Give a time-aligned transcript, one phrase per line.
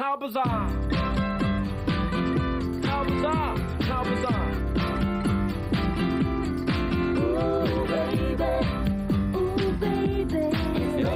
[0.00, 0.68] How bizarre!
[2.86, 3.58] How bizarre!
[3.86, 4.50] How bizarre!
[7.18, 8.44] Ooh, baby.
[9.36, 10.40] Ooh, baby.
[11.02, 11.12] Ja,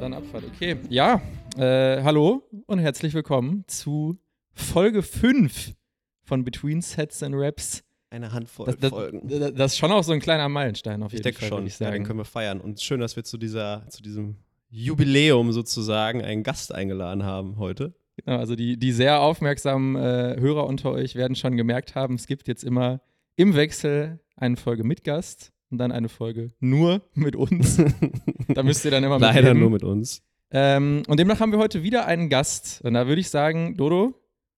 [0.00, 0.44] Dann Abfahrt.
[0.54, 0.76] Okay.
[0.88, 1.20] Ja,
[1.58, 4.16] äh, hallo und herzlich willkommen zu
[4.54, 5.74] Folge 5
[6.22, 7.82] von Between Sets and Raps.
[8.08, 9.28] Eine Handvoll Das, das, Folgen.
[9.28, 11.66] das das ist schon auch so ein kleiner Meilenstein auf Ich jeden denke Fall, schon.
[11.66, 12.62] ich Ja, den können wir feiern.
[12.62, 14.36] Und schön, dass wir zu, dieser, zu diesem
[14.68, 17.94] Jubiläum sozusagen einen Gast eingeladen haben heute.
[18.16, 22.26] Genau, also die, die sehr aufmerksamen äh, Hörer unter euch werden schon gemerkt haben, es
[22.26, 23.00] gibt jetzt immer
[23.36, 27.80] im Wechsel eine Folge mit Gast und dann eine Folge nur mit uns.
[28.48, 30.22] da müsst ihr dann immer mit Leider nur mit uns.
[30.50, 32.80] Ähm, und demnach haben wir heute wieder einen Gast.
[32.82, 34.14] Und da würde ich sagen, Dodo,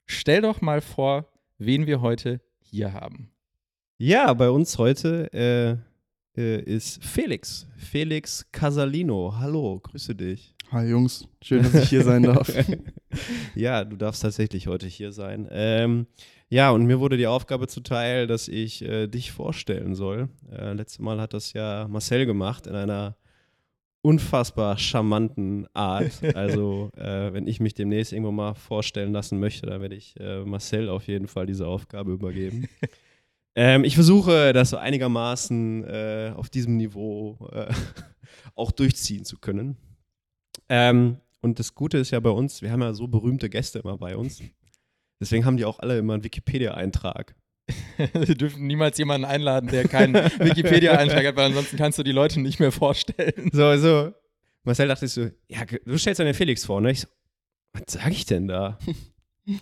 [0.06, 3.32] stell doch mal vor, wen wir heute hier haben.
[3.96, 5.87] Ja, bei uns heute äh,
[6.38, 7.66] äh, ist Felix.
[7.76, 9.34] Felix Casalino.
[9.38, 10.54] Hallo, grüße dich.
[10.70, 12.52] Hi Jungs, schön, dass ich hier sein darf.
[13.54, 15.48] ja, du darfst tatsächlich heute hier sein.
[15.50, 16.06] Ähm,
[16.48, 20.28] ja, und mir wurde die Aufgabe zuteil, dass ich äh, dich vorstellen soll.
[20.52, 23.16] Äh, letztes Mal hat das ja Marcel gemacht in einer
[24.02, 26.22] unfassbar charmanten Art.
[26.34, 30.44] Also, äh, wenn ich mich demnächst irgendwo mal vorstellen lassen möchte, dann werde ich äh,
[30.44, 32.68] Marcel auf jeden Fall diese Aufgabe übergeben.
[33.54, 37.72] Ähm, ich versuche, das so einigermaßen äh, auf diesem Niveau äh,
[38.54, 39.76] auch durchziehen zu können.
[40.68, 43.96] Ähm, und das Gute ist ja bei uns, wir haben ja so berühmte Gäste immer
[43.96, 44.42] bei uns.
[45.20, 47.34] Deswegen haben die auch alle immer einen Wikipedia-Eintrag.
[48.12, 52.40] wir dürfen niemals jemanden einladen, der keinen Wikipedia-Eintrag hat, weil ansonsten kannst du die Leute
[52.40, 53.50] nicht mehr vorstellen.
[53.52, 54.12] So, so.
[54.64, 56.90] Marcel dachte ich so, ja, du stellst einen Felix vor, ne?
[56.92, 57.08] Ich so,
[57.72, 58.78] was sag ich denn da?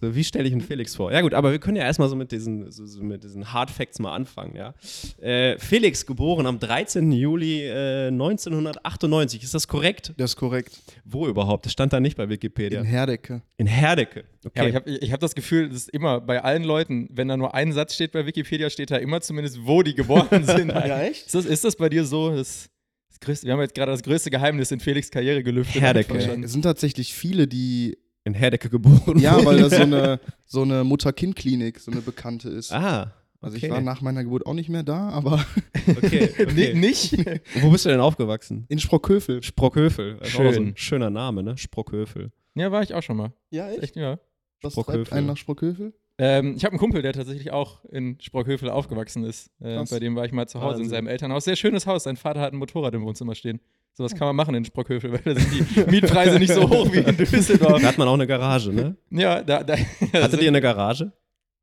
[0.01, 1.13] So, wie stelle ich einen Felix vor?
[1.13, 3.71] Ja gut, aber wir können ja erstmal so mit diesen, so, so mit diesen Hard
[3.71, 4.75] Facts mal anfangen, ja.
[5.21, 7.13] Äh, Felix, geboren am 13.
[7.13, 10.13] Juli äh, 1998, ist das korrekt?
[10.17, 10.81] Das ist korrekt.
[11.05, 11.67] Wo überhaupt?
[11.67, 12.81] Das stand da nicht bei Wikipedia.
[12.81, 13.43] In Herdecke.
[13.57, 14.25] In Herdecke.
[14.45, 14.51] Okay.
[14.55, 17.29] Ja, aber ich habe ich hab das Gefühl, das ist immer bei allen Leuten, wenn
[17.29, 20.71] da nur ein Satz steht bei Wikipedia, steht da immer zumindest, wo die geboren sind.
[20.71, 21.27] echt?
[21.27, 22.31] Ist das, ist das bei dir so?
[22.35, 22.69] Das,
[23.09, 25.81] das größte, wir haben jetzt gerade das größte Geheimnis in Felix Karriere gelüftet.
[25.81, 26.19] Herdecke.
[26.19, 27.99] Ja, es sind tatsächlich viele, die.
[28.27, 29.19] In Herdecke geboren.
[29.19, 32.73] Ja, weil das so eine, so eine Mutter-Kind-Klinik, so eine bekannte ist.
[32.73, 33.13] Ah.
[33.41, 33.67] Also okay.
[33.67, 35.45] ich war nach meiner Geburt auch nicht mehr da, aber
[35.97, 36.75] Okay, okay.
[36.75, 37.17] Nicht?
[37.61, 38.67] Wo bist du denn aufgewachsen?
[38.69, 39.43] in Sprockhövel.
[39.43, 40.17] Sprockhövel.
[40.19, 40.69] Das ist auch so Schön.
[40.69, 41.57] ein schöner Name, ne?
[41.57, 42.33] Sprockhövel.
[42.55, 43.33] Ja, war ich auch schon mal.
[43.51, 44.19] Ja, Echt, ja.
[44.63, 45.05] Was Sprockhövel.
[45.05, 45.93] treibt einen nach Sprockhövel?
[46.19, 49.51] Ähm, ich habe einen Kumpel, der tatsächlich auch in Sprockhövel aufgewachsen ist.
[49.61, 50.91] Äh, bei dem war ich mal zu Hause in Wahnsinn.
[50.91, 51.45] seinem Elternhaus.
[51.45, 52.05] Sehr schönes Haus.
[52.05, 53.61] Sein Vater hat ein Motorrad im Wohnzimmer stehen.
[53.97, 56.99] Sowas kann man machen in Sprockhövel, weil da sind die Mietpreise nicht so hoch wie
[56.99, 57.81] in Düsseldorf.
[57.81, 58.95] Da hat man auch eine Garage, ne?
[59.11, 59.75] Ja, da, da
[60.13, 61.13] Hattet ihr eine Garage?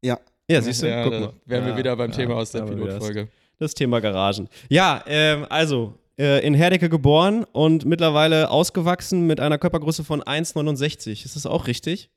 [0.01, 0.19] Ja.
[0.49, 0.89] Ja, siehst du?
[0.89, 1.33] Ja, Guck mal.
[1.45, 3.25] wären wir wieder beim ja, Thema aus der Pilotfolge.
[3.25, 3.29] Das,
[3.59, 4.49] das Thema Garagen.
[4.69, 11.25] Ja, ähm, also äh, in Herdecke geboren und mittlerweile ausgewachsen mit einer Körpergröße von 1,69.
[11.25, 12.09] Ist das auch richtig?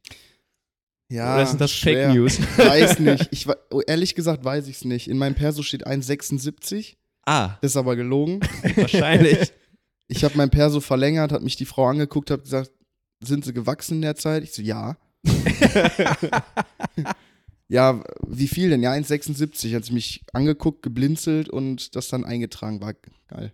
[1.08, 1.36] Ja.
[1.36, 2.08] Oder sind das schwer.
[2.08, 2.40] Fake News?
[2.56, 3.28] Weiß nicht.
[3.30, 5.08] Ich, oh, ehrlich gesagt weiß ich es nicht.
[5.08, 6.96] In meinem Perso steht 1,76.
[7.26, 8.40] ah, ist aber gelogen.
[8.76, 9.52] wahrscheinlich.
[10.08, 12.70] Ich habe mein Perso verlängert, hat mich die Frau angeguckt, hat gesagt,
[13.22, 14.44] sind sie gewachsen in der Zeit?
[14.44, 14.96] Ich so, ja.
[17.68, 18.82] ja, wie viel denn?
[18.82, 19.74] Ja, 1,76.
[19.74, 22.80] Hat sie mich angeguckt, geblinzelt und das dann eingetragen.
[22.80, 22.94] War
[23.28, 23.52] geil.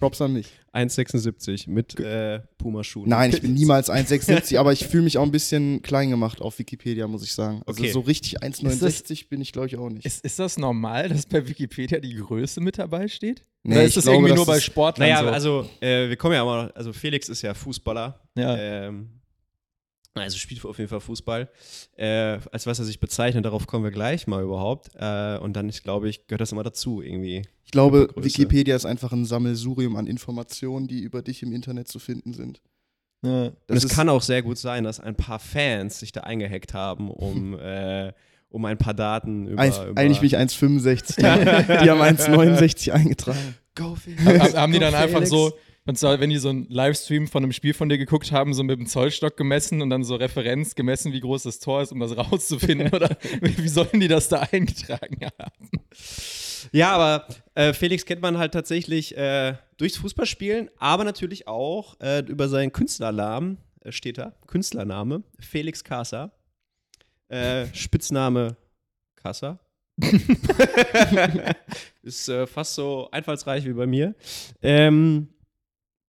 [0.00, 0.48] Props an mich.
[0.72, 3.08] 1,76 mit äh, Pumaschuhen.
[3.08, 6.58] Nein, ich bin niemals 1,76, aber ich fühle mich auch ein bisschen klein gemacht auf
[6.58, 7.62] Wikipedia, muss ich sagen.
[7.66, 7.92] Also Okay.
[7.92, 10.04] so richtig Ist 1,69 bin ich, glaube ich, auch nicht.
[10.06, 13.44] Ist, ist das normal, dass bei Wikipedia die Größe mit dabei steht?
[13.62, 15.28] Nee, Oder ist das glaube, irgendwie das nur bei Sportlern Naja, so?
[15.30, 18.20] also äh, wir kommen ja mal, also Felix ist ja Fußballer.
[18.36, 18.56] ja.
[18.56, 19.20] Ähm,
[20.14, 21.48] also spielt auf jeden Fall Fußball.
[21.96, 24.90] Äh, als was er sich bezeichnet, darauf kommen wir gleich mal überhaupt.
[24.96, 27.42] Äh, und dann, ich glaube, ich gehört das immer dazu irgendwie.
[27.64, 28.08] Ich glaube.
[28.16, 32.60] Wikipedia ist einfach ein Sammelsurium an Informationen, die über dich im Internet zu finden sind.
[33.22, 33.46] ja.
[33.46, 36.74] Und Das es kann auch sehr gut sein, dass ein paar Fans sich da eingehackt
[36.74, 38.12] haben, um, äh,
[38.50, 39.62] um ein paar Daten über.
[39.62, 41.16] Eins, über eigentlich bin ich 1,65.
[41.16, 41.22] Die,
[41.84, 43.56] die haben 1,69 eingetragen.
[43.74, 45.30] Go Felix, Haben, haben die dann einfach Felix.
[45.30, 45.52] so,
[45.86, 48.62] und zwar, wenn die so einen Livestream von einem Spiel von dir geguckt haben, so
[48.62, 52.00] mit dem Zollstock gemessen und dann so Referenz gemessen, wie groß das Tor ist, um
[52.00, 52.88] das rauszufinden?
[52.92, 55.70] oder wie sollen die das da eingetragen haben?
[56.72, 62.20] Ja, aber äh, Felix kennt man halt tatsächlich äh, durchs Fußballspielen, aber natürlich auch äh,
[62.20, 66.32] über seinen Künstlernamen, äh, steht da, Künstlername, Felix Casa.
[67.30, 68.56] Äh, Spitzname
[69.16, 69.58] Casa.
[72.02, 74.14] ist äh, fast so einfallsreich wie bei mir.
[74.62, 75.28] Ähm,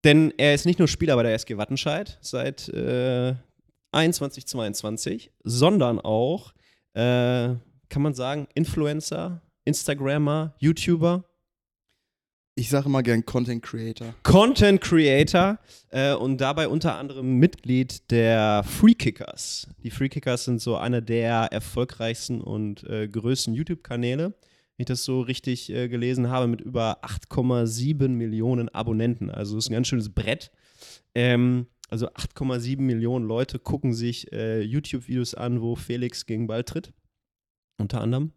[0.04, 3.36] denn er ist nicht nur Spieler bei der SG Wattenscheid seit äh,
[3.92, 6.54] 21, 22, sondern auch,
[6.94, 7.54] äh,
[7.90, 11.26] kann man sagen, Influencer, Instagrammer, YouTuber.
[12.56, 14.14] Ich sage immer gern Content Creator.
[14.24, 15.58] Content Creator
[15.90, 19.68] äh, und dabei unter anderem Mitglied der Free Kickers.
[19.84, 25.06] Die Free Kickers sind so einer der erfolgreichsten und äh, größten YouTube-Kanäle, wenn ich das
[25.06, 29.30] so richtig äh, gelesen habe, mit über 8,7 Millionen Abonnenten.
[29.30, 30.52] Also ist ein ganz schönes Brett.
[31.16, 36.92] Ähm, also 8,7 Millionen Leute gucken sich äh, YouTube-Videos an, wo Felix gegen Ball tritt.
[37.78, 38.34] Unter anderem.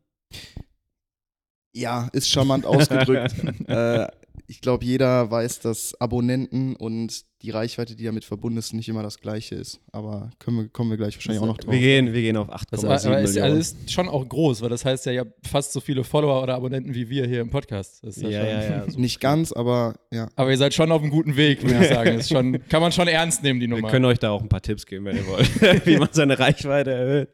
[1.74, 3.34] Ja, ist charmant ausgedrückt.
[3.68, 4.06] äh,
[4.46, 9.02] ich glaube, jeder weiß, dass Abonnenten und die Reichweite, die damit verbunden ist, nicht immer
[9.02, 9.78] das gleiche ist.
[9.92, 11.70] Aber können wir, kommen wir gleich wahrscheinlich auch noch drauf.
[11.72, 13.06] Wir gehen, wir gehen auf 8,7 Das Millionen.
[13.06, 15.80] aber ist, also ist schon auch groß, weil das heißt ja, ihr habt fast so
[15.80, 18.02] viele Follower oder Abonnenten wie wir hier im Podcast.
[18.02, 18.84] Das ist ja, schon, ja, ja.
[18.90, 20.28] So Nicht ganz, aber ja.
[20.36, 22.18] Aber ihr seid schon auf einem guten Weg, würde ich sagen.
[22.18, 23.90] Ist schon, kann man schon ernst nehmen, die Wir Nummer.
[23.90, 26.92] können euch da auch ein paar Tipps geben, wenn ihr wollt, wie man seine Reichweite
[26.92, 27.28] erhöht.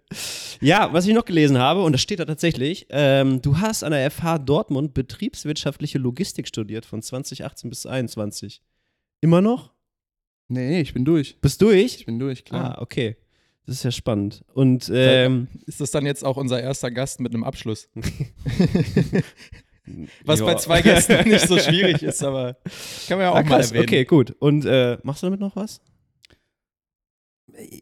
[0.60, 3.92] Ja, was ich noch gelesen habe, und das steht da tatsächlich, ähm, du hast an
[3.92, 8.60] der FH Dortmund betriebswirtschaftliche Logistik studiert von 2018 bis 2021.
[9.20, 9.70] Immer noch?
[10.50, 11.40] Nee, ich bin durch.
[11.40, 11.94] Bist durch?
[11.94, 12.76] Ich bin durch, klar.
[12.76, 13.16] Ah, okay.
[13.66, 14.44] Das ist ja spannend.
[14.52, 17.88] Und ähm, ist das dann jetzt auch unser erster Gast mit einem Abschluss?
[20.24, 20.46] Was ja.
[20.46, 22.56] bei zwei Gästen nicht so schwierig ist, aber
[23.06, 23.84] kann man ja auch Ah, mal erwähnen.
[23.84, 24.34] Okay, gut.
[24.40, 25.80] Und äh, machst du damit noch was?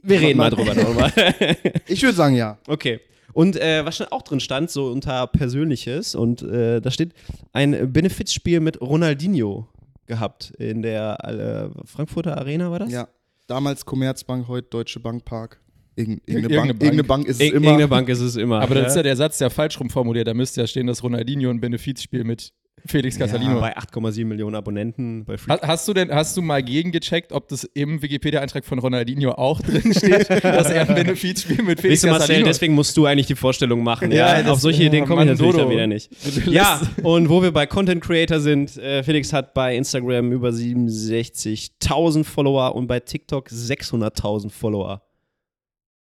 [0.03, 1.13] Wir reden mal drüber nochmal.
[1.87, 2.59] Ich würde sagen, ja.
[2.67, 3.01] Okay.
[3.33, 7.15] Und äh, was schon auch drin stand, so unter Persönliches, und äh, da steht
[7.53, 9.69] ein Benefizspiel mit Ronaldinho
[10.09, 12.91] gehabt in der äh, Frankfurter Arena, war das?
[12.91, 13.09] Ja.
[13.47, 15.61] Damals Commerzbank, heute Deutsche Bank Park.
[15.95, 16.83] Irgend, irgendeine, Irgendeine Bank, Bank.
[16.83, 17.65] irgendeine Bank ist es Ir immer.
[17.67, 18.61] Irgendeine Bank ist es immer.
[18.61, 20.29] Aber das ist ja ja der Satz, der falsch rumformuliert.
[20.29, 22.53] Da müsste ja stehen, dass Ronaldinho ein Benefizspiel mit
[22.87, 23.61] Felix Casalino.
[23.61, 25.55] bei 8,7 Millionen Abonnenten bei Free.
[25.63, 29.93] Hast du denn, hast du mal gegengecheckt, ob das im Wikipedia-Eintrag von Ronaldinho auch drin
[29.95, 33.35] steht, dass er ein Benefizspiel mit Felix Weißt du, Marcel, deswegen musst du eigentlich die
[33.35, 34.11] Vorstellung machen.
[34.13, 35.65] Ja, Ja, das- auf solche ja, Ideen komme ich natürlich Dodo.
[35.65, 36.11] dann wieder nicht.
[36.47, 42.25] Ja, und wo wir bei Content Creator sind, äh, Felix hat bei Instagram über 67.000
[42.25, 45.03] Follower und bei TikTok 600.000 Follower.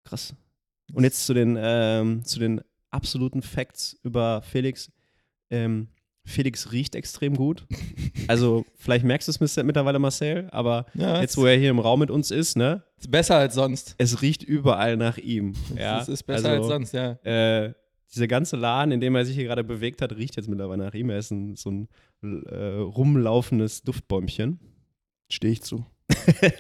[0.06, 0.34] Krass.
[0.94, 2.62] Und jetzt zu den, ähm, zu den
[2.92, 4.92] absoluten Facts über Felix.
[5.50, 5.88] Ähm,
[6.26, 7.66] Felix riecht extrem gut.
[8.28, 12.00] Also, vielleicht merkst du es mittlerweile, Marcel, aber Ja, jetzt, wo er hier im Raum
[12.00, 13.96] mit uns ist, ne, ist besser als sonst.
[13.98, 15.54] es riecht überall nach ihm.
[15.76, 16.00] Ja?
[16.00, 17.12] Das ist besser also, als sonst, ja.
[17.24, 17.74] äh,
[18.14, 20.94] dieser ganze Laden, in dem er sich hier gerade bewegt hat, riecht jetzt mittlerweile nach
[20.94, 21.10] ihm.
[21.10, 21.88] Er ist ein, so ein
[22.22, 24.60] äh, rumlaufendes Duftbäumchen.
[25.30, 25.86] Stehe ich zu.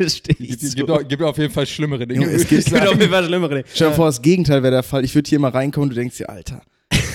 [0.07, 0.75] Steht Gibt, so.
[0.75, 2.25] gibt, auch, gibt auf jeden Fall schlimmere Dinge.
[2.25, 3.65] Es ich Es gibt auf jeden Fall schlimmere Dinge.
[3.73, 5.05] Stell dir vor, das Gegenteil wäre der Fall.
[5.05, 6.63] Ich würde hier mal reinkommen und du denkst dir, Alter,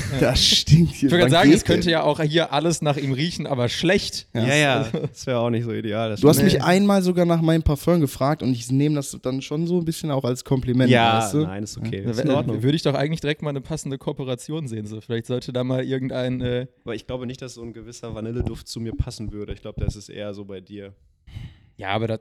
[0.20, 1.08] das stinkt hier.
[1.08, 4.26] Ich würde sagen, es könnte ja auch hier alles nach ihm riechen, aber schlecht.
[4.34, 6.10] Ja, ja, das wäre auch nicht so ideal.
[6.10, 6.52] das Du hast stimmt.
[6.52, 9.84] mich einmal sogar nach meinem Parfum gefragt und ich nehme das dann schon so ein
[9.84, 10.90] bisschen auch als Kompliment.
[10.90, 11.38] Ja, weißt du?
[11.42, 12.02] nein, ist okay.
[12.02, 12.62] Da Ist in Ordnung.
[12.62, 14.86] Würde ich doch eigentlich direkt mal eine passende Kooperation sehen.
[14.86, 15.00] So.
[15.00, 16.40] Vielleicht sollte da mal irgendein.
[16.40, 19.52] Äh, Aber ich glaube nicht, dass so ein gewisser Vanilleduft zu mir passen würde.
[19.52, 20.94] Ich glaube, das ist eher so bei dir.
[21.76, 22.20] ja, aber das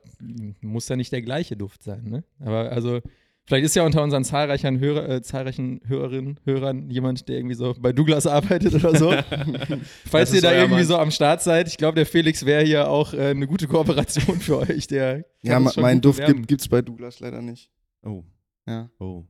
[0.61, 2.23] muss ja nicht der gleiche Duft sein, ne?
[2.39, 3.01] Aber also.
[3.47, 7.73] Vielleicht ist ja unter unseren zahlreichen, Hörer, äh, zahlreichen Hörerinnen, Hörern jemand, der irgendwie so
[7.79, 9.13] bei Douglas arbeitet oder so.
[10.05, 10.85] Falls ihr da irgendwie Mann.
[10.85, 14.39] so am Start seid, ich glaube, der Felix wäre hier auch äh, eine gute Kooperation
[14.41, 14.87] für euch.
[14.87, 16.45] Der Ja, mein Duft bewerben.
[16.45, 17.71] gibt es bei Douglas leider nicht.
[18.03, 18.23] Oh,
[18.67, 18.89] Ja.
[18.99, 19.23] oh.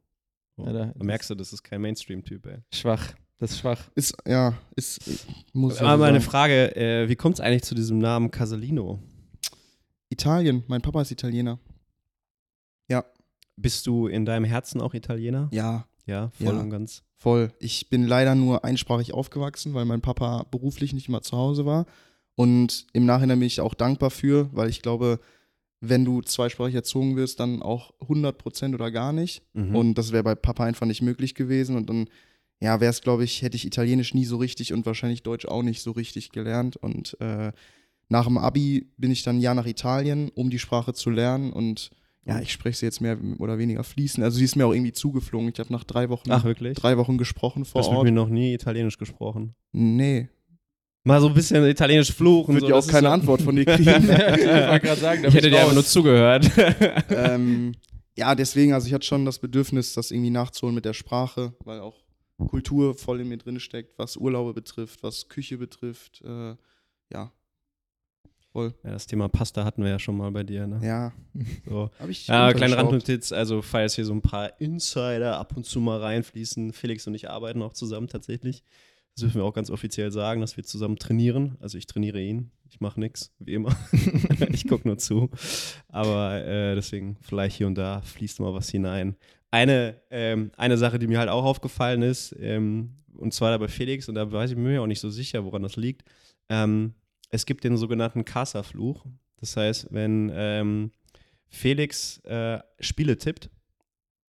[0.57, 0.65] oh.
[0.65, 2.57] Ja, da- da merkst du, das ist kein Mainstream-Typ, ey.
[2.73, 3.13] Schwach.
[3.37, 3.87] Das ist schwach.
[3.93, 4.99] Ist, ja, ist,
[5.53, 6.31] muss ich Aber also meine sagen.
[6.31, 8.97] Frage, äh, wie kommt es eigentlich zu diesem Namen Casalino?
[10.09, 11.59] Italien, mein Papa ist Italiener.
[12.89, 13.05] Ja,
[13.57, 15.49] Bist du in deinem Herzen auch Italiener?
[15.51, 16.61] ja, Ja, voll Ja.
[16.61, 17.03] und ganz.
[17.17, 17.51] voll.
[17.59, 21.85] Ich bin leider nur einsprachig aufgewachsen, weil mein Papa beruflich nicht immer zu Hause war.
[22.35, 25.19] Und im Nachhinein bin ich auch dankbar für, weil ich glaube,
[25.81, 29.41] wenn du zweisprachig erzogen wirst, dann auch 100% oder gar nicht.
[29.53, 29.75] Mhm.
[29.75, 31.75] Und das wäre bei Papa einfach nicht möglich gewesen.
[31.75, 32.07] Und dann,
[32.61, 35.63] ja, wäre es, glaube ich, hätte ich Italienisch nie so richtig und wahrscheinlich Deutsch auch
[35.63, 36.77] nicht so richtig gelernt.
[36.77, 37.51] Und äh,
[38.09, 41.51] nach dem Abi bin ich dann ein Jahr nach Italien, um die Sprache zu lernen.
[41.51, 41.89] Und
[42.27, 44.23] ja, ich spreche sie jetzt mehr oder weniger fließend.
[44.23, 45.49] Also sie ist mir auch irgendwie zugeflogen.
[45.53, 46.75] Ich habe nach drei Wochen, Ach, wirklich?
[46.77, 48.05] drei Wochen gesprochen Du vor hast mit Ort.
[48.05, 49.55] mir noch nie Italienisch gesprochen.
[49.71, 50.27] Nee,
[51.03, 52.53] Mal so ein bisschen Italienisch fluchen.
[52.55, 53.87] wird so, ja auch keine so- Antwort von dir kriegen.
[53.87, 56.51] ich sagen, Ich hätte dir einfach nur zugehört.
[57.09, 57.71] ähm,
[58.17, 61.79] ja, deswegen, also ich hatte schon das Bedürfnis, das irgendwie nachzuholen mit der Sprache, weil
[61.79, 61.95] auch
[62.49, 66.21] Kultur voll in mir drin steckt, was Urlaube betrifft, was Küche betrifft.
[66.25, 66.55] Äh,
[67.13, 67.31] ja,
[68.51, 68.73] voll.
[68.83, 70.67] Ja, das Thema Pasta hatten wir ja schon mal bei dir.
[70.67, 70.79] Ne?
[70.83, 71.13] Ja,
[71.65, 71.89] So.
[71.99, 72.27] habe ich.
[72.27, 72.77] Ja, kleine.
[72.77, 77.15] Randnotiz, also falls hier so ein paar Insider ab und zu mal reinfließen, Felix und
[77.15, 78.63] ich arbeiten auch zusammen tatsächlich.
[79.15, 81.57] Das dürfen wir auch ganz offiziell sagen, dass wir zusammen trainieren.
[81.59, 83.75] Also ich trainiere ihn, ich mache nichts, wie immer.
[84.51, 85.31] ich gucke nur zu.
[85.87, 89.15] Aber äh, deswegen vielleicht hier und da fließt mal was hinein.
[89.49, 93.67] Eine, ähm, eine Sache, die mir halt auch aufgefallen ist, ähm, und zwar da bei
[93.67, 96.03] Felix, und da weiß ich mir auch nicht so sicher, woran das liegt.
[96.49, 96.93] Ähm,
[97.29, 99.05] es gibt den sogenannten Casa-Fluch.
[99.39, 100.91] Das heißt, wenn ähm,
[101.49, 103.49] Felix äh, Spiele tippt,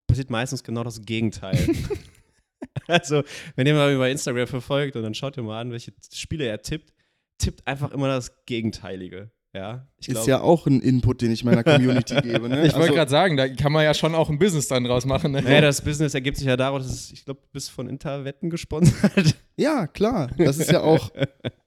[0.07, 1.59] passiert meistens genau das Gegenteil.
[2.87, 3.23] also,
[3.55, 6.63] wenn ihr mal über Instagram verfolgt und dann schaut ihr mal an, welche Spiele er
[6.63, 6.93] tippt,
[7.39, 9.31] tippt einfach immer das Gegenteilige.
[9.55, 12.47] Ja, ich Ist glaub- ja auch ein Input, den ich meiner Community gebe.
[12.49, 12.67] Ne?
[12.67, 15.07] Ich wollte Also- gerade sagen, da kann man ja schon auch ein Business dann draus
[15.07, 15.33] machen.
[15.33, 15.41] Ne?
[15.43, 18.51] Naja, das Business ergibt sich ja daraus, dass es, ich glaube, du bist von Interwetten
[18.51, 19.35] gesponsert.
[19.57, 20.31] Ja, klar.
[20.37, 21.11] Das ist ja auch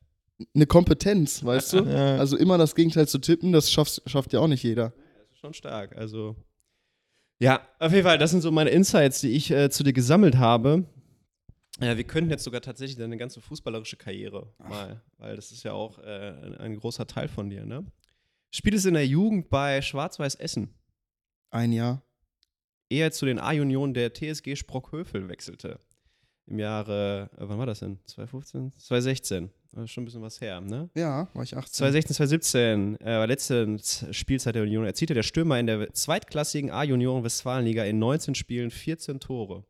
[0.53, 1.83] eine Kompetenz, weißt du?
[1.83, 2.17] Ja.
[2.17, 4.89] Also immer das Gegenteil zu tippen, das schafft, schafft ja auch nicht jeder.
[4.89, 5.95] Das ist schon stark.
[5.97, 6.35] Also,
[7.39, 10.37] ja, auf jeden Fall, das sind so meine Insights, die ich äh, zu dir gesammelt
[10.37, 10.85] habe.
[11.81, 15.71] Ja, wir könnten jetzt sogar tatsächlich deine ganze fußballerische Karriere mal, weil das ist ja
[15.71, 17.85] auch äh, ein, großer Teil von dir, ne?
[18.51, 20.73] Spielst in der Jugend bei Schwarz-Weiß Essen,
[21.51, 22.03] Ein Jahr.
[22.89, 25.79] ehe er zu den A-Junionen der TSG Sprockhövel wechselte.
[26.47, 27.99] Im Jahre, äh, wann war das denn?
[28.07, 28.73] 2015?
[28.77, 29.49] 2016.
[29.71, 30.89] Das ist schon ein bisschen was her, ne?
[30.95, 31.73] Ja, war ich 18.
[31.73, 33.77] 2016, 2017, äh, letzte
[34.11, 39.19] Spielzeit der Union, erzielte der Stürmer in der zweitklassigen A-Junioren Westfalenliga in 19 Spielen 14
[39.19, 39.65] Tore.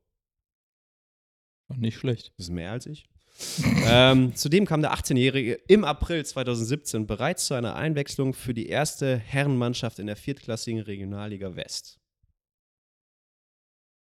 [1.76, 2.34] Nicht schlecht.
[2.38, 3.06] Das ist mehr als ich.
[3.86, 9.18] ähm, zudem kam der 18-Jährige im April 2017 bereits zu einer Einwechslung für die erste
[9.18, 12.00] Herrenmannschaft in der viertklassigen Regionalliga West.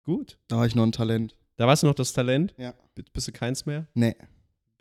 [0.04, 0.38] Gut.
[0.48, 1.36] Da war ich noch ein Talent.
[1.56, 2.54] Da warst du noch das Talent?
[2.58, 2.74] Ja.
[3.12, 3.86] Bist du keins mehr?
[3.94, 4.16] Nee.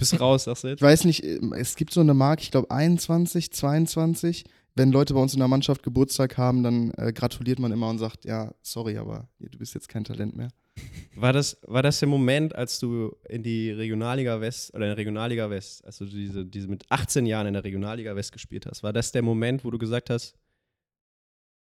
[0.01, 0.79] Bist raus, sagst du jetzt?
[0.79, 4.46] Ich weiß nicht, ähm, es gibt so eine Marke, ich glaube 21, 22.
[4.74, 8.00] Wenn Leute bei uns in der Mannschaft Geburtstag haben, dann äh, gratuliert man immer und
[8.00, 10.48] sagt, ja, sorry, aber du bist jetzt kein Talent mehr.
[11.15, 14.98] War das, war das der Moment, als du in die Regionalliga West oder in der
[14.98, 18.81] Regionalliga West, als du diese, diese mit 18 Jahren in der Regionalliga West gespielt hast,
[18.81, 20.34] war das der Moment, wo du gesagt hast,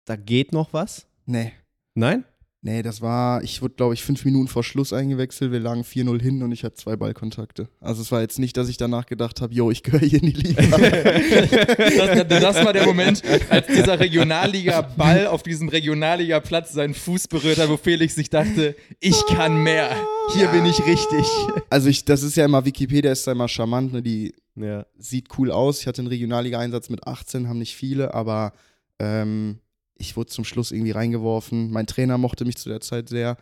[0.07, 1.07] da geht noch was?
[1.27, 1.53] Nee.
[1.95, 2.25] Nein?
[2.63, 5.51] Nee, das war, ich wurde, glaube ich, fünf Minuten vor Schluss eingewechselt.
[5.51, 7.71] Wir lagen 4-0 hin und ich hatte zwei Ballkontakte.
[7.81, 10.27] Also es war jetzt nicht, dass ich danach gedacht habe, yo, ich gehöre hier in
[10.31, 10.63] die Liga.
[11.97, 17.71] Das, das war der Moment, als dieser Regionalliga-Ball auf diesem Regionalliga-Platz seinen Fuß berührt hat,
[17.71, 19.97] wo Felix sich dachte, ich kann mehr.
[20.35, 21.27] Hier bin ich richtig.
[21.71, 24.03] also ich, das ist ja immer, Wikipedia ist ja immer charmant, ne?
[24.03, 24.85] die Ja.
[24.99, 25.81] sieht cool aus.
[25.81, 28.53] Ich hatte einen Regionalliga-Einsatz mit 18, haben nicht viele, aber
[28.99, 29.59] ähm,
[30.01, 31.71] ich wurde zum Schluss irgendwie reingeworfen.
[31.71, 33.37] Mein Trainer mochte mich zu der Zeit sehr.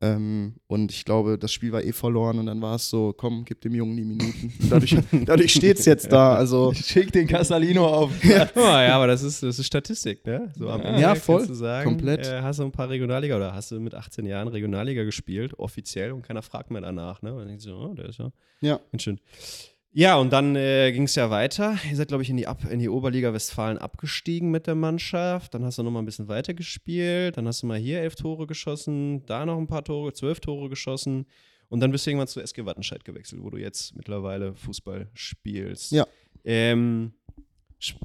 [0.00, 3.44] Ähm, und ich glaube, das Spiel war eh verloren und dann war es so, komm,
[3.44, 4.52] gib dem Jungen die Minuten.
[4.68, 6.34] Dadurch dadurch steht es jetzt da.
[6.34, 8.10] Also Schick den Casalino auf.
[8.24, 10.52] Ja, aber das ist, das ist Statistik, ne?
[10.58, 10.88] So am Ja.
[10.88, 11.46] Ende Ja, voll.
[11.46, 12.26] Du sagen, Komplett.
[12.26, 16.10] Äh, hast du ein paar Regionalliga oder hast du mit 18 Jahren Regionalliga gespielt, offiziell,
[16.10, 17.32] und keiner fragt mehr danach, ne?
[17.32, 18.80] Und dann denkst du, oh, der ist ja ja.
[18.90, 19.20] Ganz schön.
[19.94, 21.76] Ja, und dann äh, ging es ja weiter.
[21.90, 25.52] Ihr seid, glaube ich, in die, Ab in die Oberliga Westfalen abgestiegen mit der Mannschaft.
[25.52, 27.36] Dann hast du noch mal ein bisschen weiter gespielt.
[27.36, 30.70] Dann hast du mal hier elf Tore geschossen, da noch ein paar Tore, zwölf Tore
[30.70, 31.26] geschossen.
[31.68, 35.92] Und dann bist du irgendwann zu SG Wattenscheid gewechselt, wo du jetzt mittlerweile Fußball spielst.
[35.92, 36.06] Ja.
[36.44, 37.12] Ähm,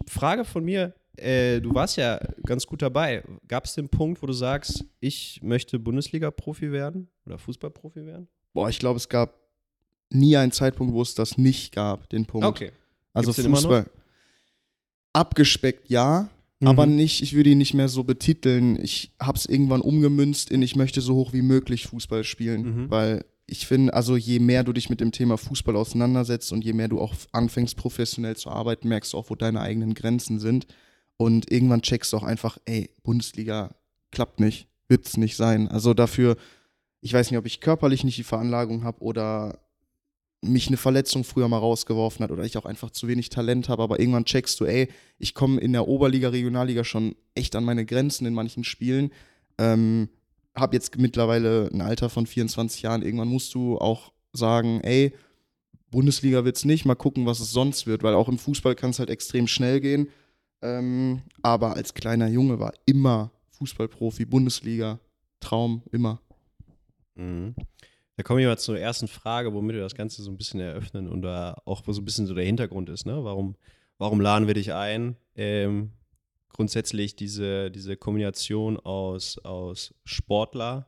[0.08, 3.24] Frage von mir, äh, du warst ja ganz gut dabei.
[3.48, 8.28] Gab es den Punkt, wo du sagst, ich möchte Bundesliga-Profi werden oder Fußballprofi werden?
[8.54, 9.47] Boah, ich glaube, es gab
[10.10, 12.48] nie einen Zeitpunkt, wo es das nicht gab, den Punkt.
[12.48, 12.72] Okay.
[13.14, 13.86] Also Gibt's Fußball.
[15.14, 16.30] Abgespeckt, ja.
[16.60, 16.68] Mhm.
[16.68, 18.82] Aber nicht, ich würde ihn nicht mehr so betiteln.
[18.82, 22.62] Ich habe es irgendwann umgemünzt in, ich möchte so hoch wie möglich Fußball spielen.
[22.64, 22.90] Mhm.
[22.92, 26.74] Weil ich finde, also je mehr du dich mit dem Thema Fußball auseinandersetzt und je
[26.74, 30.68] mehr du auch anfängst, professionell zu arbeiten, merkst du auch, wo deine eigenen Grenzen sind.
[31.16, 33.74] Und irgendwann checkst du auch einfach, ey, Bundesliga
[34.12, 35.68] klappt nicht, wird es nicht sein.
[35.68, 36.38] Also dafür,
[37.02, 39.60] ich weiß nicht, ob ich körperlich nicht die Veranlagung habe oder
[40.42, 43.84] mich eine Verletzung früher mal rausgeworfen hat oder ich auch einfach zu wenig Talent habe,
[43.84, 47.86] aber irgendwann checkst du, ey, ich komme in der Oberliga, Regionalliga schon echt an meine
[47.86, 49.12] Grenzen in manchen Spielen.
[49.58, 50.10] Ähm,
[50.56, 53.02] habe jetzt mittlerweile ein Alter von 24 Jahren.
[53.02, 55.14] Irgendwann musst du auch sagen, ey,
[55.90, 59.00] Bundesliga wird's nicht, mal gucken, was es sonst wird, weil auch im Fußball kann es
[59.00, 60.10] halt extrem schnell gehen.
[60.62, 65.00] Ähm, aber als kleiner Junge war immer Fußballprofi, Bundesliga,
[65.40, 66.22] Traum, immer.
[67.16, 67.56] Mhm.
[68.18, 71.08] Da kommen wir mal zur ersten Frage, womit wir das Ganze so ein bisschen eröffnen
[71.08, 73.06] und da auch so ein bisschen so der Hintergrund ist.
[73.06, 73.24] Ne?
[73.24, 73.56] Warum,
[74.00, 75.16] warum laden wir dich ein?
[75.36, 75.92] Ähm,
[76.50, 80.88] grundsätzlich diese, diese Kombination aus, aus Sportler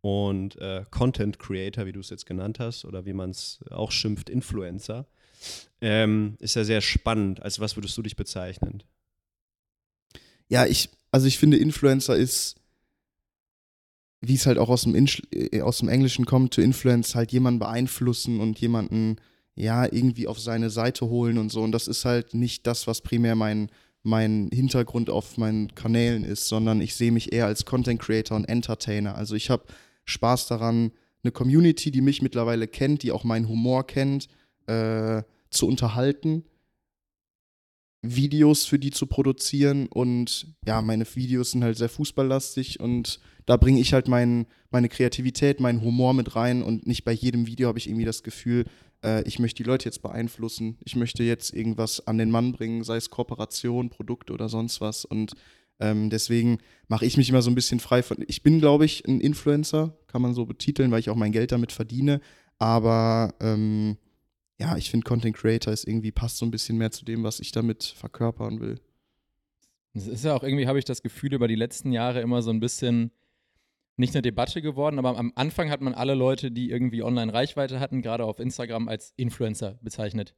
[0.00, 3.92] und äh, Content Creator, wie du es jetzt genannt hast, oder wie man es auch
[3.92, 5.06] schimpft, Influencer,
[5.80, 7.40] ähm, ist ja sehr spannend.
[7.40, 8.82] Als was würdest du dich bezeichnen?
[10.48, 12.56] Ja, ich, also ich finde, Influencer ist,
[14.26, 17.32] wie es halt auch aus dem, Insch äh, aus dem Englischen kommt, to influence, halt
[17.32, 19.16] jemanden beeinflussen und jemanden,
[19.54, 21.62] ja, irgendwie auf seine Seite holen und so.
[21.62, 23.70] Und das ist halt nicht das, was primär mein,
[24.02, 28.44] mein Hintergrund auf meinen Kanälen ist, sondern ich sehe mich eher als Content Creator und
[28.46, 29.14] Entertainer.
[29.14, 29.64] Also ich habe
[30.04, 34.28] Spaß daran, eine Community, die mich mittlerweile kennt, die auch meinen Humor kennt,
[34.66, 36.44] äh, zu unterhalten
[38.04, 43.56] Videos für die zu produzieren und ja, meine Videos sind halt sehr fußballlastig und da
[43.56, 47.68] bringe ich halt mein, meine Kreativität, meinen Humor mit rein und nicht bei jedem Video
[47.68, 48.64] habe ich irgendwie das Gefühl,
[49.02, 52.84] äh, ich möchte die Leute jetzt beeinflussen, ich möchte jetzt irgendwas an den Mann bringen,
[52.84, 55.34] sei es Kooperation, Produkt oder sonst was und
[55.80, 56.58] ähm, deswegen
[56.88, 58.18] mache ich mich immer so ein bisschen frei von.
[58.28, 61.52] Ich bin, glaube ich, ein Influencer, kann man so betiteln, weil ich auch mein Geld
[61.52, 62.20] damit verdiene.
[62.58, 63.98] Aber ähm,
[64.58, 67.40] ja, ich finde Content Creator ist irgendwie passt so ein bisschen mehr zu dem, was
[67.40, 68.80] ich damit verkörpern will.
[69.94, 72.50] Es ist ja auch irgendwie, habe ich das Gefühl, über die letzten Jahre immer so
[72.50, 73.10] ein bisschen
[73.96, 77.80] nicht eine Debatte geworden, aber am Anfang hat man alle Leute, die irgendwie online Reichweite
[77.80, 80.34] hatten, gerade auf Instagram als Influencer bezeichnet.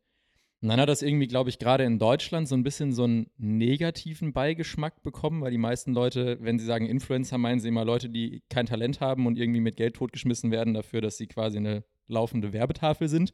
[0.63, 3.31] Und dann hat das irgendwie, glaube ich, gerade in Deutschland so ein bisschen so einen
[3.37, 8.09] negativen Beigeschmack bekommen, weil die meisten Leute, wenn sie sagen Influencer, meinen sie immer Leute,
[8.09, 11.85] die kein Talent haben und irgendwie mit Geld totgeschmissen werden dafür, dass sie quasi eine
[12.09, 13.33] laufende Werbetafel sind.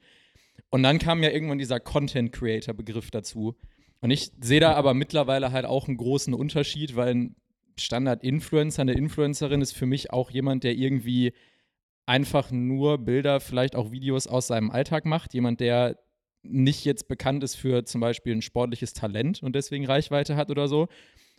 [0.71, 3.57] Und dann kam ja irgendwann dieser Content Creator Begriff dazu.
[4.01, 7.31] Und ich sehe da aber mittlerweile halt auch einen großen Unterschied, weil
[7.77, 11.33] Standard-Influencer, eine Influencerin ist für mich auch jemand, der irgendwie
[12.07, 15.35] einfach nur Bilder, vielleicht auch Videos aus seinem Alltag macht.
[15.35, 15.99] Jemand, der
[16.43, 20.69] nicht jetzt bekannt ist für zum Beispiel ein sportliches Talent und deswegen Reichweite hat oder
[20.69, 20.89] so.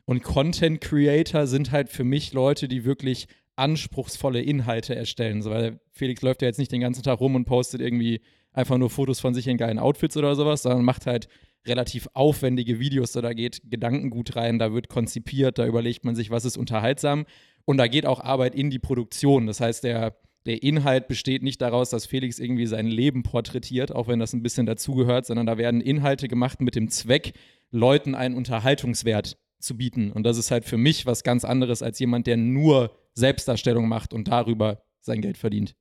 [0.06, 5.42] Und Content Creator sind halt für mich Leute, die wirklich anspruchsvolle Inhalte erstellen.
[5.42, 8.22] So, weil Felix läuft ja jetzt nicht den ganzen Tag rum und postet irgendwie
[8.52, 11.28] einfach nur Fotos von sich in geilen Outfits oder sowas, sondern macht halt
[11.66, 13.14] relativ aufwendige Videos.
[13.14, 17.26] So, da geht Gedankengut rein, da wird konzipiert, da überlegt man sich, was ist unterhaltsam.
[17.66, 19.48] Und da geht auch Arbeit in die Produktion.
[19.48, 24.08] Das heißt, der der Inhalt besteht nicht daraus, dass Felix irgendwie sein Leben porträtiert, auch
[24.08, 27.34] wenn das ein bisschen dazugehört, sondern da werden Inhalte gemacht mit dem Zweck,
[27.72, 30.12] Leuten einen Unterhaltungswert zu bieten.
[30.12, 34.14] Und das ist halt für mich was ganz anderes als jemand, der nur Selbstdarstellung macht
[34.14, 35.76] und darüber sein Geld verdient.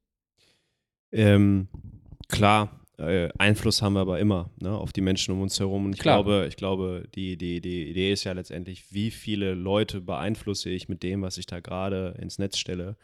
[1.11, 1.69] Ähm,
[2.29, 5.87] klar, äh, Einfluss haben wir aber immer ne, auf die Menschen um uns herum.
[5.87, 6.23] Und ich Klar.
[6.23, 10.89] glaube, ich glaube, die, die, die Idee ist ja letztendlich, wie viele Leute beeinflusse ich
[10.89, 12.97] mit dem, was ich da gerade ins Netz stelle.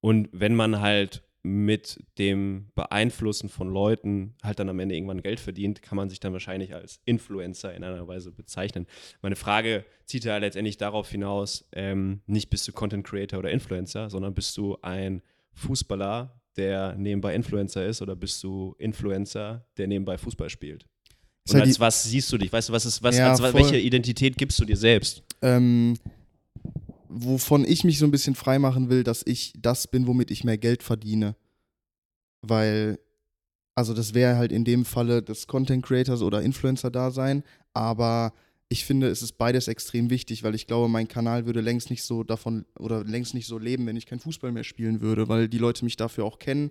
[0.00, 5.40] Und wenn man halt mit dem Beeinflussen von Leuten halt dann am Ende irgendwann Geld
[5.40, 8.86] verdient, kann man sich dann wahrscheinlich als Influencer in einer Weise bezeichnen.
[9.22, 14.10] Meine Frage zieht ja letztendlich darauf hinaus, ähm, nicht bist du Content Creator oder Influencer,
[14.10, 15.22] sondern bist du ein
[15.54, 20.86] Fußballer, der nebenbei Influencer ist oder bist du Influencer, der nebenbei Fußball spielt?
[21.48, 22.52] Und halt als was siehst du dich?
[22.52, 25.22] Weißt du, was ist, was, Ja, als, welche Identität gibst du dir selbst?
[25.40, 25.96] Ähm,
[27.08, 30.58] wovon ich mich so ein bisschen freimachen will, dass ich das bin, womit ich mehr
[30.58, 31.36] Geld verdiene.
[32.42, 32.98] Weil,
[33.74, 38.32] also das wäre halt in dem Falle des Content Creators oder Influencer da sein, aber
[38.68, 42.02] ich finde, es ist beides extrem wichtig, weil ich glaube, mein Kanal würde längst nicht
[42.02, 45.48] so davon oder längst nicht so leben, wenn ich kein Fußball mehr spielen würde, weil
[45.48, 46.70] die Leute mich dafür auch kennen.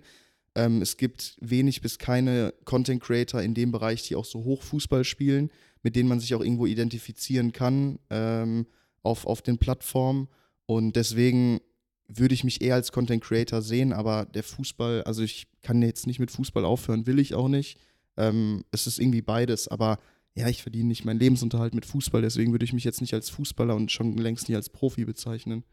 [0.54, 4.62] Ähm, es gibt wenig bis keine Content Creator in dem Bereich, die auch so hoch
[4.62, 5.50] Fußball spielen,
[5.82, 8.66] mit denen man sich auch irgendwo identifizieren kann ähm,
[9.02, 10.28] auf, auf den Plattformen.
[10.66, 11.60] Und deswegen
[12.06, 16.06] würde ich mich eher als Content Creator sehen, aber der Fußball, also ich kann jetzt
[16.06, 17.78] nicht mit Fußball aufhören, will ich auch nicht.
[18.16, 19.98] Ähm, es ist irgendwie beides, aber
[20.34, 23.30] ja, ich verdiene nicht meinen Lebensunterhalt mit Fußball, deswegen würde ich mich jetzt nicht als
[23.30, 25.64] Fußballer und schon längst nicht als Profi bezeichnen.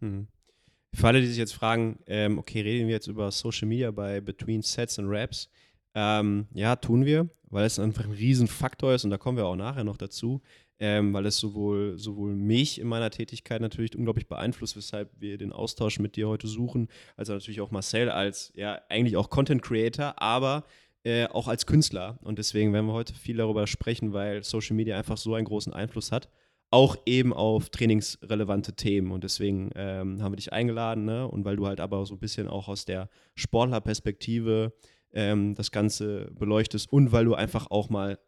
[0.00, 0.28] Mhm.
[0.94, 4.20] Für alle, die sich jetzt fragen, ähm, okay, reden wir jetzt über Social Media bei
[4.20, 5.50] Between Sets und Raps?
[5.94, 9.56] Ähm, ja, tun wir, weil es einfach ein Riesenfaktor ist und da kommen wir auch
[9.56, 10.40] nachher noch dazu,
[10.78, 15.52] ähm, weil es sowohl, sowohl mich in meiner Tätigkeit natürlich unglaublich beeinflusst, weshalb wir den
[15.52, 20.20] Austausch mit dir heute suchen, also natürlich auch Marcel als ja eigentlich auch Content Creator,
[20.20, 20.64] aber
[21.04, 22.18] äh, auch als Künstler.
[22.22, 25.72] Und deswegen werden wir heute viel darüber sprechen, weil Social Media einfach so einen großen
[25.72, 26.28] Einfluss hat
[26.74, 29.12] auch eben auf trainingsrelevante Themen.
[29.12, 31.28] Und deswegen ähm, haben wir dich eingeladen, ne?
[31.28, 34.72] Und weil du halt aber so ein bisschen auch aus der Sportlerperspektive
[35.12, 38.18] ähm, das Ganze beleuchtest und weil du einfach auch mal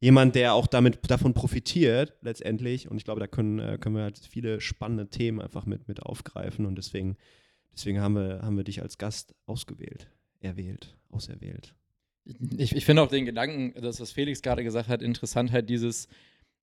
[0.00, 2.90] jemand, der auch damit davon profitiert, letztendlich.
[2.90, 6.02] Und ich glaube, da können, äh, können wir halt viele spannende Themen einfach mit, mit
[6.02, 6.64] aufgreifen.
[6.64, 7.18] Und deswegen,
[7.74, 10.08] deswegen haben wir, haben wir dich als Gast ausgewählt,
[10.40, 11.74] erwählt, auserwählt.
[12.56, 16.08] Ich, ich finde auch den Gedanken, das, was Felix gerade gesagt hat, interessant halt dieses,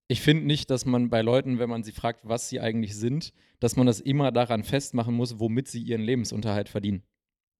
[0.07, 3.33] ich finde nicht, dass man bei Leuten, wenn man sie fragt, was sie eigentlich sind,
[3.59, 7.03] dass man das immer daran festmachen muss, womit sie ihren Lebensunterhalt verdienen.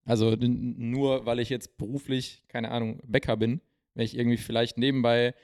[0.05, 3.61] Also nur weil ich jetzt beruflich, keine Ahnung, Bäcker bin,
[3.93, 5.35] wenn ich irgendwie vielleicht nebenbei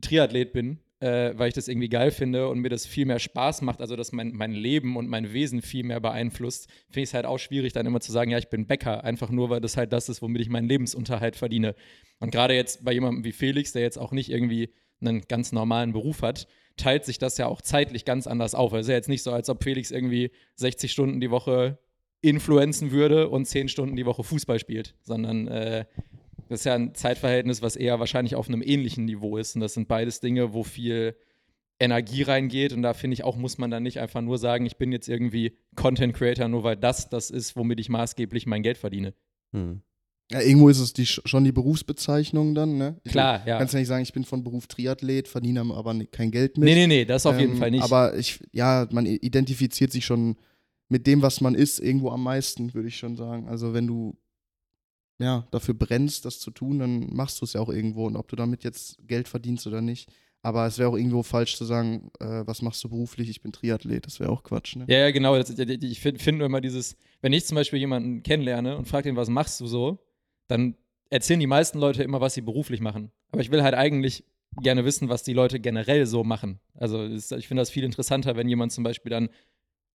[0.00, 3.62] Triathlet bin, äh, weil ich das irgendwie geil finde und mir das viel mehr Spaß
[3.62, 7.14] macht, also dass mein, mein Leben und mein Wesen viel mehr beeinflusst, finde ich es
[7.14, 9.76] halt auch schwierig, dann immer zu sagen, ja, ich bin Bäcker, einfach nur, weil das
[9.76, 11.74] halt das ist, womit ich meinen Lebensunterhalt verdiene.
[12.20, 15.92] Und gerade jetzt bei jemandem wie Felix, der jetzt auch nicht irgendwie einen ganz normalen
[15.92, 18.72] Beruf hat, teilt sich das ja auch zeitlich ganz anders auf.
[18.72, 21.78] Also es ist ja jetzt nicht so, als ob Felix irgendwie 60 Stunden die Woche
[22.20, 25.84] influenzen würde und 10 Stunden die Woche Fußball spielt, sondern äh,
[26.52, 29.54] Das ist ja ein Zeitverhältnis, was eher wahrscheinlich auf einem ähnlichen Niveau ist.
[29.54, 31.16] Und das sind beides Dinge, wo viel
[31.80, 32.74] Energie reingeht.
[32.74, 35.08] Und da finde ich auch, muss man dann nicht einfach nur sagen, ich bin jetzt
[35.08, 39.14] irgendwie Content Creator, nur weil das das ist, womit ich maßgeblich mein Geld verdiene.
[39.52, 39.80] Hm.
[40.30, 43.00] Ja, irgendwo ist es die, schon die Berufsbezeichnung dann, ne?
[43.02, 43.56] Ich Klar, ja.
[43.56, 46.66] Kannst ja nicht sagen, ich bin von Beruf Triathlet, verdiene aber kein Geld mit.
[46.66, 47.82] Nee, nee, nee, das auf jeden Ähm, Fall nicht.
[47.82, 50.36] Aber ich, ja, man identifiziert sich schon
[50.90, 53.48] mit dem, was man ist, irgendwo am meisten, würde ich schon sagen.
[53.48, 54.18] Also wenn du
[55.22, 58.06] ja dafür brennst, das zu tun, dann machst du es ja auch irgendwo.
[58.06, 60.10] Und ob du damit jetzt Geld verdienst oder nicht.
[60.44, 63.30] Aber es wäre auch irgendwo falsch zu sagen, äh, was machst du beruflich?
[63.30, 64.06] Ich bin Triathlet.
[64.06, 64.84] Das wäre auch Quatsch, ne?
[64.88, 65.36] Ja, ja, genau.
[65.36, 69.16] Das, ich finde find immer dieses, wenn ich zum Beispiel jemanden kennenlerne und frage ihn,
[69.16, 70.04] was machst du so,
[70.48, 70.74] dann
[71.10, 73.12] erzählen die meisten Leute immer, was sie beruflich machen.
[73.30, 74.24] Aber ich will halt eigentlich
[74.60, 76.58] gerne wissen, was die Leute generell so machen.
[76.74, 79.28] Also ich finde das viel interessanter, wenn jemand zum Beispiel dann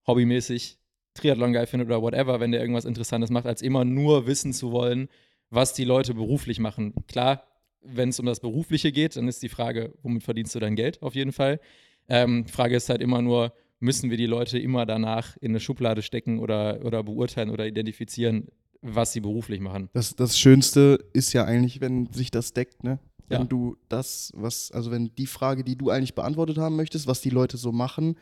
[0.06, 0.78] hobbymäßig
[1.16, 4.70] Triathlon geil findet oder whatever, wenn der irgendwas Interessantes macht, als immer nur wissen zu
[4.72, 5.08] wollen,
[5.50, 6.94] was die Leute beruflich machen.
[7.08, 7.42] Klar,
[7.82, 11.02] wenn es um das Berufliche geht, dann ist die Frage, womit verdienst du dein Geld
[11.02, 11.60] auf jeden Fall.
[12.08, 16.02] Ähm, Frage ist halt immer nur, müssen wir die Leute immer danach in eine Schublade
[16.02, 18.48] stecken oder, oder beurteilen oder identifizieren,
[18.82, 19.88] was sie beruflich machen.
[19.92, 22.98] Das, das Schönste ist ja eigentlich, wenn sich das deckt, ne?
[23.28, 23.44] Wenn Ja.
[23.46, 27.30] du das, was, also wenn die Frage, die du eigentlich beantwortet haben möchtest, was die
[27.30, 28.16] Leute so machen,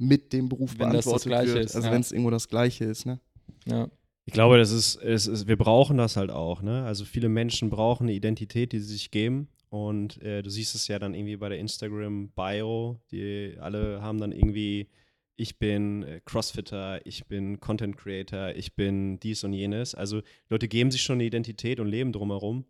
[0.00, 1.64] mit dem Beruf Wenn das das beantwortet Gleiche wird.
[1.66, 1.94] ist, also ja.
[1.94, 3.20] wenn es irgendwo das Gleiche ist, ne?
[3.66, 3.88] Ja.
[4.24, 6.62] Ich glaube, das ist, es ist, wir brauchen das halt auch.
[6.62, 6.84] Ne?
[6.84, 9.48] Also viele Menschen brauchen eine Identität, die sie sich geben.
[9.70, 13.00] Und äh, du siehst es ja dann irgendwie bei der Instagram-Bio.
[13.10, 14.88] Die alle haben dann irgendwie,
[15.36, 19.94] ich bin äh, Crossfitter, ich bin Content Creator, ich bin dies und jenes.
[19.94, 22.66] Also Leute geben sich schon eine Identität und leben drumherum.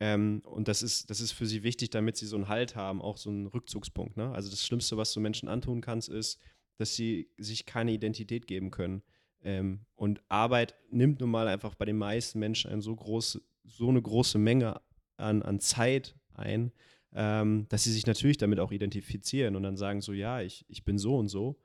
[0.00, 3.00] Ähm, und das ist, das ist für sie wichtig, damit sie so einen Halt haben,
[3.00, 4.16] auch so einen Rückzugspunkt.
[4.16, 4.30] Ne?
[4.32, 6.38] Also das Schlimmste, was du Menschen antun kannst, ist,
[6.78, 9.02] dass sie sich keine Identität geben können.
[9.42, 13.88] Ähm, und Arbeit nimmt nun mal einfach bei den meisten Menschen eine so, große, so
[13.88, 14.80] eine große Menge
[15.16, 16.72] an, an Zeit ein,
[17.14, 20.84] ähm, dass sie sich natürlich damit auch identifizieren und dann sagen so, ja, ich, ich
[20.84, 21.60] bin so und so.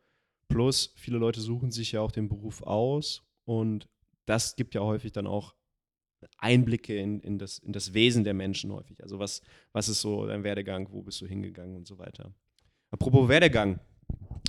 [0.47, 3.88] Plus, viele Leute suchen sich ja auch den Beruf aus und
[4.26, 5.56] das gibt ja häufig dann auch
[6.38, 9.02] Einblicke in, in, das, in das Wesen der Menschen häufig.
[9.04, 12.34] Also was, was ist so dein Werdegang, wo bist du hingegangen und so weiter.
[12.91, 13.80] Apropos Werdegang,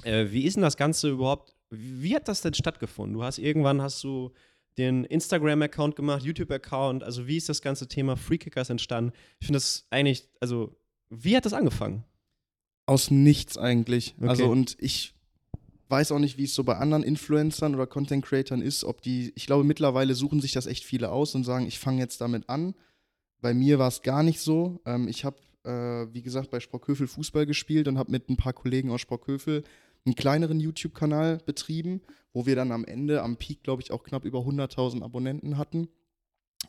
[0.05, 3.14] äh, wie ist denn das Ganze überhaupt, wie hat das denn stattgefunden?
[3.14, 4.33] Du hast irgendwann, hast du
[4.79, 9.12] den Instagram-Account gemacht, YouTube-Account, also wie ist das ganze Thema Freekickers entstanden?
[9.38, 10.77] Ich finde das eigentlich, also
[11.11, 12.05] wie hat das angefangen?
[12.87, 14.14] Aus Nichts eigentlich.
[14.19, 14.29] Okay.
[14.29, 15.14] Also und ich
[15.88, 19.33] weiß auch nicht, wie es so bei anderen Influencern oder Content Creatern ist, ob die,
[19.37, 22.49] ich glaube mittlerweile suchen sich das echt viele aus und sagen, ich fange jetzt damit
[22.49, 22.75] an.
[23.40, 24.81] Bei mir war es gar nicht so.
[24.87, 28.55] Ähm, ich habe, äh, wie gesagt, bei Sprockhövel Fußball gespielt und habe mit ein paar
[28.55, 29.62] Kollegen aus Sprockhövel
[30.05, 34.25] einen kleineren YouTube-Kanal betrieben, wo wir dann am Ende, am Peak, glaube ich, auch knapp
[34.25, 35.88] über 100.000 Abonnenten hatten.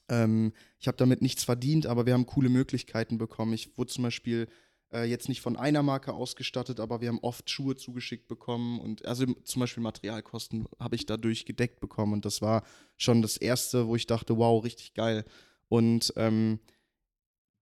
[0.10, 3.54] Ähm, ich habe damit nichts verdient, aber wir haben coole Möglichkeiten bekommen.
[3.54, 4.48] Ich wurde zum Beispiel
[4.94, 9.06] äh, jetzt nicht von einer Marke ausgestattet, aber wir haben oft Schuhe zugeschickt bekommen und
[9.06, 12.64] also zum Beispiel Materialkosten habe ich dadurch gedeckt bekommen und das war
[12.98, 15.26] schon das erste, wo ich dachte, wow, richtig geil.
[15.68, 16.60] Und ähm,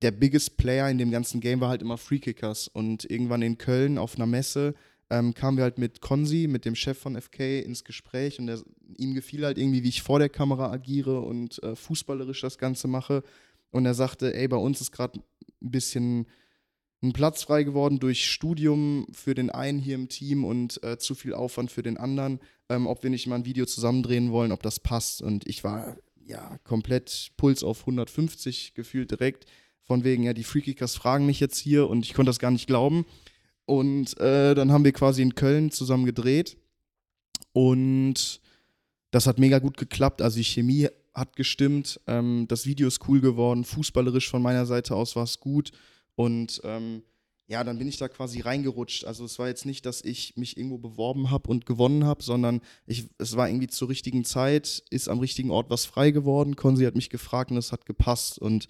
[0.01, 3.57] der biggest Player in dem ganzen Game war halt immer Free Kickers und irgendwann in
[3.57, 4.75] Köln auf einer Messe
[5.13, 8.59] ähm, kamen wir halt mit Konzi, mit dem Chef von FK, ins Gespräch und der,
[8.97, 12.87] ihm gefiel halt irgendwie, wie ich vor der Kamera agiere und äh, fußballerisch das Ganze
[12.87, 13.21] mache.
[13.69, 15.19] Und er sagte, ey, bei uns ist gerade
[15.61, 16.25] ein bisschen
[17.03, 21.13] ein Platz frei geworden durch Studium für den einen hier im Team und äh, zu
[21.13, 24.63] viel Aufwand für den anderen, ähm, ob wir nicht mal ein Video zusammendrehen wollen, ob
[24.63, 25.21] das passt.
[25.21, 29.45] Und ich war ja komplett Puls auf 150 gefühlt direkt.
[29.83, 32.65] Von wegen, ja, die Freekickers fragen mich jetzt hier und ich konnte das gar nicht
[32.65, 33.05] glauben.
[33.65, 36.57] Und äh, dann haben wir quasi in Köln zusammen gedreht.
[37.53, 38.41] Und
[39.11, 40.21] das hat mega gut geklappt.
[40.21, 41.99] Also die Chemie hat gestimmt.
[42.07, 43.63] Ähm, das Video ist cool geworden.
[43.63, 45.71] Fußballerisch von meiner Seite aus war es gut.
[46.15, 47.03] Und ähm,
[47.47, 49.05] ja, dann bin ich da quasi reingerutscht.
[49.05, 52.61] Also es war jetzt nicht, dass ich mich irgendwo beworben habe und gewonnen habe, sondern
[52.85, 56.55] ich, es war irgendwie zur richtigen Zeit, ist am richtigen Ort was frei geworden.
[56.55, 58.39] Konzi hat mich gefragt und es hat gepasst.
[58.39, 58.67] Und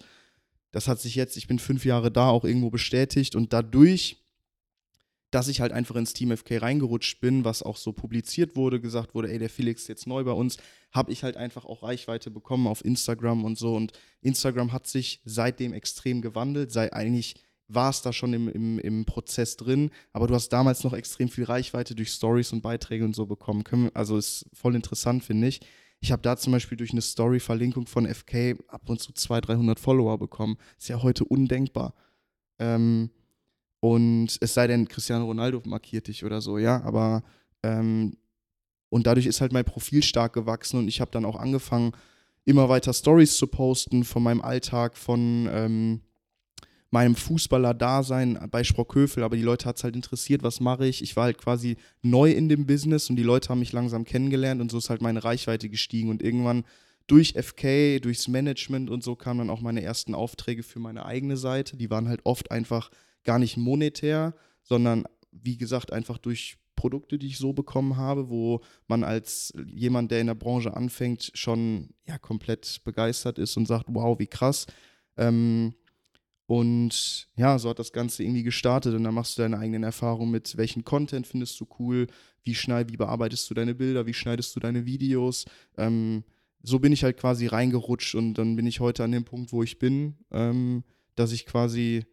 [0.72, 3.36] das hat sich jetzt, ich bin fünf Jahre da, auch irgendwo bestätigt.
[3.36, 4.23] Und dadurch,
[5.34, 9.16] dass ich halt einfach ins Team FK reingerutscht bin, was auch so publiziert wurde, gesagt
[9.16, 10.58] wurde, ey, der Felix ist jetzt neu bei uns,
[10.92, 13.74] habe ich halt einfach auch Reichweite bekommen auf Instagram und so.
[13.74, 16.70] Und Instagram hat sich seitdem extrem gewandelt.
[16.70, 17.34] Sei eigentlich
[17.66, 21.28] war es da schon im, im, im Prozess drin, aber du hast damals noch extrem
[21.28, 23.64] viel Reichweite durch Stories und Beiträge und so bekommen.
[23.92, 25.60] Also ist voll interessant, finde ich.
[26.00, 29.80] Ich habe da zum Beispiel durch eine Story-Verlinkung von FK ab und zu 200, 300
[29.80, 30.58] Follower bekommen.
[30.78, 31.94] Ist ja heute undenkbar.
[32.60, 33.10] Ähm,
[33.84, 37.22] und es sei denn, Cristiano Ronaldo markiert dich oder so, ja, aber
[37.62, 38.16] ähm,
[38.88, 41.92] und dadurch ist halt mein Profil stark gewachsen und ich habe dann auch angefangen,
[42.46, 46.00] immer weiter Stories zu posten von meinem Alltag, von ähm,
[46.88, 51.02] meinem Fußballer-Dasein bei Sprockhövel, aber die Leute hat es halt interessiert, was mache ich.
[51.02, 54.62] Ich war halt quasi neu in dem Business und die Leute haben mich langsam kennengelernt
[54.62, 56.64] und so ist halt meine Reichweite gestiegen und irgendwann
[57.06, 61.36] durch FK, durchs Management und so kamen dann auch meine ersten Aufträge für meine eigene
[61.36, 61.76] Seite.
[61.76, 62.88] Die waren halt oft einfach
[63.24, 68.60] gar nicht monetär, sondern wie gesagt einfach durch Produkte, die ich so bekommen habe, wo
[68.86, 73.86] man als jemand, der in der Branche anfängt, schon ja komplett begeistert ist und sagt,
[73.88, 74.66] wow, wie krass.
[75.16, 75.74] Ähm,
[76.46, 80.30] und ja, so hat das Ganze irgendwie gestartet und dann machst du deine eigenen Erfahrungen
[80.30, 82.06] mit, welchen Content findest du cool,
[82.42, 85.46] wie schnell, wie bearbeitest du deine Bilder, wie schneidest du deine Videos.
[85.78, 86.24] Ähm,
[86.62, 89.62] so bin ich halt quasi reingerutscht und dann bin ich heute an dem Punkt, wo
[89.62, 90.84] ich bin, ähm,
[91.14, 92.04] dass ich quasi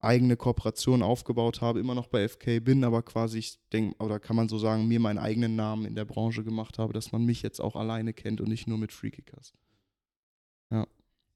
[0.00, 4.36] eigene Kooperationen aufgebaut habe, immer noch bei FK bin, aber quasi, ich denke, oder kann
[4.36, 7.42] man so sagen, mir meinen eigenen Namen in der Branche gemacht habe, dass man mich
[7.42, 9.52] jetzt auch alleine kennt und nicht nur mit Freekickers.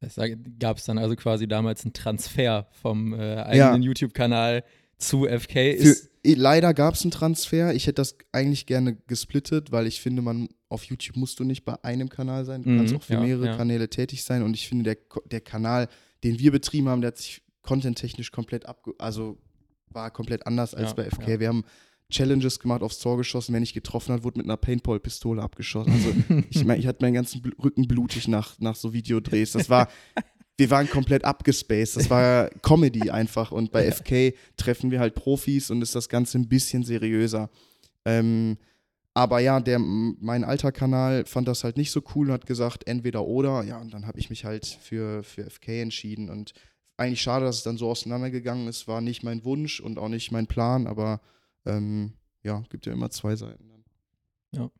[0.05, 0.18] Es
[0.59, 4.64] gab es dann also quasi damals einen Transfer vom äh, eigenen YouTube-Kanal
[4.98, 5.53] zu FK.
[5.53, 7.72] Für, Ist, eh, leider gab es einen Transfer.
[7.75, 11.64] Ich hätte das eigentlich gerne gesplittet, weil ich finde, man auf YouTube musst du nicht
[11.64, 12.62] bei einem Kanal sein.
[12.62, 13.57] Du Mhm, kannst auch für ja, mehrere ja.
[13.57, 14.42] Kanäle tätig sein.
[14.42, 14.96] Und ich finde, der,
[15.31, 15.88] der Kanal,
[16.25, 18.94] den wir betrieben haben, der hat sich contenttechnisch komplett abge...
[18.98, 19.38] Also
[19.90, 21.29] war komplett anders als Ja, bei FK.
[21.29, 21.40] ja.
[21.40, 21.64] Wir haben
[22.11, 23.53] Challenges gemacht, aufs Tor geschossen.
[23.53, 25.92] Wer nicht getroffen hat, wurde mit einer Paintball-Pistole abgeschossen.
[25.92, 29.53] Also ich meine, ich hatte meinen ganzen Rücken blutig nach, nach so Videodrehs.
[29.53, 29.88] Das war...
[30.59, 31.96] Wir waren komplett abgespaced.
[31.96, 33.53] Das war Comedy einfach.
[33.53, 37.48] Und bei FK treffen wir halt Profis und ist das Ganze ein bisschen seriöser.
[38.05, 38.59] Ähm,
[39.14, 42.87] aber ja, der, mein alter Kanal fand das halt nicht so cool und hat gesagt,
[42.87, 43.64] entweder oder.
[43.64, 46.29] Ja, und dann habe ich mich halt für, für FK entschieden.
[46.29, 46.53] Und
[47.03, 48.88] eigentlich schade, dass es dann so auseinandergegangen ist.
[48.88, 51.21] War nicht mein Wunsch und auch nicht mein Plan, aber
[51.67, 52.12] ähm,
[52.43, 53.69] ja, gibt ja immer zwei Seiten.
[54.53, 54.71] Dann.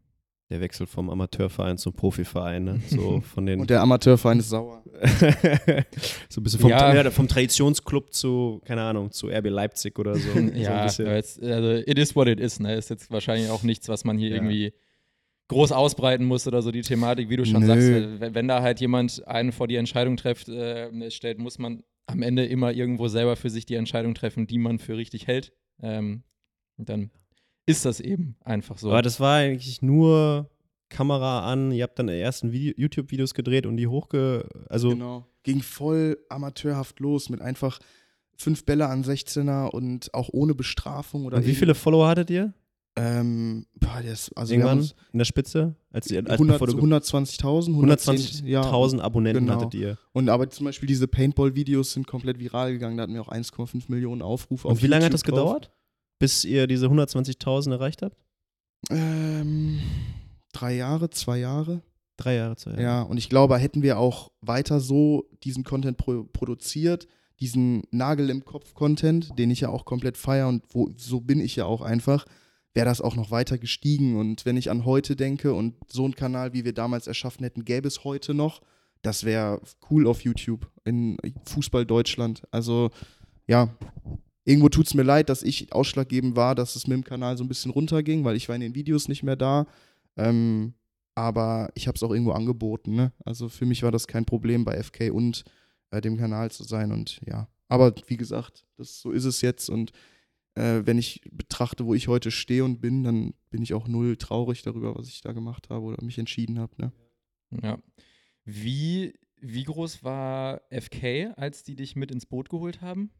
[0.51, 2.81] Der Wechsel vom Amateurverein zum Profiverein, ne?
[2.87, 4.83] So von den Und der Amateurverein ist sauer.
[6.29, 6.95] so ein bisschen vom, Ja.
[6.95, 10.31] ja, vom Traditionsclub zu, keine Ahnung, zu RB Leipzig oder so.
[10.33, 12.75] so ein ja, aber jetzt, also it is what it is, ne?
[12.75, 14.35] Ist jetzt wahrscheinlich auch nichts, was man hier Ja.
[14.37, 14.75] irgendwie
[15.49, 17.67] groß ausbreiten muss oder so die Thematik, wie du schon Nö.
[17.67, 18.21] sagst.
[18.21, 22.23] Wenn, wenn da halt jemand einen vor die Entscheidung trifft, äh, stellt, muss man am
[22.23, 25.53] Ende immer irgendwo selber für sich die Entscheidung treffen, die man für richtig hält.
[25.81, 26.25] Ähm,
[26.77, 27.11] und dann
[27.67, 28.91] ist das eben einfach so.
[28.91, 30.51] Aber das war eigentlich nur
[30.89, 34.49] Kamera an, ihr habt dann die ersten Video- YouTube-Videos gedreht und die hochge...
[34.69, 35.27] Also, Genau.
[35.45, 37.81] Ging voll amateurhaft los mit einfach
[38.37, 42.55] fünf Bälle an 16er und auch ohne Bestrafung oder und wie viele Follower hattet ihr?
[42.95, 45.75] Ähm, boah, das, also wir haben Irgendwann uns in der Spitze?
[45.93, 48.63] Als ihr, als 100 bevor du ge- 120.000, 110, ja.
[48.63, 49.61] 120.000 Abonnenten genau.
[49.61, 49.99] hattet ihr.
[50.13, 52.99] Und aber zum Beispiel diese Paintball-Videos sind komplett viral gegangen.
[52.99, 54.69] Da hatten wir auch 1,5 Millionen Aufrufe.
[54.69, 55.55] auf Und wie lange hat YouTube das drauf.
[55.55, 55.71] gedauert,
[56.19, 58.17] bis ihr diese 120.000 erreicht habt?
[58.91, 59.81] Ähm,
[60.53, 61.83] drei Jahre, zwei Jahre.
[62.19, 62.83] Drei Jahre, zwei Jahre.
[62.83, 67.09] Ja, und ich glaube, hätten wir auch weiter so diesen Content pro produziert,
[67.41, 71.57] diesen Nagel im Kopf-Content, den ich ja auch komplett feiere und wo, so bin ich
[71.57, 72.27] ja auch einfach,
[72.75, 74.17] wäre das auch noch weiter gestiegen.
[74.17, 77.65] Und wenn ich an heute denke und so einen Kanal, wie wir damals erschaffen hätten,
[77.65, 78.63] gäbe es heute noch,
[79.03, 82.43] das wäre cool auf YouTube in Fußball Deutschland.
[82.51, 82.91] Also
[83.47, 83.69] ja,
[84.45, 87.45] irgendwo tut es mir leid, dass ich ausschlaggebend war, dass es mit dem Kanal so
[87.45, 89.67] ein bisschen runterging, weil ich war in den Videos nicht mehr da.
[90.17, 90.75] Ähm,
[91.15, 92.95] aber ich habe es auch irgendwo angeboten.
[92.95, 93.13] Ne?
[93.25, 95.45] Also für mich war das kein Problem, bei FK und
[95.91, 96.93] äh, dem Kanal zu sein.
[96.93, 99.69] Und ja, aber wie gesagt, das, so ist es jetzt.
[99.69, 99.93] Und
[100.55, 104.17] äh, wenn ich betrachte, wo ich heute stehe und bin, dann bin ich auch null
[104.17, 106.73] traurig darüber, was ich da gemacht habe oder mich entschieden habe.
[106.79, 106.93] Ne?
[107.63, 107.79] Ja.
[108.45, 113.11] Wie, wie groß war FK, als die dich mit ins Boot geholt haben?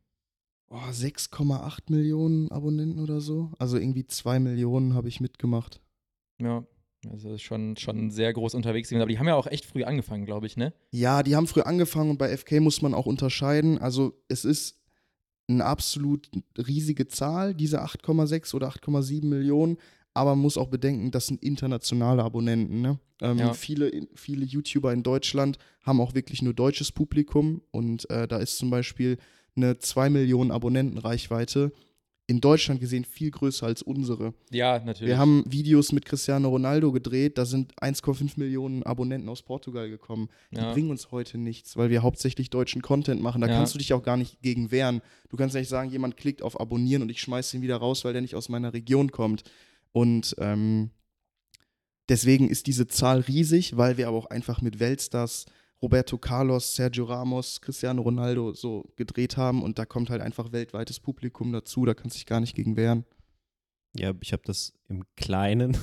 [0.69, 3.53] Oh, 6,8 Millionen Abonnenten oder so.
[3.59, 5.83] Also irgendwie 2 Millionen habe ich mitgemacht.
[6.41, 6.67] Ja.
[7.11, 9.03] Also schon, schon sehr groß unterwegs gewesen.
[9.03, 10.73] Aber die haben ja auch echt früh angefangen, glaube ich, ne?
[10.91, 13.79] Ja, die haben früh angefangen und bei FK muss man auch unterscheiden.
[13.79, 14.82] Also es ist
[15.49, 19.77] eine absolut riesige Zahl, diese 8,6 oder 8,7 Millionen.
[20.15, 22.83] Aber man muss auch bedenken, das sind internationale Abonnenten.
[22.83, 22.99] Ne?
[23.21, 23.53] Ähm, Ja.
[23.55, 27.63] viele, viele YouTuber in Deutschland haben auch wirklich nur deutsches Publikum.
[27.71, 29.17] Und äh, da ist zum Beispiel
[29.57, 31.73] eine 2 Millionen Abonnentenreichweite
[32.29, 34.33] in Deutschland gesehen viel größer als unsere.
[34.51, 35.09] Ja, natürlich.
[35.09, 40.29] Wir haben Videos mit Cristiano Ronaldo gedreht, da sind 1,5 Millionen Abonnenten aus Portugal gekommen.
[40.53, 40.73] Die Ja.
[40.73, 43.41] bringen uns heute nichts, weil wir hauptsächlich deutschen Content machen.
[43.41, 43.55] Da Ja.
[43.57, 45.03] kannst du dich auch gar nicht gegen wehren.
[45.31, 48.13] Du kannst nicht sagen, jemand klickt auf Abonnieren und ich schmeiß ihn wieder raus, weil
[48.13, 49.43] der nicht aus meiner Region kommt.
[49.91, 50.91] Und ähm,
[52.09, 55.47] deswegen ist diese Zahl riesig, weil wir aber auch einfach mit Weltstars
[55.83, 61.01] Roberto Carlos, Sergio Ramos, Cristiano Ronaldo so gedreht haben und da kommt halt einfach weltweites
[61.01, 63.05] Publikum dazu, da kannst du dich gar nicht gegen wehren.
[63.95, 65.77] Ja, ich habe das im Kleinen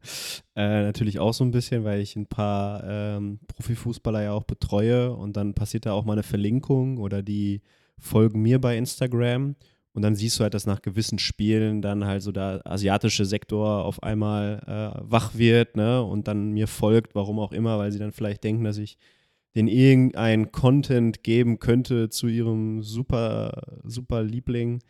[0.54, 5.12] äh, natürlich auch so ein bisschen, weil ich ein paar ähm, Profifußballer ja auch betreue
[5.12, 7.62] und dann passiert da auch mal eine Verlinkung oder die
[7.98, 9.56] folgen mir bei Instagram
[9.94, 13.84] und dann siehst du halt, dass nach gewissen Spielen dann halt so der asiatische Sektor
[13.84, 16.02] auf einmal äh, wach wird ne?
[16.02, 18.98] und dann mir folgt, warum auch immer, weil sie dann vielleicht denken, dass ich
[19.56, 24.80] den irgendein Content geben könnte zu ihrem super, super Liebling.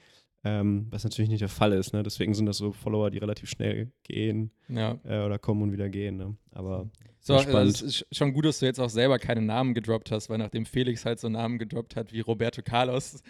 [0.45, 1.93] Ähm, was natürlich nicht der Fall ist.
[1.93, 2.05] Ne?
[2.05, 4.97] Deswegen sind das so Follower, die relativ schnell gehen Ja.
[5.05, 6.17] äh, oder kommen und wieder gehen.
[6.19, 6.37] Ne?
[6.53, 7.75] Aber So, also spannend.
[7.75, 10.65] es ist schon gut, dass du jetzt auch selber keine Namen gedroppt hast, weil nachdem
[10.65, 13.23] Felix halt so Namen gedroppt hat wie Roberto Carlos,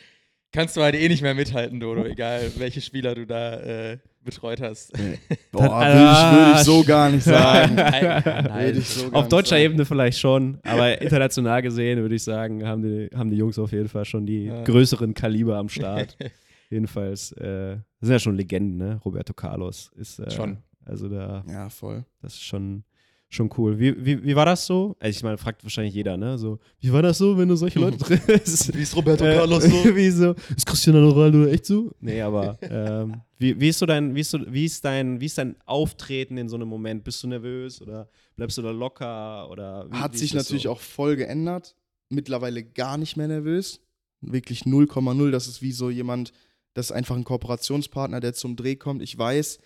[0.52, 3.60] kannst du halt eh nicht mehr mithalten, Dodo, egal welche Spieler du da
[3.92, 4.92] äh, betreut hast.
[5.52, 7.74] Boah, Ah, würde ich, würd ich so gar nicht sagen.
[8.48, 9.62] Nein, ich so Auf deutscher sagen.
[9.62, 13.72] Ebene vielleicht schon, aber international gesehen würde ich sagen, haben die, haben die Jungs auf
[13.72, 14.62] jeden Fall schon die Ja.
[14.64, 16.16] größeren Kaliber am Start.
[16.70, 19.00] Jedenfalls äh, das sind ja schon Legenden, ne?
[19.04, 20.58] Roberto Carlos ist äh, Schon.
[20.84, 22.04] Also da, Ja, voll.
[22.22, 22.82] das ist schon,
[23.28, 23.78] schon cool.
[23.78, 24.96] Wie, wie, wie war das so?
[25.00, 26.38] Also ich meine, fragt wahrscheinlich jeder, ne?
[26.38, 28.74] So, wie war das so, wenn du solche Leute triffst?
[28.76, 29.70] Wie ist Roberto Äh, Carlos so?
[29.96, 30.34] wie so?
[30.56, 31.90] Ist Cristiano Ronaldo echt so?
[32.00, 35.26] Nee, aber ähm, wie, wie, ist so dein, wie, ist so, wie, ist dein, wie
[35.26, 37.04] ist dein Auftreten in so einem Moment?
[37.04, 39.50] Bist du nervös oder bleibst du da locker?
[39.50, 40.70] Oder wie, Hat wie sich natürlich so?
[40.70, 41.74] auch voll geändert.
[42.08, 43.80] Mittlerweile gar nicht mehr nervös.
[44.20, 45.30] Wirklich 0,0.
[45.30, 46.32] Das ist wie so jemand,
[46.74, 49.02] das ist einfach ein Kooperationspartner, der zum Dreh kommt.
[49.02, 49.58] Ich weiß,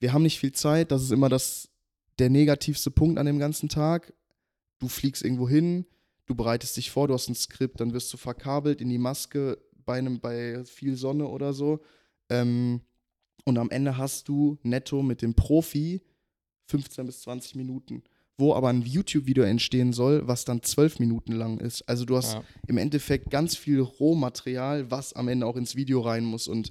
[0.00, 0.90] wir haben nicht viel Zeit.
[0.90, 1.68] Das ist immer das,
[2.18, 4.12] der negativste Punkt an dem ganzen Tag.
[4.78, 5.86] Du fliegst irgendwo hin,
[6.26, 9.58] du bereitest dich vor, du hast ein Skript, dann wirst du verkabelt in die Maske
[9.84, 11.80] bei, einem, bei viel Sonne oder so.
[12.30, 12.80] Ähm,
[13.44, 16.02] und am Ende hast du netto mit dem Profi
[16.68, 18.02] 15 bis 20 Minuten,
[18.38, 21.82] wo aber ein YouTube-Video entstehen soll, was dann 12 Minuten lang ist.
[21.82, 22.44] Also du hast Ja.
[22.66, 26.48] im Endeffekt ganz viel Rohmaterial, was am Ende auch ins Video rein muss.
[26.48, 26.70] Und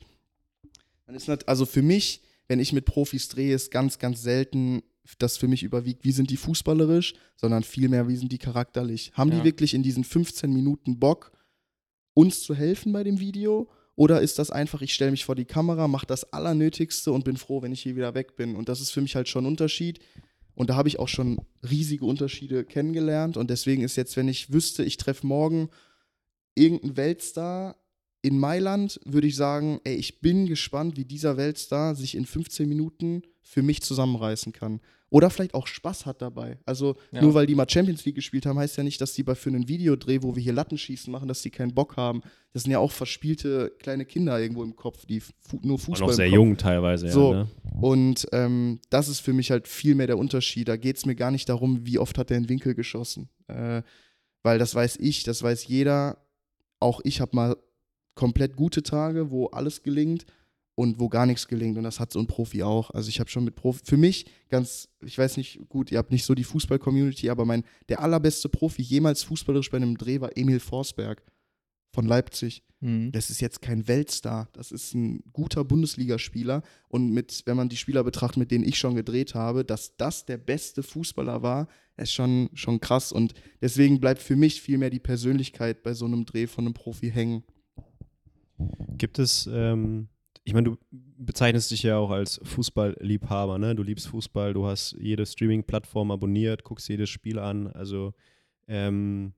[1.05, 4.81] dann ist nat- also für mich, wenn ich mit Profis drehe, ist ganz, ganz selten,
[5.19, 9.11] dass für mich überwiegt, wie sind die fußballerisch, sondern vielmehr, wie sind die charakterlich.
[9.15, 9.39] Haben Ja.
[9.39, 11.31] die wirklich in diesen 15 Minuten Bock,
[12.13, 13.69] uns zu helfen bei dem Video?
[13.95, 17.37] Oder ist das einfach, ich stelle mich vor die Kamera, mache das Allernötigste und bin
[17.37, 18.55] froh, wenn ich hier wieder weg bin?
[18.55, 19.99] Und das ist für mich halt schon ein Unterschied.
[20.55, 21.39] Und da habe ich auch schon
[21.69, 23.37] riesige Unterschiede kennengelernt.
[23.37, 25.69] Und deswegen ist jetzt, wenn ich wüsste, ich treffe morgen
[26.55, 27.75] irgendeinen Weltstar
[28.23, 32.67] in Mailand, würde ich sagen, ey, ich bin gespannt, wie dieser Weltstar sich in 15
[32.67, 34.79] Minuten für mich zusammenreißen kann.
[35.09, 36.57] Oder vielleicht auch Spaß hat dabei.
[36.65, 37.21] Also Ja.
[37.21, 39.49] nur weil die mal Champions League gespielt haben, heißt ja nicht, dass die bei für
[39.49, 42.21] einen Videodreh, wo wir hier Lattenschießen machen, dass die keinen Bock haben.
[42.53, 45.99] Das sind ja auch verspielte kleine Kinder irgendwo im Kopf, die fu nur Und Fußball
[46.07, 47.33] noch im sehr Kopf jung teilweise, So.
[47.33, 47.39] ja.
[47.43, 47.47] Ne?
[47.81, 50.67] und ähm, das ist für mich halt viel mehr der Unterschied.
[50.67, 53.29] Da geht es mir gar nicht darum, wie oft hat er in den Winkel geschossen.
[53.47, 53.83] Äh,
[54.41, 56.17] weil das weiß ich, das weiß jeder.
[56.79, 57.55] Auch ich habe mal
[58.15, 60.25] komplett gute Tage, wo alles gelingt
[60.75, 61.77] und wo gar nichts gelingt.
[61.77, 62.91] Und das hat so ein Profi auch.
[62.91, 66.11] Also ich habe schon mit Profi, für mich ganz, ich weiß nicht, gut, ihr habt
[66.11, 70.35] nicht so die Fußball-Community, aber mein, der allerbeste Profi jemals fußballerisch bei einem Dreh war
[70.35, 71.23] Emil Forsberg
[71.91, 73.13] von Leipzig Mhm.
[73.13, 77.77] das ist jetzt kein Weltstar, das ist ein guter Bundesligaspieler und mit, wenn man die
[77.77, 82.11] Spieler betrachtet, mit denen ich schon gedreht habe, dass das der beste Fußballer war, ist
[82.11, 86.25] schon, schon krass und deswegen bleibt für mich viel mehr die Persönlichkeit bei so einem
[86.25, 87.43] Dreh von einem Profi hängen.
[88.97, 90.07] Gibt es, ähm,
[90.43, 93.75] ich meine, du bezeichnest dich ja auch als Fußballliebhaber, ne?
[93.75, 97.67] Du liebst Fußball, du hast jede Streaming-Plattform abonniert, guckst jedes Spiel an.
[97.67, 98.13] Also
[98.67, 99.33] ähm,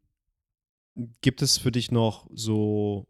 [1.22, 3.08] gibt es für dich noch so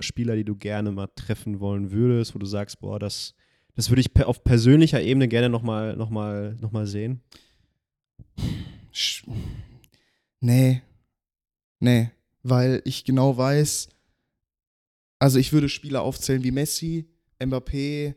[0.00, 3.34] Spieler, die du gerne mal treffen wollen würdest, wo du sagst, boah, das,
[3.74, 7.20] das würde ich auf persönlicher Ebene gerne nochmal noch mal, noch mal sehen?
[10.40, 10.82] Nee.
[11.80, 12.10] Nee.
[12.42, 13.88] Weil ich genau weiß,
[15.22, 17.06] also ich würde Spieler aufzählen wie Messi,
[17.38, 18.16] Mbappé,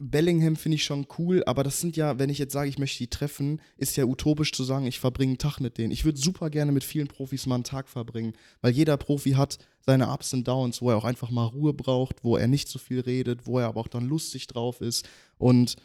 [0.00, 2.98] Bellingham finde ich schon cool, aber das sind ja, wenn ich jetzt sage, ich möchte
[2.98, 5.92] die treffen, ist ja utopisch zu sagen, ich verbringe einen Tag mit denen.
[5.92, 9.58] Ich würde super gerne mit vielen Profis mal einen Tag verbringen, weil jeder Profi hat
[9.78, 12.80] seine Ups und Downs, wo er auch einfach mal Ruhe braucht, wo er nicht so
[12.80, 15.08] viel redet, wo er aber auch dann lustig drauf ist.
[15.38, 15.76] Und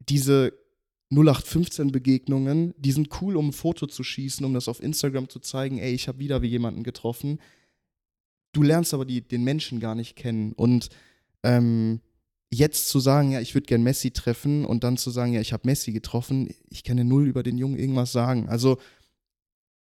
[0.00, 0.52] diese
[1.12, 5.78] 0815-Begegnungen, die sind cool, um ein Foto zu schießen, um das auf Instagram zu zeigen,
[5.78, 7.38] ey, ich habe wieder wie jemanden getroffen.
[8.52, 10.52] Du lernst aber die, den Menschen gar nicht kennen.
[10.52, 10.88] Und
[11.42, 12.00] ähm,
[12.50, 15.52] jetzt zu sagen, ja, ich würde gern Messi treffen und dann zu sagen, ja, ich
[15.52, 18.48] habe Messi getroffen, ich kann ja null über den Jungen irgendwas sagen.
[18.48, 18.78] Also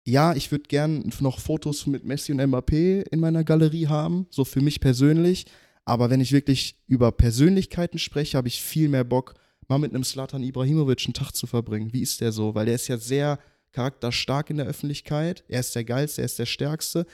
[0.05, 4.43] ja, ich würde gern noch Fotos mit Messi und Mbappé in meiner Galerie haben, so
[4.43, 5.45] für mich persönlich.
[5.85, 9.35] Aber wenn ich wirklich über Persönlichkeiten spreche, habe ich viel mehr Bock,
[9.67, 11.93] mal mit einem Slatan Ibrahimovic einen Tag zu verbringen.
[11.93, 12.55] Wie ist der so?
[12.55, 13.39] Weil der ist ja sehr
[13.71, 15.43] charakterstark in der Öffentlichkeit.
[15.47, 17.05] Er ist der Geilste, er ist der Stärkste.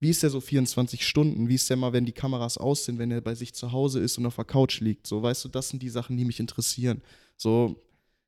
[0.00, 1.48] Wie ist der so 24 Stunden?
[1.48, 4.00] Wie ist der mal, wenn die Kameras aus sind, wenn er bei sich zu Hause
[4.00, 5.06] ist und auf der Couch liegt?
[5.06, 7.02] So, weißt du, das sind die Sachen, die mich interessieren.
[7.36, 7.82] So,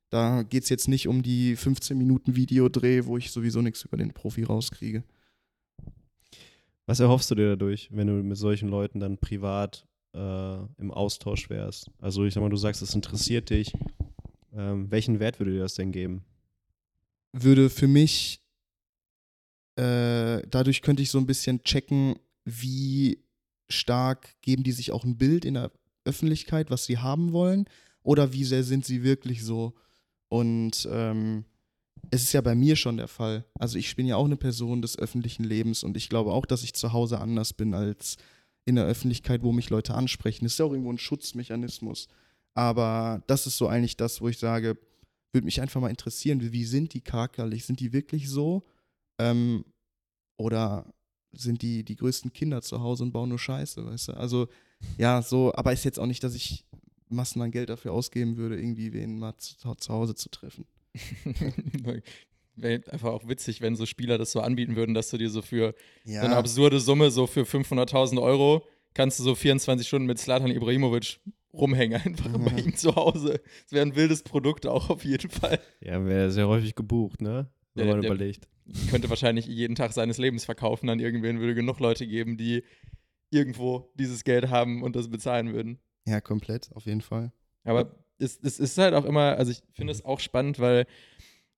[0.09, 3.97] da geht es jetzt nicht um die 15 Minuten Videodreh, wo ich sowieso nichts über
[3.97, 5.03] den Profi rauskriege.
[6.85, 11.49] Was erhoffst du dir dadurch, wenn du mit solchen Leuten dann privat äh, im Austausch
[11.49, 11.89] wärst?
[11.99, 13.71] Also ich sag mal, du sagst, es interessiert dich.
[14.53, 16.25] Ähm, welchen Wert würde dir das denn geben?
[17.33, 18.40] würde für mich,
[19.75, 22.15] äh, dadurch könnte ich so ein bisschen checken,
[22.45, 23.23] wie
[23.69, 25.71] stark geben die sich auch ein Bild in der
[26.03, 27.65] Öffentlichkeit, was sie haben wollen,
[28.03, 29.73] oder wie sehr sind sie wirklich so.
[30.29, 31.45] Und ähm,
[32.09, 33.45] es ist ja bei mir schon der Fall.
[33.59, 36.63] Also ich bin ja auch eine Person des öffentlichen Lebens und ich glaube auch, dass
[36.63, 38.17] ich zu Hause anders bin als
[38.65, 40.45] in der Öffentlichkeit, wo mich Leute ansprechen.
[40.45, 42.07] Das ist ja auch irgendwo ein Schutzmechanismus.
[42.53, 44.77] Aber das ist so eigentlich das, wo ich sage,
[45.31, 47.65] würde mich einfach mal interessieren, wie, sind die charakterlich?
[47.65, 48.63] Sind die wirklich so?
[49.21, 49.65] Ähm,
[50.37, 50.91] oder
[51.33, 54.13] sind die die größten Kinder zu Hause und bauen nur Scheiße, weißt du?
[54.13, 54.47] Also,
[54.97, 56.65] ja, so, aber ist jetzt auch nicht, dass ich
[57.07, 60.65] Massen an Geld dafür ausgeben würde, irgendwie wen mal zu, zu Hause zu treffen.
[62.55, 65.41] Wäre einfach auch witzig, wenn so Spieler das so anbieten würden, dass du dir so
[65.41, 70.05] für Ja, so eine absurde Summe, so für 500.000 Euro, kannst du so 24 Stunden
[70.05, 71.19] mit Slatan Ibrahimovic
[71.53, 72.45] rumhängen, einfach Mhm.
[72.45, 73.41] bei ihm zu Hause.
[73.63, 75.59] Das wäre ein wildes Produkt auch auf jeden Fall.
[75.81, 77.49] Ja, wäre sehr häufig gebucht, ne?
[77.73, 78.47] Wenn Ja, man der- überlegt.
[78.89, 82.63] Könnte wahrscheinlich jeden Tag seines Lebens verkaufen an irgendwen, würde genug Leute geben, die
[83.29, 85.79] irgendwo dieses Geld haben und das bezahlen würden.
[86.05, 87.31] ja, komplett, auf jeden Fall.
[87.63, 90.85] Aber es, es ist halt auch immer, also ich finde es auch spannend, weil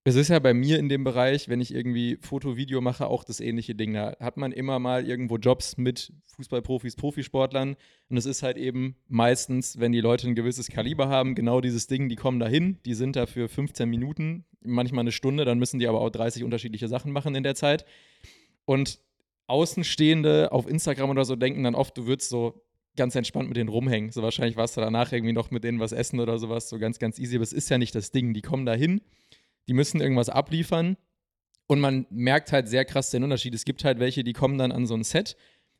[0.06, 3.24] es ist ja bei mir in dem Bereich, wenn ich irgendwie Foto, Video mache, auch
[3.24, 3.94] das ähnliche Ding.
[3.94, 7.78] Da hat man immer mal irgendwo Jobs mit Fußballprofis, Profisportlern.
[8.10, 11.88] Und es ist halt eben meistens, wenn die Leute ein gewisses Kaliber haben, genau dieses
[11.88, 15.80] Ding, die kommen dahin, die sind da für 15 Minuten, manchmal eine Stunde, dann müssen
[15.80, 17.86] die aber auch 30 unterschiedliche Sachen machen in der Zeit.
[18.66, 19.00] Und
[19.48, 23.70] Außenstehende auf Instagram oder so denken dann oft, du würdest so ganz entspannt mit denen
[23.70, 24.12] rumhängen.
[24.12, 27.00] So wahrscheinlich warst du danach irgendwie noch mit denen was essen oder sowas, so ganz,
[27.00, 27.36] ganz easy.
[27.36, 28.34] Aber es ist ja nicht das Ding.
[28.34, 29.02] Die kommen da hin,
[29.68, 30.98] die müssen irgendwas abliefern
[31.68, 33.54] und man merkt halt sehr krass den Unterschied.
[33.54, 35.36] Es gibt halt welche, die kommen dann an so ein Set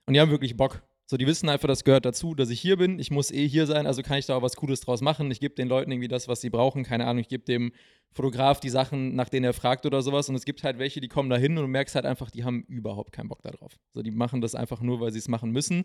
[0.06, 0.84] und die haben wirklich Bock.
[1.06, 2.98] So, die wissen einfach, das gehört dazu, dass ich hier bin.
[2.98, 5.30] Ich muss eh hier sein, also kann ich da auch was Cooles draus machen.
[5.32, 6.84] Ich gebe den Leuten irgendwie das, was sie brauchen.
[6.84, 7.74] Keine Ahnung, ich gebe dem
[8.14, 10.30] Fotograf die Sachen, nach denen er fragt oder sowas.
[10.30, 12.46] Und es gibt halt welche, die kommen da hin und du merkst halt einfach, die
[12.46, 13.78] haben überhaupt keinen Bock darauf.
[13.94, 15.84] So, die machen das einfach nur, weil sie es machen müssen.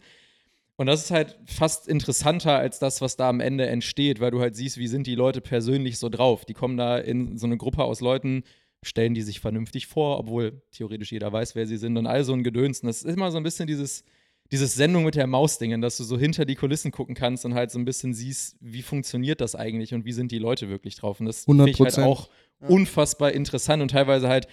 [0.78, 4.40] Und das ist halt fast interessanter als das, was da am Ende entsteht, weil du
[4.40, 6.44] halt siehst, wie sind die Leute persönlich so drauf.
[6.44, 8.44] Die kommen da in so eine Gruppe aus Leuten,
[8.84, 12.32] stellen die sich vernünftig vor, obwohl theoretisch jeder weiß, wer sie sind und all so
[12.32, 12.80] ein Gedöns.
[12.80, 14.04] Und das ist immer so ein bisschen dieses,
[14.52, 17.72] dieses Sendung mit der Maus-Dingen, dass du so hinter die Kulissen gucken kannst und halt
[17.72, 21.18] so ein bisschen siehst, wie funktioniert das eigentlich und wie sind die Leute wirklich drauf.
[21.18, 22.04] Und das finde ich halt 100%.
[22.04, 22.30] auch
[22.62, 22.68] Ja.
[22.68, 24.46] unfassbar interessant und teilweise halt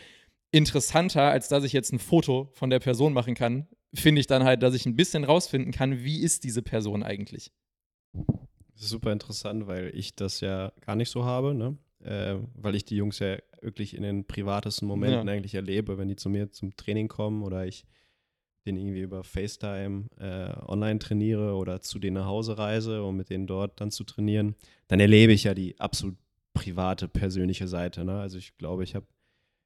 [0.51, 4.43] interessanter, als dass ich jetzt ein Foto von der Person machen kann, finde ich dann
[4.43, 7.51] halt, dass ich ein bisschen rausfinden kann, wie ist diese Person eigentlich.
[8.73, 11.77] Das ist super interessant, weil ich das ja gar nicht so habe, ne?
[12.03, 15.33] Äh, weil ich die Jungs ja wirklich in den privatesten Momenten Ja.
[15.33, 17.85] eigentlich erlebe, wenn die zu mir zum Training kommen oder ich
[18.65, 23.29] den irgendwie über FaceTime äh, online trainiere oder zu denen nach Hause reise, um mit
[23.29, 24.55] denen dort dann zu trainieren,
[24.87, 26.17] dann erlebe ich ja die absolut
[26.53, 28.03] private, persönliche Seite.
[28.05, 28.19] Ne?
[28.19, 29.05] Also ich glaube, ich habe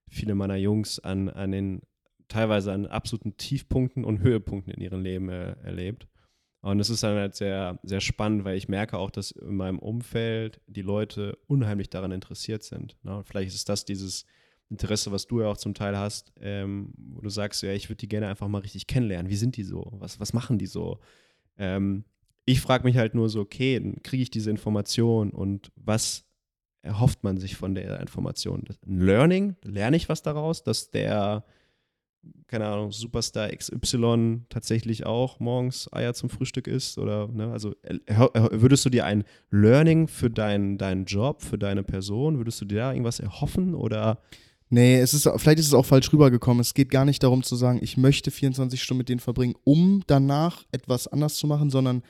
[0.10, 1.82] viele meiner Jungs an, an den
[2.30, 6.08] teilweise an absoluten Tiefpunkten und Höhepunkten in ihrem Leben äh, erlebt.
[6.62, 9.80] Und es ist dann halt sehr, sehr spannend, weil ich merke auch, dass in meinem
[9.80, 12.98] Umfeld die Leute unheimlich daran interessiert sind.
[13.04, 13.22] Ne?
[13.24, 14.26] Vielleicht ist das dieses
[14.70, 17.98] Interesse, was du ja auch zum Teil hast, ähm, wo du sagst, ja, ich würde
[17.98, 19.32] die gerne einfach mal richtig kennenlernen.
[19.32, 19.92] Wie sind die so?
[19.94, 21.00] Was, was machen die so?
[21.58, 22.04] Ähm,
[22.46, 26.26] ich frage mich halt nur so, okay, kriege ich diese Information und was
[26.82, 28.66] erhofft man sich von der Information?
[28.86, 29.56] Ein Learning?
[29.64, 31.46] Lerne ich was daraus, dass der
[32.48, 36.98] keine Ahnung, Superstar XY tatsächlich auch morgens Eier zum Frühstück isst?
[36.98, 38.00] Oder, ne, also äh,
[38.52, 42.80] würdest du dir ein Learning für deinen, deinen Job, für deine Person, würdest du dir
[42.80, 43.76] da irgendwas erhoffen?
[43.76, 44.22] Oder
[44.72, 46.62] Nee, es ist, vielleicht ist es auch falsch rübergekommen.
[46.62, 50.04] Es geht gar nicht darum zu sagen, ich möchte 24 Stunden mit denen verbringen, um
[50.06, 52.04] danach etwas anders zu machen, sondern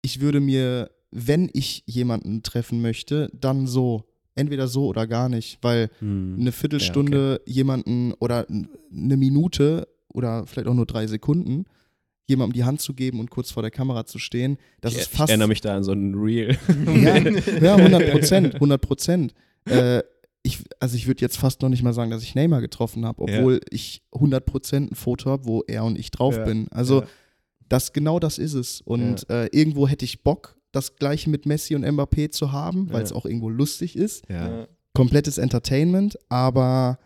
[0.00, 4.04] ich würde mir, wenn ich jemanden treffen möchte, dann so.
[4.34, 10.68] Entweder so oder gar nicht, weil hm, eine Viertelstunde jemanden oder eine Minute oder vielleicht
[10.68, 11.64] auch nur drei Sekunden
[12.26, 15.12] jemandem die Hand zu geben und kurz vor der Kamera zu stehen, das ich, ist
[15.12, 15.28] ich fast.
[15.30, 16.56] erinnere mich da an so ein Reel.
[16.86, 17.16] Ja,
[17.60, 19.34] ja 100 Prozent, 100 Prozent.
[19.66, 20.02] Äh,
[20.42, 23.30] ich, also ich würde jetzt fast noch nicht mal sagen, dass ich Neymar getroffen habe,
[23.30, 23.38] Ja.
[23.38, 26.68] obwohl ich 100 Prozent ein Foto habe, wo er und ich drauf Ja, bin.
[26.70, 27.06] Also ja.
[27.68, 28.80] das genau das ist es.
[28.80, 33.02] Und äh, irgendwo hätte ich Bock, das gleiche mit Messi und Mbappé zu haben, weil
[33.02, 33.16] es Ja.
[33.16, 34.28] auch irgendwo lustig ist.
[34.28, 34.66] ja.
[34.94, 36.98] Komplettes Entertainment, aber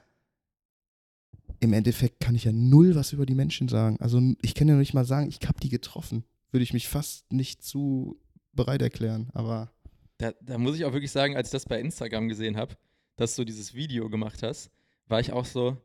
[1.61, 3.97] im Endeffekt kann ich ja null was über die Menschen sagen.
[4.01, 6.25] Also ich kann ja nicht mal sagen, ich habe die getroffen.
[6.51, 8.21] Würde ich mich fast nicht zu
[8.53, 9.71] bereit erklären, aber
[10.19, 12.75] Da, da muss ich auch wirklich sagen, als ich das bei Instagram gesehen habe,
[13.17, 14.71] dass du dieses Video gemacht hast,
[15.09, 15.77] war ich auch so,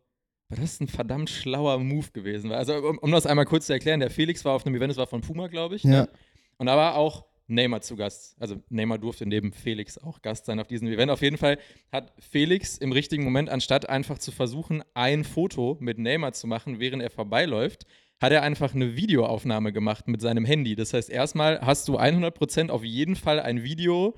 [0.49, 2.51] das ein verdammt schlauer Move gewesen.
[2.51, 4.97] Also, um, um das einmal kurz zu erklären, der Felix war auf einem Event, das
[4.97, 5.83] war von Puma, glaube ich.
[5.83, 5.91] ja.
[6.03, 6.09] Ne?
[6.57, 8.35] Und da war auch Neymar zu Gast.
[8.39, 11.11] Also Neymar durfte neben Felix auch Gast sein auf diesem Event.
[11.11, 11.57] Auf jeden Fall
[11.91, 16.79] hat Felix im richtigen Moment, anstatt einfach zu versuchen, ein Foto mit Neymar zu machen,
[16.79, 17.85] während er vorbeiläuft,
[18.19, 20.75] hat er einfach eine Videoaufnahme gemacht mit seinem Handy.
[20.75, 24.15] Das heißt, erstmal hast du 100% auf jeden Fall ein Video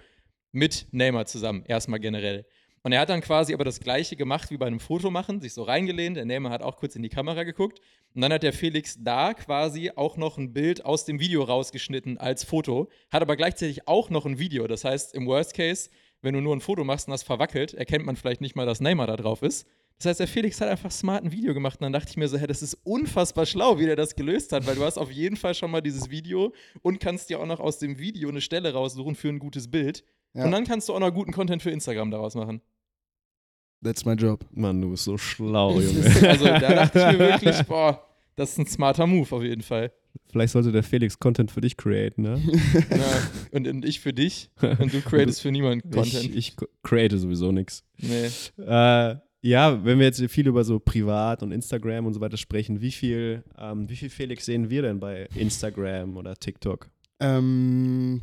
[0.51, 2.45] mit Neymar zusammen, erstmal generell.
[2.83, 5.63] Und er hat dann quasi aber das gleiche gemacht wie bei einem Fotomachen, sich so
[5.63, 6.17] reingelehnt.
[6.17, 7.79] Der Neymar hat auch kurz in die Kamera geguckt.
[8.13, 12.17] Und dann hat der Felix da quasi auch noch ein Bild aus dem Video rausgeschnitten
[12.17, 14.67] als Foto, hat aber gleichzeitig auch noch ein Video.
[14.67, 15.89] Das heißt, im Worst Case,
[16.21, 18.81] wenn du nur ein Foto machst und das verwackelt, erkennt man vielleicht nicht mal, dass
[18.81, 19.65] Neymar da drauf ist.
[19.97, 22.27] Das heißt, der Felix hat einfach smart ein Video gemacht und dann dachte ich mir
[22.27, 25.11] so, hey, das ist unfassbar schlau, wie der das gelöst hat, weil du hast auf
[25.11, 28.41] jeden Fall schon mal dieses Video und kannst dir auch noch aus dem Video eine
[28.41, 30.03] Stelle raussuchen für ein gutes Bild.
[30.33, 30.45] Ja.
[30.45, 32.61] Und dann kannst du auch noch guten Content für Instagram daraus machen.
[33.83, 34.45] That's my job.
[34.51, 36.05] Mann, du bist so schlau, Junge.
[36.29, 38.01] also da dachte ich mir wirklich, boah,
[38.35, 39.91] das ist ein smarter Move auf jeden Fall.
[40.31, 42.41] Vielleicht sollte der Felix Content für dich createn, ne?
[42.89, 46.23] Ja, und, und ich für dich und du createst für niemanden Content.
[46.25, 47.83] Ich, ich create sowieso nichts.
[47.97, 48.29] nee.
[48.63, 49.15] Äh,
[49.45, 52.91] ja, wenn wir jetzt viel über so Privat und Instagram und so weiter sprechen, wie
[52.91, 56.89] viel, ähm, wie viel Felix sehen wir denn bei Instagram oder TikTok?
[57.19, 58.21] Ähm,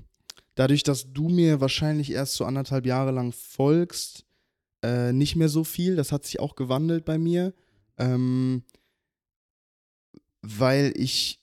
[0.54, 4.24] dadurch, dass du mir wahrscheinlich erst so anderthalb Jahre lang folgst,
[4.82, 5.96] äh, nicht mehr so viel.
[5.96, 7.54] Das hat sich auch gewandelt bei mir.
[7.98, 8.64] Ähm,
[10.42, 11.38] weil ich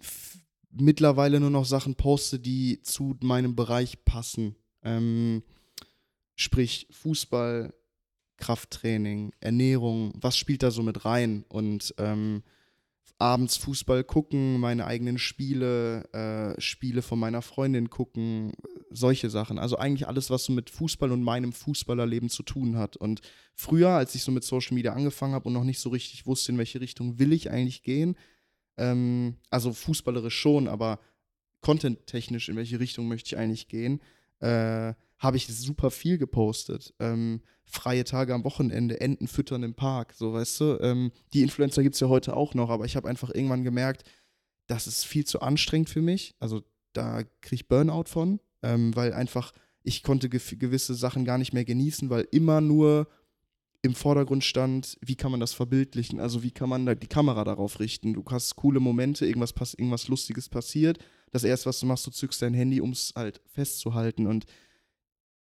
[0.71, 4.55] mittlerweile nur noch Sachen poste, die zu meinem Bereich passen.
[4.83, 5.43] Ähm,
[6.35, 7.73] sprich Fußball,
[8.37, 11.43] Krafttraining, Ernährung, was spielt da so mit rein?
[11.49, 12.43] Und ähm,
[13.19, 18.53] abends Fußball gucken, meine eigenen Spiele, äh, Spiele von meiner Freundin gucken,
[18.91, 19.57] solche Sachen.
[19.57, 22.95] Also eigentlich alles, was so mit Fußball und meinem Fußballerleben zu tun hat.
[22.95, 23.21] Und
[23.55, 26.51] früher, als ich so mit Social Media angefangen habe und noch nicht so richtig wusste,
[26.51, 28.15] in welche Richtung will ich eigentlich gehen,
[28.77, 30.99] ähm, also fußballerisch schon, aber
[31.61, 33.99] content-technisch, in welche Richtung möchte ich eigentlich gehen,
[34.39, 36.93] äh, habe ich super viel gepostet.
[36.99, 40.79] Ähm, freie Tage am Wochenende, Enten füttern im Park, so weißt du.
[40.81, 44.03] Ähm, die Influencer gibt es ja heute auch noch, aber ich habe einfach irgendwann gemerkt,
[44.67, 46.35] das ist viel zu anstrengend für mich.
[46.39, 46.61] Also
[46.93, 49.51] da kriege ich Burnout von, ähm, weil einfach
[49.83, 53.07] ich konnte gef- gewisse Sachen gar nicht mehr genießen, weil immer nur
[53.81, 57.43] im Vordergrund stand, wie kann man das verbildlichen, also wie kann man da die Kamera
[57.43, 58.13] darauf richten.
[58.13, 60.97] Du hast coole Momente, irgendwas, irgendwas Lustiges passiert.
[61.31, 64.27] Das erste, was du machst, du zückst dein Handy, um es halt festzuhalten.
[64.27, 64.45] Und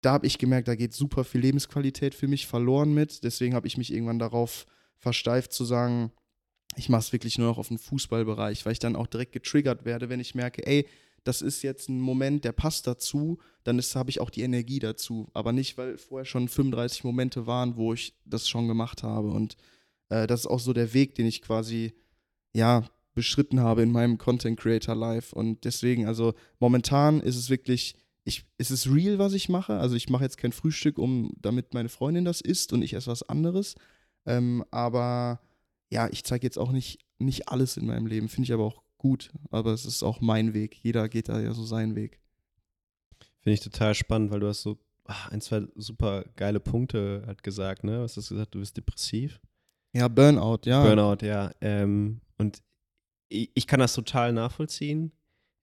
[0.07, 3.25] da habe ich gemerkt, da geht super viel Lebensqualität für mich verloren mit.
[3.25, 6.13] Deswegen habe ich mich irgendwann darauf versteift zu sagen,
[6.77, 9.83] ich mache es wirklich nur noch auf den Fußballbereich, weil ich dann auch direkt getriggert
[9.83, 10.87] werde, wenn ich merke, ey,
[11.25, 15.27] das ist jetzt ein Moment, der passt dazu, dann habe ich auch die Energie dazu.
[15.33, 19.27] Aber nicht, weil vorher schon 35 Momente waren, wo ich das schon gemacht habe.
[19.31, 19.57] Und
[20.07, 21.95] äh, das ist auch so der Weg, den ich quasi,
[22.53, 25.35] ja, beschritten habe in meinem Content Creator Life.
[25.35, 27.97] Und deswegen, also momentan ist es wirklich,
[28.27, 29.79] ich, es ist real, was ich mache.
[29.79, 33.09] Also ich mache jetzt kein Frühstück, um damit meine Freundin das isst und ich esse
[33.09, 33.75] was anderes.
[34.25, 35.39] Ähm, aber
[35.89, 38.27] ja, ich zeige jetzt auch nicht, nicht alles in meinem Leben.
[38.27, 39.31] Finde ich aber auch gut.
[39.49, 40.75] Aber es ist auch mein Weg.
[40.75, 42.19] Jeder geht da ja so seinen Weg.
[43.39, 47.43] Finde ich total spannend, weil du hast so ah, ein, zwei super geile Punkte halt
[47.43, 48.01] gesagt, ne?
[48.01, 48.55] Was hast du gesagt?
[48.55, 49.39] Du bist depressiv?
[49.93, 50.83] Ja, Burnout, ja.
[50.83, 51.51] Burnout, ja.
[51.61, 52.61] Ähm, und
[53.29, 55.13] ich, ich kann das total nachvollziehen.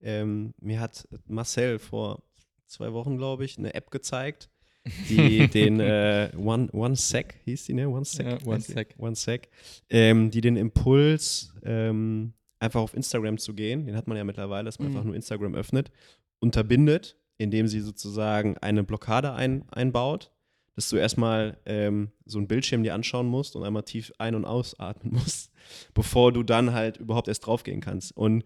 [0.00, 2.22] Ähm, mir hat Marcel vor
[2.66, 4.50] zwei Wochen, glaube ich, eine App gezeigt,
[5.08, 7.88] die den äh, One, One Sec hieß die, ne?
[7.88, 8.26] One Sec.
[8.26, 8.60] Ja, One?
[8.60, 8.94] Sec.
[8.98, 9.48] One Sec.
[9.88, 14.64] Ähm, die den Impuls, ähm, einfach auf Instagram zu gehen, den hat man ja mittlerweile,
[14.66, 14.94] dass man Mhm.
[14.96, 15.90] einfach nur Instagram öffnet,
[16.38, 20.30] unterbindet, indem sie sozusagen eine Blockade ein, einbaut,
[20.76, 24.44] dass du erstmal ähm, so einen Bildschirm dir anschauen musst und einmal tief ein- und
[24.44, 25.50] ausatmen musst,
[25.94, 28.16] bevor du dann halt überhaupt erst draufgehen kannst.
[28.16, 28.44] Und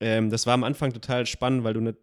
[0.00, 1.98] ähm, das war am Anfang total spannend, weil du nicht,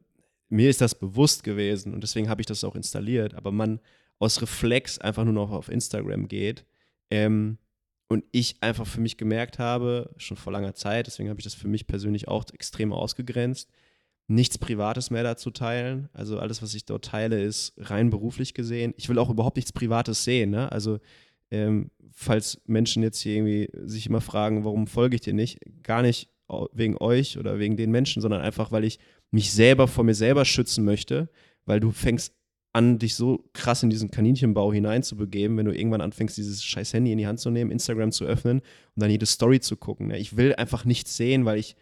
[0.53, 3.79] mir ist das bewusst gewesen und deswegen habe ich das auch installiert, aber man
[4.19, 6.63] aus Reflex einfach nur noch auf Instagram geht
[7.09, 7.57] ähm,
[8.07, 11.55] und ich einfach für mich gemerkt habe, schon vor langer Zeit, deswegen habe ich das
[11.55, 13.69] für mich persönlich auch extrem ausgegrenzt,
[14.27, 16.09] nichts Privates mehr dazu teilen.
[16.13, 18.93] Also alles, was ich dort teile, ist rein beruflich gesehen.
[18.95, 20.51] Ich will auch überhaupt nichts Privates sehen.
[20.51, 20.71] Ne?
[20.71, 20.99] Also
[21.51, 26.03] ähm, falls Menschen jetzt hier irgendwie sich immer fragen, warum folge ich dir nicht, gar
[26.03, 26.29] nicht
[26.71, 28.99] wegen euch oder wegen den Menschen, sondern einfach, weil ich
[29.33, 31.27] mich selber vor mir selber schützen möchte,
[31.65, 32.33] weil du fängst
[32.71, 37.11] an, dich so krass in diesen Kaninchenbau hineinzubegeben, wenn du irgendwann anfängst, dieses scheiß Handy
[37.11, 40.07] in die Hand zu nehmen, Instagram zu öffnen und dann jede Story zu gucken.
[40.07, 40.19] Ne?
[40.19, 41.75] Ich will einfach nichts sehen, weil ich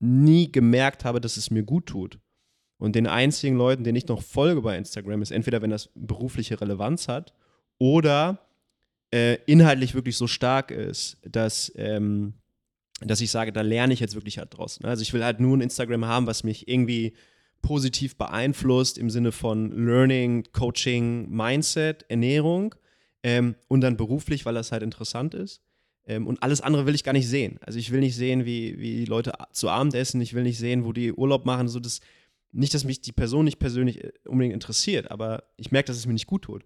[0.00, 2.18] nie gemerkt habe, dass es mir gut tut.
[2.78, 6.58] Und den einzigen Leuten, denen ich noch folge bei Instagram, ist entweder, wenn das berufliche
[6.60, 7.34] Relevanz hat
[7.78, 8.46] oder
[9.12, 12.34] äh, inhaltlich wirklich so stark ist, dass, ähm,
[13.00, 14.80] dass ich sage, da lerne ich jetzt wirklich halt draus.
[14.80, 14.88] Ne?
[14.88, 17.14] Also ich will halt nur ein Instagram haben, was mich irgendwie
[17.62, 22.74] positiv beeinflusst im Sinne von Learning, Coaching, Mindset, Ernährung
[23.22, 25.60] ähm, und dann beruflich, weil das halt interessant ist.
[26.06, 27.58] Ähm, und alles andere will ich gar nicht sehen.
[27.62, 30.84] Also ich will nicht sehen, wie, wie Leute zu Abend essen, ich will nicht sehen,
[30.84, 31.68] wo die Urlaub machen.
[31.68, 32.00] So das,
[32.52, 36.06] nicht, dass mich die Person nicht persönlich äh, unbedingt interessiert, aber ich merke, dass es
[36.06, 36.64] mir nicht gut tut.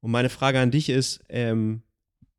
[0.00, 1.82] Und meine Frage an dich ist, ähm,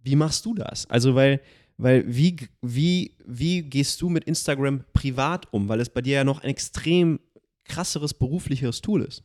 [0.01, 0.89] wie machst du das?
[0.89, 1.41] Also, weil,
[1.79, 5.69] weil wie, wie, wie gehst du mit Instagram privat um?
[5.69, 7.21] Weil es bei dir ja noch ein extrem
[7.63, 9.23] krasseres beruflicheres Tool ist.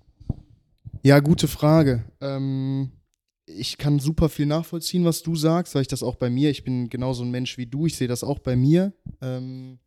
[1.03, 2.05] Ja, gute Frage.
[2.21, 2.93] Ähm,
[3.47, 6.63] ich kann super viel nachvollziehen, was du sagst, weil ich das auch bei mir, ich
[6.63, 9.81] bin genauso ein Mensch wie du, ich sehe das auch bei mir, ähm,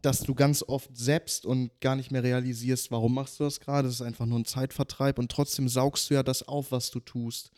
[0.00, 3.88] dass du ganz oft selbst und gar nicht mehr realisierst, warum machst du das gerade.
[3.88, 7.00] Das ist einfach nur ein Zeitvertreib und trotzdem saugst du ja das auf, was du
[7.00, 7.50] tust.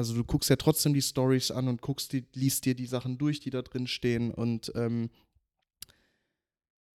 [0.00, 3.18] Also du guckst ja trotzdem die Stories an und guckst die, liest dir die Sachen
[3.18, 4.32] durch, die da drin stehen.
[4.32, 5.10] Und ähm,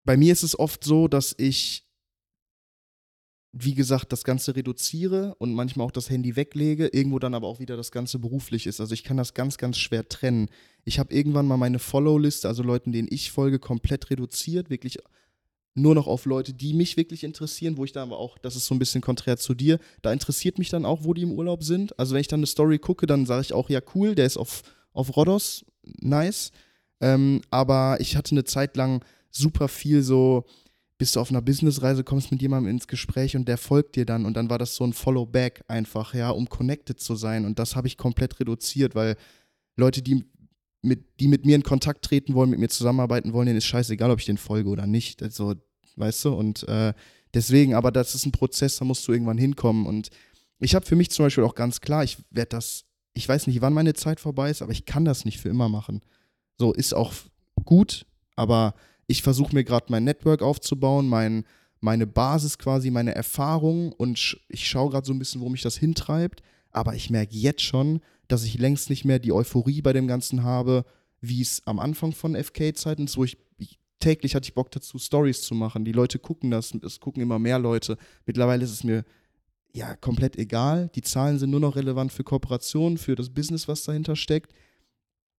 [0.05, 1.84] bei mir ist es oft so, dass ich,
[3.50, 7.59] wie gesagt, das Ganze reduziere und manchmal auch das Handy weglege, irgendwo dann aber auch
[7.59, 8.80] wieder das Ganze beruflich ist.
[8.80, 10.48] Also ich kann das ganz, ganz schwer trennen.
[10.84, 15.00] Ich habe irgendwann mal meine Follow-Liste, also Leuten, denen ich folge, komplett reduziert, wirklich
[15.75, 18.66] nur noch auf Leute, die mich wirklich interessieren, wo ich dann aber auch, das ist
[18.66, 21.64] so ein bisschen konträr zu dir, da interessiert mich dann auch, wo die im Urlaub
[21.64, 21.99] sind.
[21.99, 24.37] Also wenn ich dann eine Story gucke, dann sage ich auch, ja cool, der ist
[24.37, 24.62] auf,
[24.93, 25.64] auf Rhodos,
[26.01, 26.53] nice.
[27.01, 30.45] Ähm, aber ich hatte eine Zeit lang super viel so,
[30.99, 34.27] bist du auf einer Businessreise, kommst mit jemandem ins Gespräch und der folgt dir dann
[34.27, 37.75] und dann war das so ein Follow-back einfach, ja, um connected zu sein und das
[37.75, 39.16] habe ich komplett reduziert, weil
[39.77, 40.25] Leute, die
[40.83, 44.11] mit, die mit mir in Kontakt treten wollen, mit mir zusammenarbeiten wollen, denen ist scheißegal,
[44.11, 45.22] ob ich den folge oder nicht.
[45.22, 45.55] Also,
[45.97, 46.93] weißt du, und äh,
[47.33, 49.87] deswegen, aber das ist ein Prozess, da musst du irgendwann hinkommen.
[49.87, 50.11] Und
[50.59, 53.61] ich habe für mich zum Beispiel auch ganz klar, ich werde das, ich weiß nicht,
[53.61, 56.01] wann meine Zeit vorbei ist, aber ich kann das nicht für immer machen.
[56.59, 57.12] So, ist auch
[57.64, 58.05] gut,
[58.35, 58.74] aber
[59.07, 61.45] ich versuche mir gerade mein Network aufzubauen, mein,
[61.80, 65.76] meine Basis quasi, meine Erfahrung und ich schaue gerade so ein bisschen, wo mich das
[65.76, 66.43] hintreibt.
[66.70, 68.01] Aber ich merke jetzt schon,
[68.33, 70.85] dass ich längst nicht mehr die Euphorie bei dem Ganzen habe,
[71.20, 74.99] wie es am Anfang von FK-Zeiten ist, wo ich, ich täglich hatte ich Bock dazu,
[74.99, 75.85] Stories zu machen.
[75.85, 77.99] Die Leute gucken das, es gucken immer mehr Leute.
[78.24, 79.05] Mittlerweile ist es mir
[79.74, 80.91] ja komplett egal.
[80.95, 84.53] Die Zahlen sind nur noch relevant für Kooperationen, für das Business, was dahinter steckt.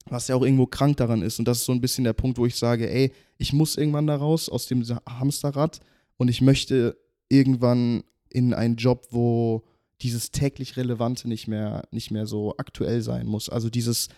[0.06, 1.39] Was ja auch irgendwo krank daran ist.
[1.39, 4.06] Und das ist so ein bisschen der Punkt, wo ich sage, ey, ich muss irgendwann
[4.06, 5.80] da raus aus dem Hamsterrad
[6.18, 6.98] und ich möchte
[7.30, 9.64] irgendwann in einen Job, wo
[10.04, 13.49] dieses täglich Relevante nicht mehr, nicht mehr so aktuell sein muss.
[13.49, 14.10] Also dieses,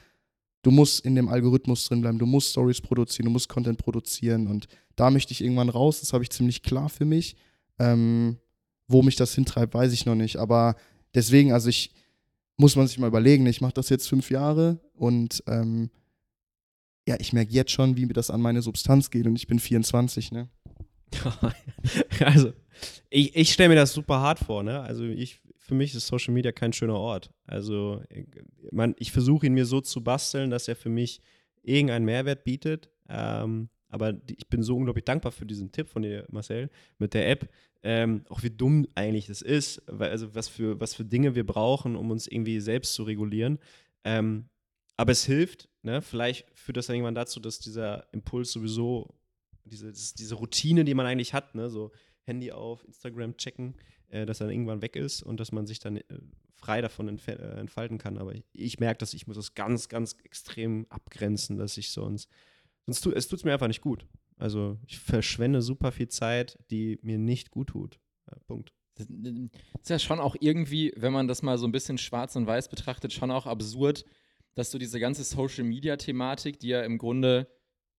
[0.61, 4.47] du musst in dem Algorithmus drin bleiben, du musst Stories produzieren, du musst Content produzieren
[4.47, 7.35] und da möchte ich irgendwann raus, das habe ich ziemlich klar für mich.
[7.77, 8.37] Ähm,
[8.87, 10.75] wo mich das hintreibt, weiß ich noch nicht, aber
[11.13, 11.91] deswegen, also ich,
[12.57, 15.89] muss man sich mal überlegen, ich mache das jetzt fünf Jahre und ähm,
[17.07, 19.59] ja, ich merke jetzt schon, wie mir das an meine Substanz geht und ich bin
[19.59, 20.49] 24, ne?
[22.19, 22.53] also,
[23.09, 24.81] ich, ich stelle mir das super hart vor, ne?
[24.81, 27.31] Also ich für mich ist Social Media kein schöner Ort.
[27.45, 28.03] Also
[28.71, 31.21] man, ich versuche ihn mir so zu basteln, dass er für mich
[31.63, 32.91] irgendeinen Mehrwert bietet.
[33.09, 37.29] Ähm, aber ich bin so unglaublich dankbar für diesen Tipp von dir, Marcel, mit der
[37.29, 37.49] App.
[37.81, 41.45] Ähm, auch wie dumm eigentlich das ist, weil, also was für, was für Dinge wir
[41.45, 43.57] brauchen, um uns irgendwie selbst zu regulieren.
[44.03, 44.49] Ähm,
[44.97, 46.01] aber es hilft, ne?
[46.01, 49.15] vielleicht führt das dann irgendwann dazu, dass dieser Impuls sowieso,
[49.63, 51.69] diese, diese Routine, die man eigentlich hat, ne?
[51.69, 51.91] so
[52.23, 53.75] Handy auf, Instagram checken,
[54.09, 56.03] äh, dass er dann irgendwann weg ist und dass man sich dann äh,
[56.53, 58.17] frei davon entf äh, entfalten kann.
[58.17, 62.29] Aber ich, merke, dass ich muss das ganz, ganz extrem abgrenzen, dass ich sonst,
[62.85, 64.07] sonst tu, es tut es mir einfach nicht gut.
[64.37, 67.99] Also ich verschwende super viel Zeit, die mir nicht gut tut.
[68.47, 68.73] Punkt.
[68.95, 72.47] Das ist ja schon auch irgendwie, wenn man das mal so ein bisschen schwarz und
[72.47, 74.05] weiß betrachtet, schon auch absurd,
[74.55, 77.47] dass du diese ganze Social-Media-Thematik, die ja im Grunde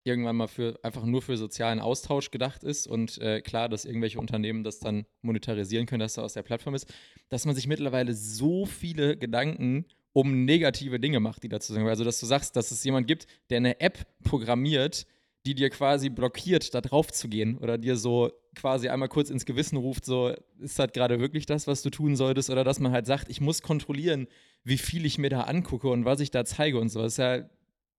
[0.05, 4.19] irgendwann mal für einfach nur für sozialen Austausch gedacht ist und äh, klar, dass irgendwelche
[4.19, 6.93] Unternehmen das dann monetarisieren können, dass das aus der Plattform ist,
[7.29, 11.89] dass man sich mittlerweile so viele Gedanken um negative Dinge macht, die dazu sagen.
[11.89, 15.07] Also, dass du sagst, dass es jemand gibt, der eine App programmiert,
[15.45, 19.45] die dir quasi blockiert, da drauf zu gehen oder dir so quasi einmal kurz ins
[19.45, 22.49] Gewissen ruft, so, ist das gerade wirklich das, was du tun solltest?
[22.49, 24.27] Oder dass man halt sagt, ich muss kontrollieren,
[24.63, 27.01] wie viel ich mir da angucke und was ich da zeige und so.
[27.01, 27.49] Das ist ja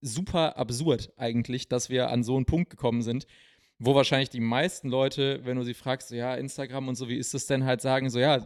[0.01, 3.27] super absurd eigentlich, dass wir an so einen Punkt gekommen sind,
[3.79, 7.17] wo wahrscheinlich die meisten Leute, wenn du sie fragst, so, ja, Instagram und so, wie
[7.17, 8.43] ist das denn halt, sagen so, ja,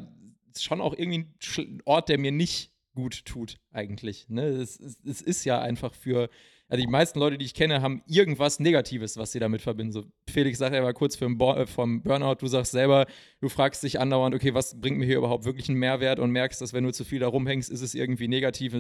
[0.53, 1.27] ist schon auch irgendwie
[1.57, 4.27] ein Ort, der mir nicht gut tut, eigentlich.
[4.29, 4.43] Ne?
[4.43, 6.29] Es, es, es ist ja einfach für,
[6.67, 9.93] also die meisten Leute, die ich kenne, haben irgendwas Negatives, was sie damit verbinden.
[9.93, 13.07] So, Felix sagt ja mal kurz Bo äh, vom Burnout, du sagst selber,
[13.39, 16.61] du fragst dich andauernd, okay, was bringt mir hier überhaupt wirklich einen Mehrwert und merkst,
[16.61, 18.73] dass wenn du zu viel da rumhängst, ist es irgendwie negativ.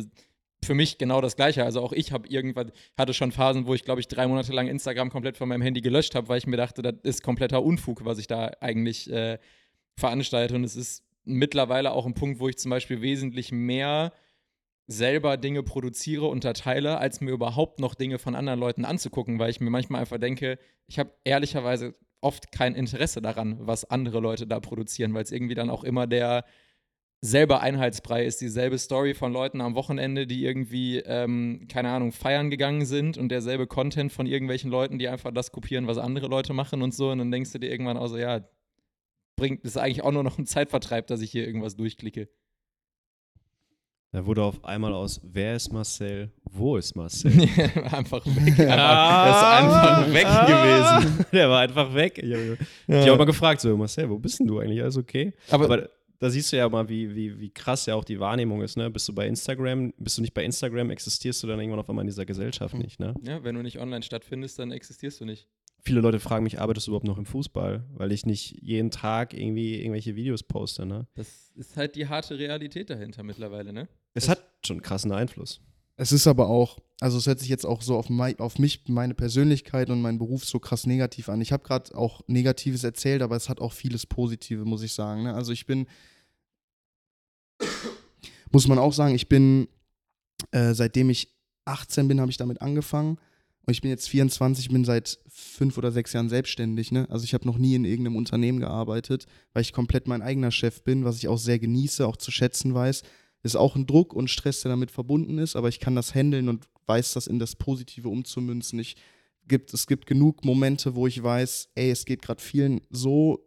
[0.63, 1.63] Für mich genau das Gleiche.
[1.63, 4.67] Also auch ich habe irgendwann, hatte schon Phasen, wo ich, glaube ich, drei Monate lang
[4.67, 8.05] Instagram komplett von meinem Handy gelöscht habe, weil ich mir dachte, das ist kompletter Unfug,
[8.05, 9.39] was ich da eigentlich äh,
[9.97, 10.53] veranstalte.
[10.55, 14.13] Und es ist mittlerweile auch ein Punkt, wo ich zum Beispiel wesentlich mehr
[14.87, 19.49] selber Dinge produziere und erteile, als mir überhaupt noch Dinge von anderen Leuten anzugucken, weil
[19.49, 24.45] ich mir manchmal einfach denke, ich habe ehrlicherweise oft kein Interesse daran, was andere Leute
[24.45, 26.45] da produzieren, weil es irgendwie dann auch immer der
[27.23, 32.49] selber Einheitsbrei ist, dieselbe Story von Leuten am Wochenende, die irgendwie, ähm, keine Ahnung, feiern
[32.49, 36.53] gegangen sind und derselbe Content von irgendwelchen Leuten, die einfach das kopieren, was andere Leute
[36.53, 37.11] machen und so.
[37.11, 38.41] Und dann denkst du dir irgendwann auch so, ja,
[39.35, 42.27] bringt, ist eigentlich auch nur noch ein Zeitvertreib, dass ich hier irgendwas durchklicke.
[44.13, 46.31] Da wurde auf einmal aus Wer ist Marcel?
[46.43, 47.31] Wo ist Marcel?
[47.91, 48.59] einfach weg.
[48.59, 51.25] Einfach, er ist einfach weg Ah, gewesen.
[51.31, 52.17] Der war einfach weg.
[52.17, 52.57] Ich habe
[52.87, 53.05] Ja.
[53.11, 54.81] hab mal gefragt, so, Marcel, wo bist denn du eigentlich?
[54.81, 55.33] Alles okay?
[55.49, 55.89] Aber, Aber
[56.21, 58.91] da siehst du ja mal, wie, wie, wie krass ja auch die Wahrnehmung ist, ne?
[58.91, 62.03] Bist du bei Instagram, bist du nicht bei Instagram, existierst du dann irgendwann auf einmal
[62.03, 63.15] in dieser Gesellschaft nicht, ne?
[63.23, 65.47] ja, wenn du nicht online stattfindest, dann existierst du nicht.
[65.83, 67.83] Viele Leute fragen mich, arbeitest du überhaupt noch im Fußball?
[67.95, 71.07] Weil ich nicht jeden Tag irgendwie irgendwelche Videos poste, ne?
[71.15, 73.87] Das ist halt die harte Realität dahinter mittlerweile, ne?
[74.13, 75.59] Es hat schon krassen Einfluss.
[76.01, 78.81] Es ist aber auch, also es hört sich jetzt auch so auf, mei- auf mich,
[78.87, 81.41] meine Persönlichkeit und meinen Beruf so krass negativ an.
[81.41, 85.21] Ich habe gerade auch Negatives erzählt, aber es hat auch vieles Positive, muss ich sagen.
[85.21, 85.35] Ne?
[85.35, 85.85] Also ich bin,
[88.51, 89.67] muss man auch sagen, ich bin,
[90.49, 91.35] äh, seitdem ich
[91.65, 93.19] 18 bin, habe ich damit angefangen.
[93.67, 96.91] Und ich bin jetzt 24, bin seit fünf oder sechs Jahren selbstständig.
[96.91, 97.05] Ne?
[97.11, 100.81] Also ich habe noch nie in irgendeinem Unternehmen gearbeitet, weil ich komplett mein eigener Chef
[100.81, 103.03] bin, was ich auch sehr genieße, auch zu schätzen weiß
[103.43, 106.49] ist auch ein Druck und Stress, der damit verbunden ist, aber ich kann das handeln
[106.49, 108.79] und weiß das in das Positive umzumünzen.
[108.79, 108.95] Ich
[109.47, 113.45] gibt, es gibt genug Momente, wo ich weiß, ey, es geht gerade vielen so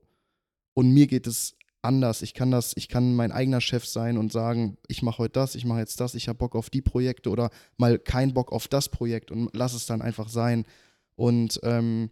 [0.75, 2.23] und mir geht es anders.
[2.23, 5.55] Ich kann das, ich kann mein eigener Chef sein und sagen, ich mache heute das,
[5.55, 8.69] ich mache jetzt das, ich habe Bock auf die Projekte oder mal keinen Bock auf
[8.69, 10.65] das Projekt und lass es dann einfach sein.
[11.17, 12.11] Und ähm,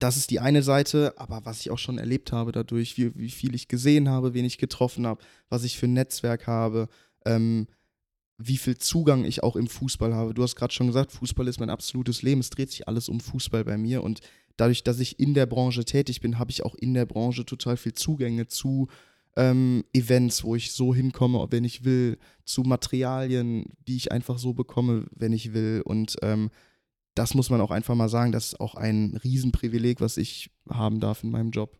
[0.00, 3.30] das ist die eine Seite, aber was ich auch schon erlebt habe dadurch, wie, wie
[3.30, 6.88] viel ich gesehen habe, wen ich getroffen habe, was ich für ein Netzwerk habe,
[7.26, 7.68] ähm,
[8.38, 10.32] wie viel Zugang ich auch im Fußball habe.
[10.32, 12.40] Du hast gerade schon gesagt, Fußball ist mein absolutes Leben.
[12.40, 14.20] Es dreht sich alles um Fußball bei mir und
[14.56, 17.76] dadurch, dass ich in der Branche tätig bin, habe ich auch in der Branche total
[17.76, 18.88] viel Zugänge zu
[19.36, 24.54] ähm, Events, wo ich so hinkomme, wenn ich will, zu Materialien, die ich einfach so
[24.54, 25.82] bekomme, wenn ich will.
[25.84, 26.50] Und ähm,
[27.20, 31.00] das muss man auch einfach mal sagen, das ist auch ein Riesenprivileg, was ich haben
[31.00, 31.78] darf in meinem Job.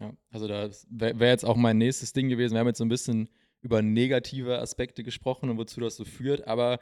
[0.00, 2.54] Ja, also das wäre wär jetzt auch mein nächstes Ding gewesen.
[2.54, 3.28] Wir haben jetzt so ein bisschen
[3.60, 6.80] über negative Aspekte gesprochen und wozu das so führt, aber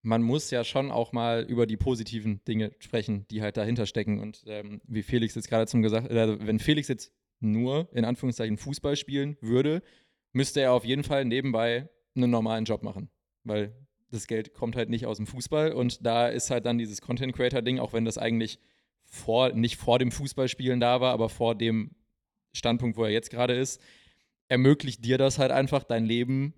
[0.00, 4.18] man muss ja schon auch mal über die positiven Dinge sprechen, die halt dahinter stecken.
[4.18, 8.56] Und ähm, wie Felix jetzt gerade zum gesagt, äh, wenn Felix jetzt nur in Anführungszeichen
[8.56, 9.82] Fußball spielen würde,
[10.32, 13.10] müsste er auf jeden Fall nebenbei einen normalen Job machen,
[13.44, 13.74] weil
[14.10, 17.34] das Geld kommt halt nicht aus dem Fußball und da ist halt dann dieses Content
[17.34, 18.58] Creator Ding, auch wenn das eigentlich
[19.04, 21.90] vor nicht vor dem Fußballspielen da war, aber vor dem
[22.52, 23.80] Standpunkt, wo er jetzt gerade ist,
[24.48, 26.54] ermöglicht dir das halt einfach, dein Leben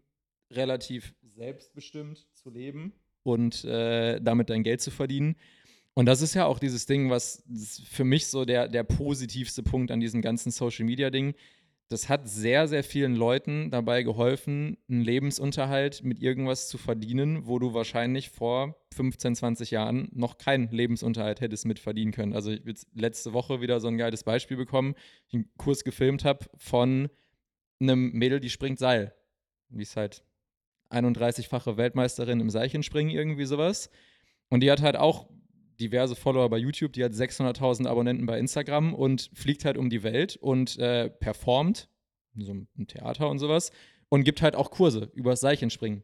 [0.51, 2.93] relativ selbstbestimmt zu leben
[3.23, 5.37] und äh, damit dein Geld zu verdienen.
[5.95, 7.43] Und das ist ja auch dieses Ding, was
[7.91, 11.35] für mich so der, der positivste Punkt an diesem ganzen Social Media Ding.
[11.91, 17.59] Das hat sehr, sehr vielen Leuten dabei geholfen, einen Lebensunterhalt mit irgendwas zu verdienen, wo
[17.59, 22.35] du wahrscheinlich vor 15, 20 Jahren noch keinen Lebensunterhalt hättest mit verdienen können.
[22.35, 24.95] Also ich habe letzte Woche wieder so ein geiles Beispiel bekommen,
[25.29, 27.09] ich einen Kurs gefilmt habe von
[27.81, 29.15] einem Mädel, die springt Seil.
[29.71, 30.25] Die ist halt
[30.91, 33.89] 31-fache Weltmeisterin im Seilchenspringen, irgendwie sowas.
[34.51, 35.31] Und die hat halt auch
[35.81, 40.03] diverse Follower bei YouTube, die hat 600.000 Abonnenten bei Instagram und fliegt halt um die
[40.03, 41.89] Welt und äh, performt,
[42.35, 43.71] in so einem Theater und sowas,
[44.09, 46.03] und gibt halt auch Kurse übers Seilchenspringen.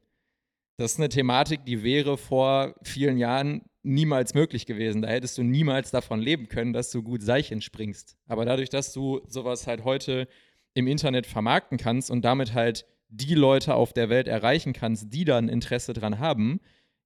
[0.77, 5.03] Das ist eine Thematik, die wäre vor vielen Jahren niemals möglich gewesen.
[5.03, 8.17] Da hättest du niemals davon leben können, dass du gut Seilchen springst.
[8.27, 10.27] Aber dadurch, dass du sowas halt heute
[10.73, 15.25] im Internet vermarkten kannst und damit halt die Leute auf der Welt erreichen kannst, die
[15.25, 16.61] dann Interesse dran haben,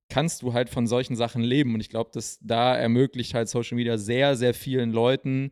[0.08, 1.74] kannst du halt von solchen Sachen leben.
[1.74, 5.50] Und ich glaube, dass da ermöglicht halt Social Media sehr, sehr vielen Leuten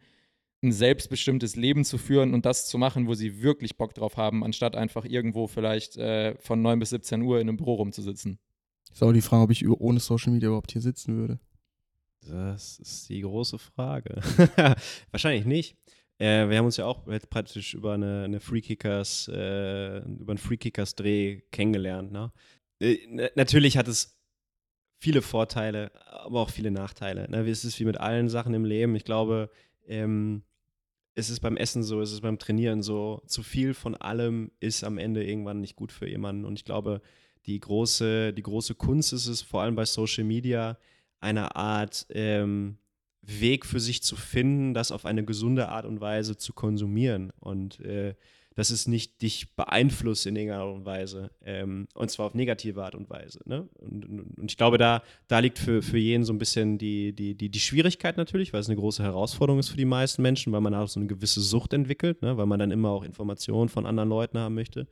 [0.63, 4.43] ein selbstbestimmtes Leben zu führen und das zu machen, wo sie wirklich Bock drauf haben,
[4.43, 8.39] anstatt einfach irgendwo vielleicht äh, von 9 bis 17 Uhr in einem Büro rumzusitzen.
[8.91, 11.39] Ist auch die Frage, ob ich ohne Social Media überhaupt hier sitzen würde.
[12.27, 14.21] Das ist die große Frage.
[15.11, 15.77] Wahrscheinlich nicht.
[16.19, 20.33] Äh, wir haben uns ja auch jetzt praktisch über eine, eine Free Kickers, äh, über
[20.33, 22.11] einen Free Kickers Dreh kennengelernt.
[22.11, 22.33] Ne?
[22.81, 24.16] Äh, na- natürlich hat es
[25.07, 27.31] viele Vorteile, aber auch viele Nachteile.
[27.31, 27.49] Ne?
[27.49, 28.97] Es ist wie mit allen Sachen im Leben.
[28.97, 29.51] Ich glaube,
[29.87, 30.43] ähm,
[31.15, 33.23] es ist beim Essen so, es ist beim Trainieren so.
[33.29, 36.45] Zu viel von allem ist am Ende irgendwann nicht gut für jemanden.
[36.45, 37.03] Und ich glaube,
[37.47, 40.77] die große, die große Kunst ist es, vor allem bei Social Media,
[41.21, 42.79] eine Art ähm,
[43.23, 47.33] Weg für sich zu finden, das auf eine gesunde Art und Weise zu konsumieren.
[47.39, 48.17] Und äh,
[48.57, 51.31] dass es nicht dich beeinflusst in irgendeiner Art und Weise.
[51.45, 53.41] Ähm, und zwar auf negative Art und Weise.
[53.45, 53.69] Ne?
[53.75, 57.35] Und, und, ich glaube, da, da liegt für, für jeden so ein bisschen die, die,
[57.35, 60.63] die, die Schwierigkeit natürlich, weil es eine große Herausforderung ist für die meisten Menschen, weil
[60.63, 62.39] man auch so eine gewisse Sucht entwickelt, ne?
[62.39, 64.89] weil man dann immer auch Informationen von anderen Leuten haben möchte.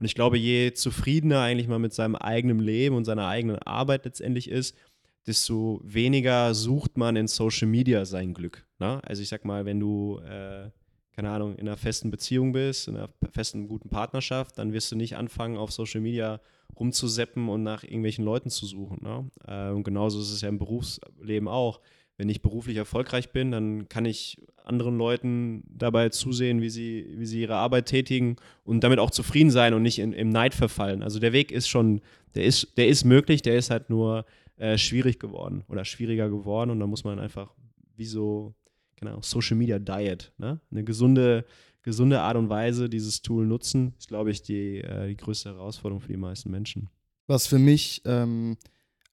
[0.00, 4.04] Und ich glaube, je zufriedener eigentlich mal mit seinem eigenen Leben und seiner eigenen Arbeit
[4.04, 4.76] letztendlich ist,
[5.24, 8.66] desto weniger sucht man in Social Media sein Glück.
[8.80, 9.00] Ne?
[9.04, 10.70] Also ich sag mal, wenn du, äh,
[11.14, 14.96] keine Ahnung, in einer festen Beziehung bist, in einer festen, guten Partnerschaft, dann wirst du
[14.96, 16.40] nicht anfangen, auf Social Media
[16.76, 18.98] rumzuseppen und nach irgendwelchen Leuten zu suchen.
[19.02, 19.30] Ne?
[19.46, 21.80] Äh, und genauso ist es ja im Berufsleben auch.
[22.16, 27.26] Wenn ich beruflich erfolgreich bin, dann kann ich anderen Leuten dabei zusehen, wie sie, wie
[27.26, 31.02] sie ihre Arbeit tätigen und damit auch zufrieden sein und nicht in, im Neid verfallen.
[31.02, 32.00] Also der Weg ist schon,
[32.34, 36.70] der ist, der ist möglich, der ist halt nur äh, schwierig geworden oder schwieriger geworden
[36.70, 37.52] und da muss man einfach
[37.96, 38.54] wie so,
[39.02, 40.60] Ahnung, Social Media Diet, ne?
[40.70, 41.44] eine gesunde,
[41.82, 46.00] gesunde Art und Weise dieses Tool nutzen, ist, glaube ich, die, äh, die größte Herausforderung
[46.00, 46.88] für die meisten Menschen.
[47.26, 48.56] Was für mich ähm,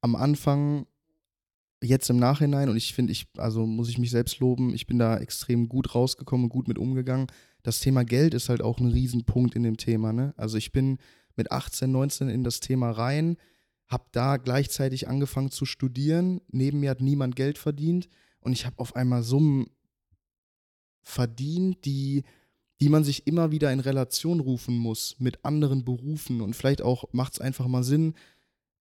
[0.02, 0.86] am Anfang,
[1.82, 5.00] jetzt im Nachhinein, und ich finde, ich, also muss ich mich selbst loben, ich bin
[5.00, 7.28] da extrem gut rausgekommen gut mit umgegangen.
[7.64, 10.14] Das Thema Geld ist halt auch ein Riesenpunkt in dem Thema.
[10.14, 10.34] Ne?
[10.38, 10.98] Also ich bin
[11.36, 13.38] mit 18, 19 in das Thema rein,
[13.88, 16.42] habe da gleichzeitig angefangen zu studieren.
[16.50, 18.10] Neben mir hat niemand Geld verdient
[18.42, 19.70] und ich habe auf einmal Summen
[21.04, 22.24] verdient, die,
[22.80, 26.42] die man sich immer wieder in Relation rufen muss mit anderen Berufen.
[26.42, 28.14] Und vielleicht auch macht es einfach mal Sinn,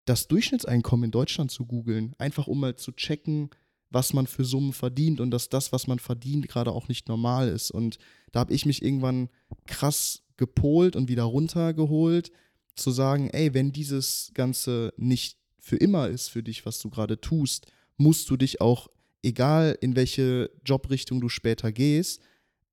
[0.05, 2.13] das Durchschnittseinkommen in Deutschland zu googeln.
[2.17, 3.49] Einfach um mal zu checken,
[3.91, 7.49] was man für Summen verdient und dass das, was man verdient, gerade auch nicht normal
[7.49, 7.71] ist.
[7.71, 7.97] Und
[8.31, 9.29] da habe ich mich irgendwann
[9.67, 12.31] krass gepolt und wieder runtergeholt,
[12.75, 17.19] zu sagen, ey, wenn dieses Ganze nicht für immer ist für dich, was du gerade
[17.19, 18.87] tust, musst du dich auch,
[19.23, 22.21] egal in welche Jobrichtung du später gehst,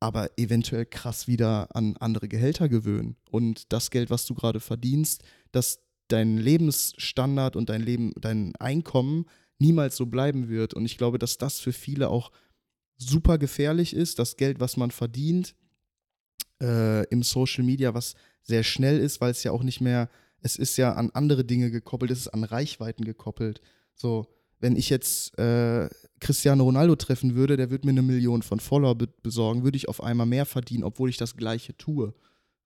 [0.00, 3.16] aber eventuell krass wieder an andere Gehälter gewöhnen.
[3.30, 5.22] Und das Geld, was du gerade verdienst,
[5.52, 9.26] dass dein Lebensstandard und dein Leben, dein Einkommen
[9.58, 10.74] niemals so bleiben wird.
[10.74, 12.30] Und ich glaube, dass das für viele auch
[12.96, 15.54] super gefährlich ist, das Geld, was man verdient
[16.62, 20.08] äh, im Social Media, was sehr schnell ist, weil es ja auch nicht mehr,
[20.40, 23.60] es ist ja an andere Dinge gekoppelt, es ist an Reichweiten gekoppelt.
[23.94, 24.26] So,
[24.60, 25.88] wenn ich jetzt äh,
[26.20, 29.88] Cristiano Ronaldo treffen würde, der würde mir eine Million von Follower be besorgen, würde ich
[29.88, 32.14] auf einmal mehr verdienen, obwohl ich das Gleiche tue.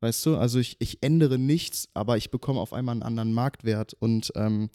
[0.01, 3.95] Weißt du, also ich, ich ändere nichts, aber ich bekomme auf einmal einen anderen Marktwert.
[3.95, 4.69] Und ähm,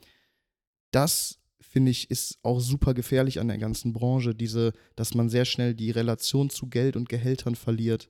[0.91, 5.43] das, finde ich, ist auch super gefährlich an der ganzen Branche, diese, dass man sehr
[5.43, 8.09] schnell die Relation zu Geld und Gehältern verliert.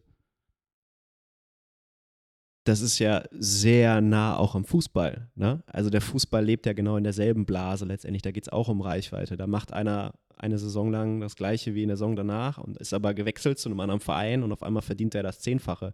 [2.67, 5.29] Das ist ja sehr nah auch am Fußball.
[5.35, 5.63] Ne?
[5.67, 8.23] Also der Fußball lebt ja genau in derselben Blase letztendlich.
[8.23, 9.37] Da geht es auch um Reichweite.
[9.37, 12.93] Da macht einer eine Saison lang das gleiche wie in der Saison danach und ist
[12.93, 15.93] aber gewechselt zu einem anderen Verein und auf einmal verdient er das Zehnfache.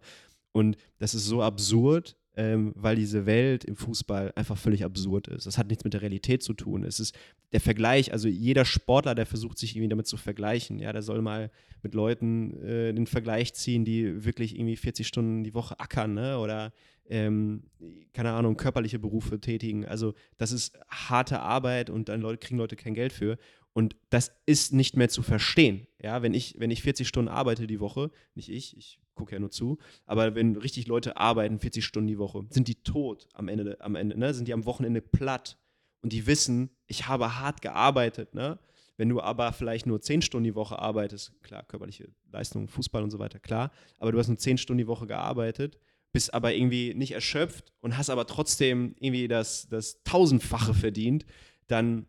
[0.52, 5.46] Und das ist so absurd, ähm, weil diese Welt im Fußball einfach völlig absurd ist.
[5.46, 6.84] Das hat nichts mit der Realität zu tun.
[6.84, 7.16] Es ist
[7.52, 11.22] der Vergleich, also jeder Sportler, der versucht, sich irgendwie damit zu vergleichen, ja, der soll
[11.22, 11.50] mal
[11.82, 16.38] mit Leuten äh, den Vergleich ziehen, die wirklich irgendwie 40 Stunden die Woche ackern, ne?
[16.38, 16.72] Oder
[17.08, 17.64] ähm,
[18.12, 19.84] keine Ahnung, körperliche Berufe tätigen.
[19.84, 23.38] Also das ist harte Arbeit und dann Leute, kriegen Leute kein Geld für.
[23.74, 25.86] Und das ist nicht mehr zu verstehen.
[26.02, 29.40] Ja, wenn ich, wenn ich 40 Stunden arbeite die Woche, nicht ich, ich gucke ja
[29.40, 33.48] nur zu, aber wenn richtig Leute arbeiten 40 Stunden die Woche, sind die tot am
[33.48, 34.34] Ende, am Ende, ne?
[34.34, 35.58] Sind die am Wochenende platt
[36.02, 38.58] und die wissen, ich habe hart gearbeitet, ne?
[38.96, 43.10] Wenn du aber vielleicht nur 10 Stunden die Woche arbeitest, klar, körperliche Leistung, Fußball und
[43.10, 45.78] so weiter, klar, aber du hast nur 10 Stunden die Woche gearbeitet,
[46.12, 51.26] bist aber irgendwie nicht erschöpft und hast aber trotzdem irgendwie das, das Tausendfache verdient,
[51.66, 52.06] dann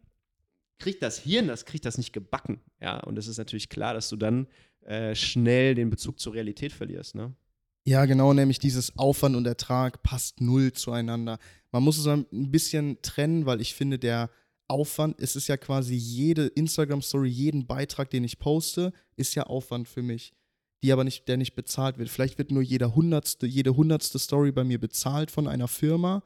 [0.77, 2.61] kriegt das Hirn, das kriegt das nicht gebacken.
[2.79, 4.47] Ja, und es ist natürlich klar, dass du dann
[4.85, 7.15] äh, schnell den Bezug zur Realität verlierst.
[7.15, 7.33] Ne?
[7.87, 11.37] Ja, genau, nämlich dieses Aufwand und Ertrag passt null zueinander.
[11.71, 14.29] Man muss es ein bisschen trennen, weil ich finde, der
[14.67, 19.87] Aufwand, es ist ja quasi jede Instagram-Story, jeden Beitrag, den ich poste, ist ja Aufwand
[19.87, 20.33] für mich,
[20.81, 22.09] die aber nicht, der nicht bezahlt wird.
[22.09, 26.23] Vielleicht wird nur jeder hundertste, jede hundertste Story bei mir bezahlt von einer Firma,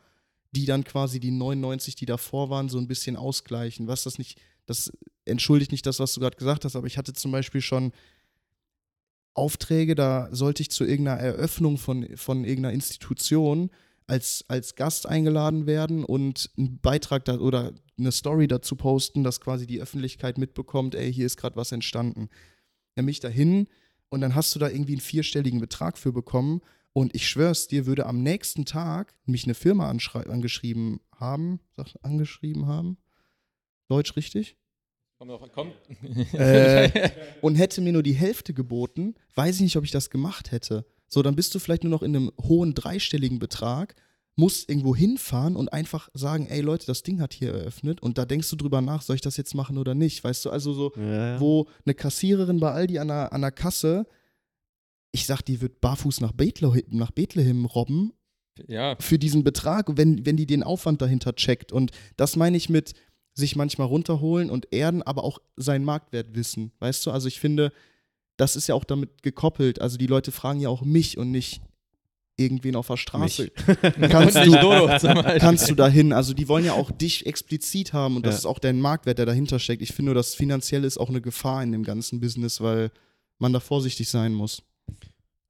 [0.51, 3.87] die dann quasi die 99, die davor waren, so ein bisschen ausgleichen.
[3.87, 4.91] Was das nicht, das
[5.25, 7.91] entschuldigt nicht das, was du gerade gesagt hast, aber ich hatte zum Beispiel schon
[9.39, 13.71] Aufträge, da sollte ich zu irgendeiner Eröffnung von, von irgendeiner Institution
[14.05, 19.39] als, als Gast eingeladen werden und einen Beitrag da, oder eine Story dazu posten, dass
[19.39, 22.29] quasi die Öffentlichkeit mitbekommt, ey, hier ist gerade was entstanden.
[22.95, 23.67] Dann bin ich dahin
[24.09, 26.61] und dann hast du da irgendwie einen vierstelligen Betrag für bekommen
[26.93, 32.65] und ich schwör's dir, würde am nächsten Tag mich eine Firma angeschrieben haben, sag, angeschrieben
[32.65, 32.97] haben,
[33.87, 34.57] Deutsch richtig?
[35.19, 35.73] Komm, doch, komm.
[36.33, 37.09] Äh,
[37.41, 40.85] und hätte mir nur die Hälfte geboten, weiß ich nicht, ob ich das gemacht hätte.
[41.09, 43.95] So, dann bist du vielleicht nur noch in einem hohen dreistelligen Betrag,
[44.37, 48.23] musst irgendwo hinfahren und einfach sagen, ey Leute, das Ding hat hier eröffnet und da
[48.25, 50.23] denkst du drüber nach, soll ich das jetzt machen oder nicht?
[50.23, 51.39] Weißt du, also so, Ja, ja.
[51.41, 54.07] wo eine Kassiererin bei Aldi an der, an der Kasse,
[55.11, 58.13] ich sag, die wird barfuß nach Bethlehem, nach Bethlehem robben
[58.67, 61.71] ja, für diesen Betrag, wenn, wenn die den Aufwand dahinter checkt.
[61.73, 62.93] Und das meine ich mit
[63.33, 66.71] sich manchmal runterholen und erden, aber auch seinen Marktwert wissen.
[66.79, 67.71] Weißt du, also ich finde,
[68.37, 69.81] das ist ja auch damit gekoppelt.
[69.81, 71.61] Also die Leute fragen ja auch mich und nicht
[72.37, 73.49] irgendwen auf der Straße.
[74.09, 76.13] Kannst du, kannst du dahin?
[76.13, 78.39] Also die wollen ja auch dich explizit haben und das Ja.
[78.39, 79.81] ist auch dein Marktwert, der dahinter steckt.
[79.81, 82.91] Ich finde nur, das Finanzielle ist auch eine Gefahr in dem ganzen Business, weil
[83.39, 84.61] man da vorsichtig sein muss.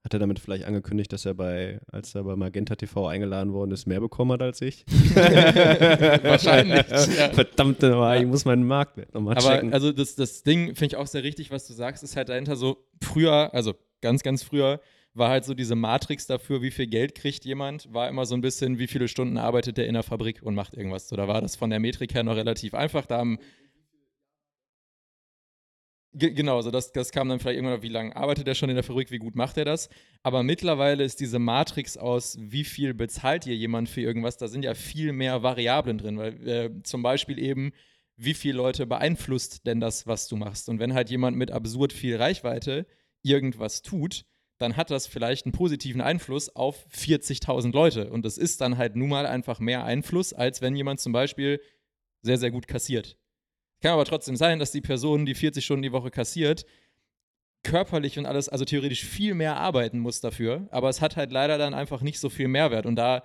[0.10, 3.70] Hat er damit vielleicht angekündigt, dass er bei, als er bei Magenta TV eingeladen worden
[3.70, 4.84] ist, mehr bekommen hat als ich?
[5.14, 7.30] Wahrscheinlich, ja.
[7.32, 9.72] Verdammt, ich muss meinen Marktwert nochmal Aber checken.
[9.72, 12.55] also das, das Ding finde ich auch sehr richtig, was du sagst, ist halt dahinter
[12.55, 14.80] so, früher, also ganz, ganz früher,
[15.14, 18.41] war halt so diese Matrix dafür, wie viel Geld kriegt jemand, war immer so ein
[18.41, 21.07] bisschen, wie viele Stunden arbeitet der in der Fabrik und macht irgendwas.
[21.07, 23.05] So, da war das von der Metrik her noch relativ einfach.
[23.05, 23.38] Da haben
[26.14, 28.70] Ge- Genau, also das, das kam dann vielleicht irgendwann, auf, wie lange arbeitet er schon
[28.70, 29.89] in der Fabrik, wie gut macht er das.
[30.24, 34.64] Aber mittlerweile ist diese Matrix aus, wie viel bezahlt dir jemand für irgendwas, da sind
[34.64, 37.74] ja viel mehr Variablen drin, weil äh, zum Beispiel eben,
[38.18, 40.68] wie viele Leute beeinflusst denn das, was du machst?
[40.68, 42.86] Und wenn halt jemand mit absurd viel Reichweite
[43.22, 44.26] irgendwas tut,
[44.57, 48.10] dann hat das vielleicht einen positiven Einfluss auf 40.000 Leute.
[48.10, 51.62] Und das ist dann halt nun mal einfach mehr Einfluss, als wenn jemand zum Beispiel
[52.22, 53.18] sehr, sehr gut kassiert.
[53.82, 56.65] Kann aber trotzdem sein, dass die Person, die 40 Stunden die Woche kassiert,
[57.63, 61.57] körperlich und alles, also theoretisch viel mehr arbeiten muss dafür, aber es hat halt leider
[61.57, 62.86] dann einfach nicht so viel Mehrwert.
[62.86, 63.23] Und da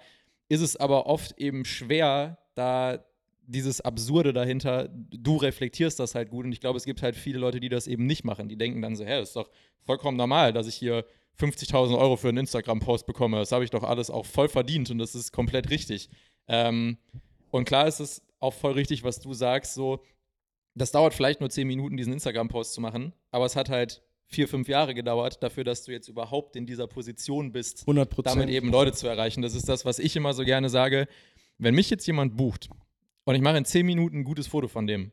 [0.48, 3.04] ist es aber oft eben schwer, da
[3.46, 7.38] dieses Absurde dahinter, du reflektierst das halt gut und ich glaube, es gibt halt viele
[7.38, 8.48] Leute, die das eben nicht machen.
[8.48, 9.50] Die denken dann so, hä, das ist doch
[9.82, 11.04] vollkommen normal, dass ich hier
[11.38, 13.38] 50.000 Euro für einen Instagram-Post bekomme.
[13.38, 16.08] Das habe ich doch alles auch voll verdient und das ist komplett richtig.
[16.48, 16.98] Ähm,
[17.50, 20.02] und klar ist es auch voll richtig, was du sagst, so,
[20.74, 24.48] das dauert vielleicht nur 10 Minuten, diesen Instagram-Post zu machen, aber es hat halt vier,
[24.48, 28.36] fünf Jahre gedauert dafür, dass du jetzt überhaupt in dieser Position bist, 100 Prozent.
[28.36, 29.42] damit eben Leute zu erreichen.
[29.42, 31.06] Das ist das, was ich immer so gerne sage.
[31.58, 32.68] Wenn mich jetzt jemand bucht
[33.24, 35.12] und ich mache in 10 Minuten ein gutes Foto von dem,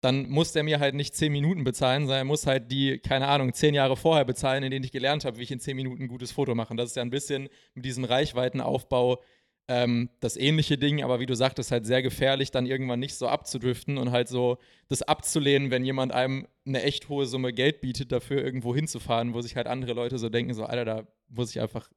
[0.00, 3.26] dann muss der mir halt nicht 10 Minuten bezahlen, sondern er muss halt die, keine
[3.26, 6.02] Ahnung, 10 Jahre vorher bezahlen, in denen ich gelernt habe, wie ich in 10 Minuten
[6.02, 6.72] ein gutes Foto mache.
[6.72, 9.22] Und das ist ja ein bisschen mit diesem Reichweitenaufbau
[9.68, 13.28] ähm, das ähnliche Ding, aber wie du sagtest, halt sehr gefährlich, dann irgendwann nicht so
[13.28, 14.58] abzudriften und halt so
[14.88, 19.40] das abzulehnen, wenn jemand einem eine echt hohe Summe Geld bietet, dafür irgendwo hinzufahren, wo
[19.40, 21.90] sich halt andere Leute so denken, so, Alter, da muss ich einfach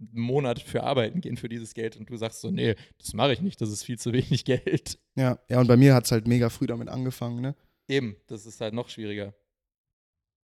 [0.00, 3.32] einen Monat für arbeiten gehen für dieses Geld und du sagst so, nee, das mache
[3.32, 4.98] ich nicht, das ist viel zu wenig Geld.
[5.14, 7.54] Ja, ja, und bei mir hat es halt mega früh damit angefangen, ne?
[7.88, 9.34] Eben, das ist halt noch schwieriger.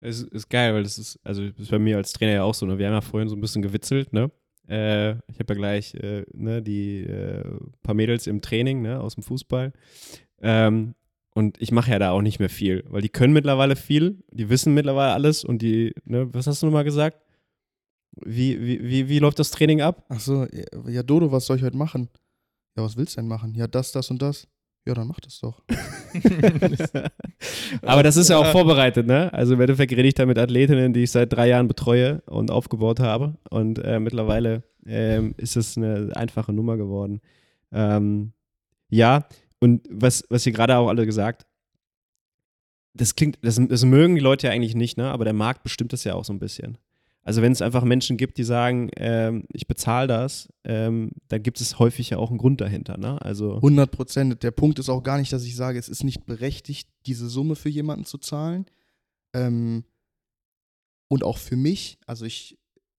[0.00, 2.42] Es ist, ist geil, weil das ist, also das ist bei mir als Trainer ja
[2.44, 2.78] auch so, ne?
[2.78, 4.30] Wir haben ja vorhin so ein bisschen gewitzelt, ne?
[4.68, 7.44] Äh, ich habe ja gleich äh, ne, die äh,
[7.82, 9.72] paar Mädels im Training, ne, aus dem Fußball.
[10.42, 10.94] Ähm,
[11.34, 14.48] und ich mache ja da auch nicht mehr viel, weil die können mittlerweile viel, die
[14.48, 17.18] wissen mittlerweile alles und die, ne, was hast du nochmal gesagt?
[18.24, 20.06] Wie, wie, wie, wie läuft das Training ab?
[20.08, 22.08] Ach so, ja, ja, Dodo, was soll ich heute machen?
[22.76, 23.54] Ja, was willst du denn machen?
[23.54, 24.48] Ja, das, das und das.
[24.86, 25.62] Ja, dann mach das doch.
[27.82, 29.32] Aber das ist ja auch vorbereitet, ne?
[29.32, 32.52] Also im Endeffekt rede ich da mit Athletinnen, die ich seit drei Jahren betreue und
[32.52, 33.36] aufgebaut habe.
[33.50, 37.20] Und äh, mittlerweile ähm, ist es eine einfache Nummer geworden.
[37.72, 38.32] Ähm,
[38.88, 39.26] ja,
[39.58, 41.46] und was, was ihr gerade auch alle gesagt,
[42.94, 45.10] das klingt, das, das mögen die Leute ja eigentlich nicht, ne?
[45.10, 46.78] Aber der Markt bestimmt das ja auch so ein bisschen.
[47.26, 51.60] Also wenn es einfach Menschen gibt, die sagen, ähm, ich bezahle das, ähm, dann gibt
[51.60, 53.20] es häufig ja auch einen Grund dahinter, ne?
[53.20, 54.42] Also 100 Prozent.
[54.44, 57.56] Der Punkt ist auch gar nicht, dass ich sage, es ist nicht berechtigt, diese Summe
[57.56, 58.66] für jemanden zu zahlen.
[59.34, 59.82] Ähm,
[61.08, 62.58] und auch für mich, also ich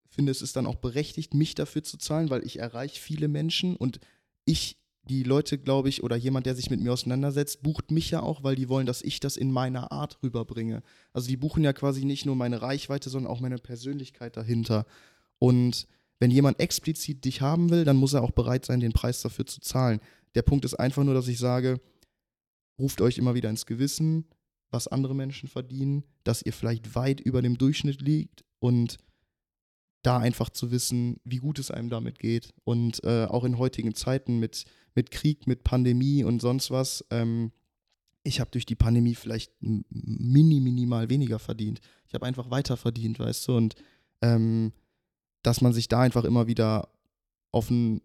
[0.09, 3.77] finde, es ist dann auch berechtigt, mich dafür zu zahlen, weil ich erreiche viele Menschen
[3.77, 4.01] und
[4.43, 4.77] ich,
[5.07, 8.43] die Leute, glaube ich, oder jemand, der sich mit mir auseinandersetzt, bucht mich ja auch,
[8.43, 10.83] weil die wollen, dass ich das in meiner Art rüberbringe.
[11.13, 14.85] Also die buchen ja quasi nicht nur meine Reichweite, sondern auch meine Persönlichkeit dahinter.
[15.39, 15.87] Und
[16.19, 19.45] wenn jemand explizit dich haben will, dann muss er auch bereit sein, den Preis dafür
[19.45, 19.99] zu zahlen.
[20.35, 21.79] Der Punkt ist einfach nur, dass ich sage,
[22.79, 24.25] ruft euch immer wieder ins Gewissen,
[24.69, 28.97] was andere Menschen verdienen, dass ihr vielleicht weit über dem Durchschnitt liegt und
[30.03, 32.53] da einfach zu wissen, wie gut es einem damit geht.
[32.63, 34.65] Und äh, auch in heutigen Zeiten mit,
[34.97, 37.51] mit Krieg, mit Pandemie und sonst was, ähm,
[38.23, 41.81] ich habe durch die Pandemie vielleicht mini, minimal weniger verdient.
[42.07, 43.75] Ich habe einfach weiter verdient, weißt du, und
[44.23, 44.73] ähm,
[45.43, 46.89] dass man sich da einfach immer wieder
[47.51, 48.01] auf den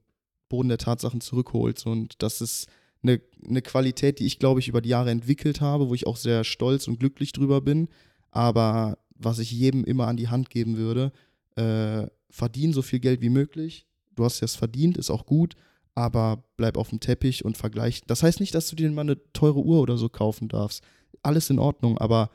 [0.51, 1.85] Boden der Tatsachen zurückholt.
[1.87, 2.69] Und das ist
[3.03, 6.19] eine, eine Qualität, die ich, glaube ich, über die Jahre entwickelt habe, wo ich auch
[6.19, 7.89] sehr stolz und glücklich drüber bin.
[8.31, 11.11] Aber was ich jedem immer an die Hand geben würde,
[11.57, 13.87] äh, verdien so viel Geld wie möglich.
[14.15, 15.57] Du hast es verdient, ist auch gut,
[15.95, 18.03] aber bleib auf dem Teppich und vergleich.
[18.07, 20.83] Das heißt nicht, dass du dir mal eine teure Uhr oder so kaufen darfst.
[21.23, 22.31] Alles in Ordnung, aber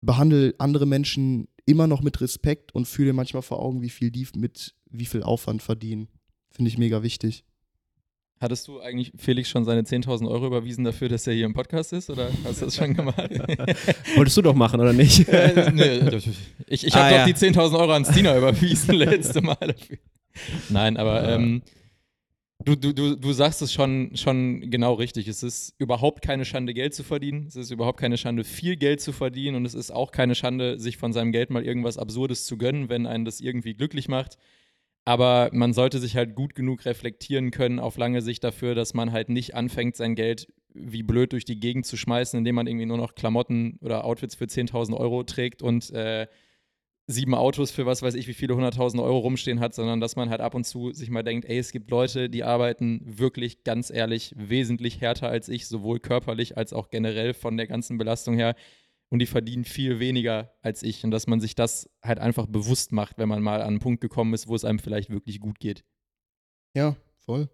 [0.00, 4.10] behandle andere Menschen immer noch mit Respekt und fühle dir manchmal vor Augen, wie viel
[4.10, 6.08] die mit wie viel Aufwand verdienen.
[6.50, 7.44] Finde ich mega wichtig.
[8.40, 11.92] Hattest du eigentlich Felix schon seine 10.000 Euro überwiesen dafür, dass er hier im Podcast
[11.92, 12.08] ist?
[12.08, 13.18] Oder hast du das schon gemacht?
[14.16, 15.28] Wolltest du doch machen, oder nicht?
[15.28, 16.16] äh,
[16.68, 17.26] ich ich habe Ah, doch ja.
[17.26, 19.98] die 10.000 Euro an Stina überwiesen letzte Mal dafür.
[20.68, 21.62] Nein, aber ähm,
[22.64, 25.28] du, du, du, du sagst es schon, schon genau richtig.
[25.28, 27.46] Es ist überhaupt keine Schande, Geld zu verdienen.
[27.46, 29.56] Es ist überhaupt keine Schande, viel Geld zu verdienen.
[29.56, 32.88] Und es ist auch keine Schande, sich von seinem Geld mal irgendwas Absurdes zu gönnen,
[32.88, 34.38] wenn einen das irgendwie glücklich macht.
[35.04, 39.10] Aber man sollte sich halt gut genug reflektieren können auf lange Sicht dafür, dass man
[39.10, 42.84] halt nicht anfängt, sein Geld wie blöd durch die Gegend zu schmeißen, indem man irgendwie
[42.84, 46.26] nur noch Klamotten oder Outfits für 10.000 Euro trägt und äh,
[47.10, 50.28] sieben Autos für was weiß ich wie viele hunderttausend Euro rumstehen hat, sondern dass man
[50.28, 53.90] halt ab und zu sich mal denkt, ey, es gibt Leute, die arbeiten wirklich ganz
[53.90, 58.54] ehrlich wesentlich härter als ich, sowohl körperlich als auch generell von der ganzen Belastung her
[59.08, 62.92] und die verdienen viel weniger als ich und dass man sich das halt einfach bewusst
[62.92, 65.58] macht, wenn man mal an einen Punkt gekommen ist, wo es einem vielleicht wirklich gut
[65.58, 65.84] geht.
[66.74, 67.48] Ja, voll.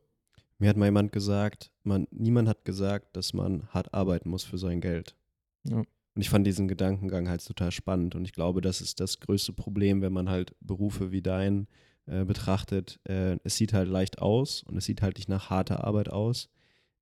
[0.58, 4.58] Mir hat mal jemand gesagt, man, niemand hat gesagt, dass man hart arbeiten muss für
[4.58, 5.16] sein Geld.
[5.62, 5.84] Ja.
[6.14, 8.14] Und ich fand diesen Gedankengang halt total spannend.
[8.14, 11.66] Und ich glaube, das ist das größte Problem, wenn man halt Berufe wie dein
[12.06, 13.00] äh, betrachtet.
[13.04, 16.48] Äh, es sieht halt leicht aus und es sieht halt nicht nach harter Arbeit aus.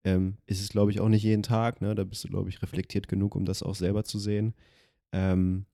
[0.05, 1.81] Ähm, ist es, glaube ich, auch nicht jeden Tag.
[1.83, 1.95] Ne?
[1.95, 4.55] Da bist du, glaube ich, reflektiert genug, um das auch selber zu sehen.
[5.13, 5.67] Ähm,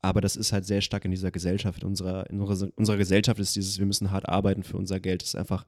[0.00, 1.82] aber das ist halt sehr stark in dieser Gesellschaft.
[1.82, 5.22] In unserer, in unserer, unserer Gesellschaft ist dieses, wir müssen hart arbeiten für unser Geld.
[5.22, 5.66] Das ist einfach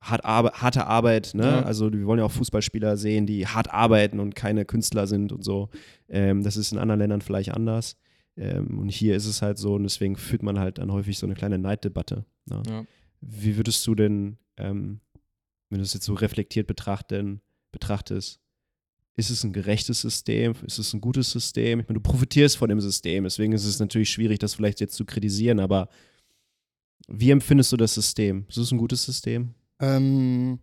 [0.00, 1.32] hart arbe harte Arbeit.
[1.34, 1.44] Ne?
[1.44, 1.62] Ja.
[1.62, 5.44] Also wir wollen ja auch Fußballspieler sehen, die hart arbeiten und keine Künstler sind und
[5.44, 5.70] so.
[6.08, 7.96] Ähm, das ist in anderen Ländern vielleicht anders.
[8.36, 11.26] Ähm, und hier ist es halt so und deswegen führt man halt dann häufig so
[11.26, 12.24] eine kleine Neiddebatte.
[12.46, 12.62] Ne?
[12.68, 12.84] Ja.
[13.20, 15.00] Wie würdest du denn, ähm,
[15.70, 17.40] wenn du es jetzt so reflektiert betrachten,
[17.72, 18.40] betrachtest,
[19.16, 20.54] ist es ein gerechtes System?
[20.66, 21.80] Ist es ein gutes System?
[21.80, 24.94] Ich meine, du profitierst von dem System, deswegen ist es natürlich schwierig, das vielleicht jetzt
[24.94, 25.88] zu kritisieren, aber
[27.08, 28.44] wie empfindest du das System?
[28.48, 29.54] Ist es ein gutes System?
[29.80, 30.60] Ähm,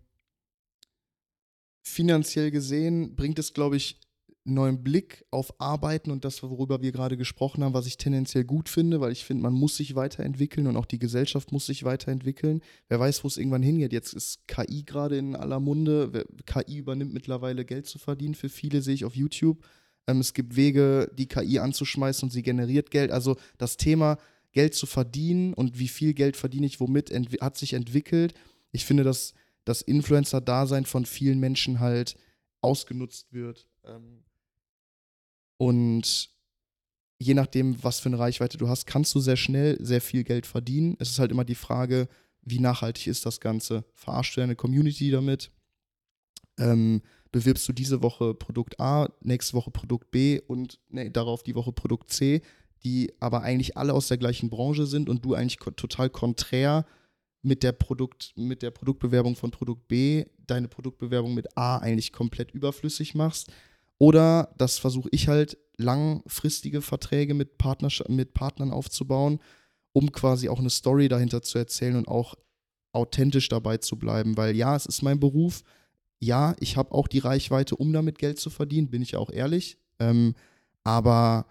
[1.82, 4.00] finanziell gesehen bringt es, glaube ich,
[4.44, 8.68] neuen Blick auf Arbeiten und das, worüber wir gerade gesprochen haben, was ich tendenziell gut
[8.68, 12.60] finde, weil ich finde, man muss sich weiterentwickeln und auch die Gesellschaft muss sich weiterentwickeln.
[12.88, 13.92] Wer weiß, wo es irgendwann hingeht.
[13.92, 16.26] Jetzt ist KI gerade in aller Munde.
[16.44, 18.34] KI übernimmt mittlerweile Geld zu verdienen.
[18.34, 19.64] Für viele sehe ich auf YouTube.
[20.06, 23.10] Ähm, es gibt Wege, die KI anzuschmeißen und sie generiert Geld.
[23.10, 24.18] Also das Thema
[24.52, 27.10] Geld zu verdienen und wie viel Geld verdiene ich womit,
[27.40, 28.34] hat sich entwickelt.
[28.74, 32.16] Ich finde, dass das Influencer-Dasein von vielen Menschen halt
[32.60, 33.66] ausgenutzt wird.
[33.84, 34.24] Ähm,
[35.56, 36.30] und
[37.18, 40.46] je nachdem, was für eine Reichweite du hast, kannst du sehr schnell sehr viel Geld
[40.46, 40.96] verdienen.
[40.98, 42.08] Es ist halt immer die Frage,
[42.42, 43.84] wie nachhaltig ist das Ganze?
[43.94, 45.50] Verarschst du deine Community damit?
[46.58, 47.02] Ähm,
[47.32, 51.72] bewirbst du diese Woche Produkt A, nächste Woche Produkt B und nee, darauf die Woche
[51.72, 52.42] Produkt C,
[52.84, 56.84] die aber eigentlich alle aus der gleichen Branche sind und du eigentlich total konträr
[57.44, 62.50] mit der, Produkt, mit der Produktbewerbung von Produkt B deine Produktbewerbung mit A eigentlich komplett
[62.52, 63.52] überflüssig machst.
[63.98, 69.40] Oder das versuche ich halt, langfristige Verträge mit, Partnersch mit Partnern aufzubauen,
[69.92, 72.34] um quasi auch eine Story dahinter zu erzählen und auch
[72.92, 74.36] authentisch dabei zu bleiben.
[74.36, 75.62] Weil ja, es ist mein Beruf.
[76.20, 79.78] Ja, ich habe auch die Reichweite, um damit Geld zu verdienen, bin ich auch ehrlich.
[79.98, 80.34] Ähm,
[80.84, 81.46] aber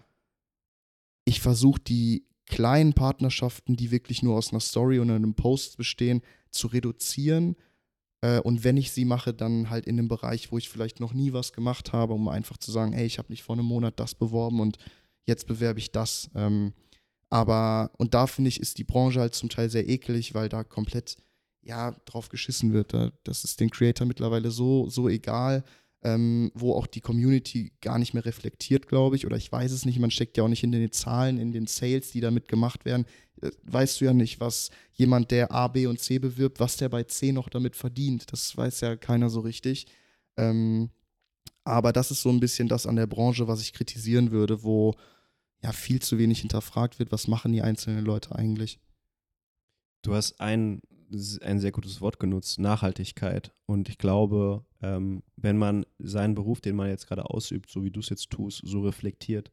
[1.24, 6.22] ich versuche die kleinen Partnerschaften, die wirklich nur aus einer Story und einem Post bestehen,
[6.50, 7.56] zu reduzieren.
[8.20, 11.12] Äh, und wenn ich sie mache, dann halt in dem Bereich, wo ich vielleicht noch
[11.12, 13.98] nie was gemacht habe, um einfach zu sagen, ey, ich habe mich vor einem Monat
[13.98, 14.78] das beworben und
[15.26, 16.30] jetzt bewerbe ich das.
[16.34, 16.72] Ähm,
[17.30, 20.62] aber, und da finde ich, ist die Branche halt zum Teil sehr eklig, weil da
[20.62, 21.16] komplett,
[21.62, 22.92] ja, drauf geschissen wird.
[22.92, 25.64] Da, das ist den Creator mittlerweile so, so egal,
[26.04, 29.26] ähm, wo auch die Community gar nicht mehr reflektiert, glaube ich.
[29.26, 31.66] Oder ich weiß es nicht, man steckt ja auch nicht in den Zahlen, in den
[31.66, 33.06] Sales, die damit gemacht werden.
[33.40, 36.90] Äh, Weißt du ja nicht, was jemand, der A, B und C bewirbt, was der
[36.90, 38.30] bei C noch damit verdient.
[38.32, 39.86] Das weiß ja keiner so richtig.
[40.36, 40.90] Ähm,
[41.64, 44.94] aber das ist so ein bisschen das an der Branche, was ich kritisieren würde, wo
[45.62, 48.78] ja viel zu wenig hinterfragt wird, was machen die einzelnen Leute eigentlich.
[50.02, 50.82] Du hast ein,
[51.42, 53.52] ein sehr gutes Wort genutzt, Nachhaltigkeit.
[53.66, 57.90] Und ich glaube, ähm, wenn man seinen Beruf, den man jetzt gerade ausübt, so wie
[57.90, 59.50] du es jetzt tust, so reflektiert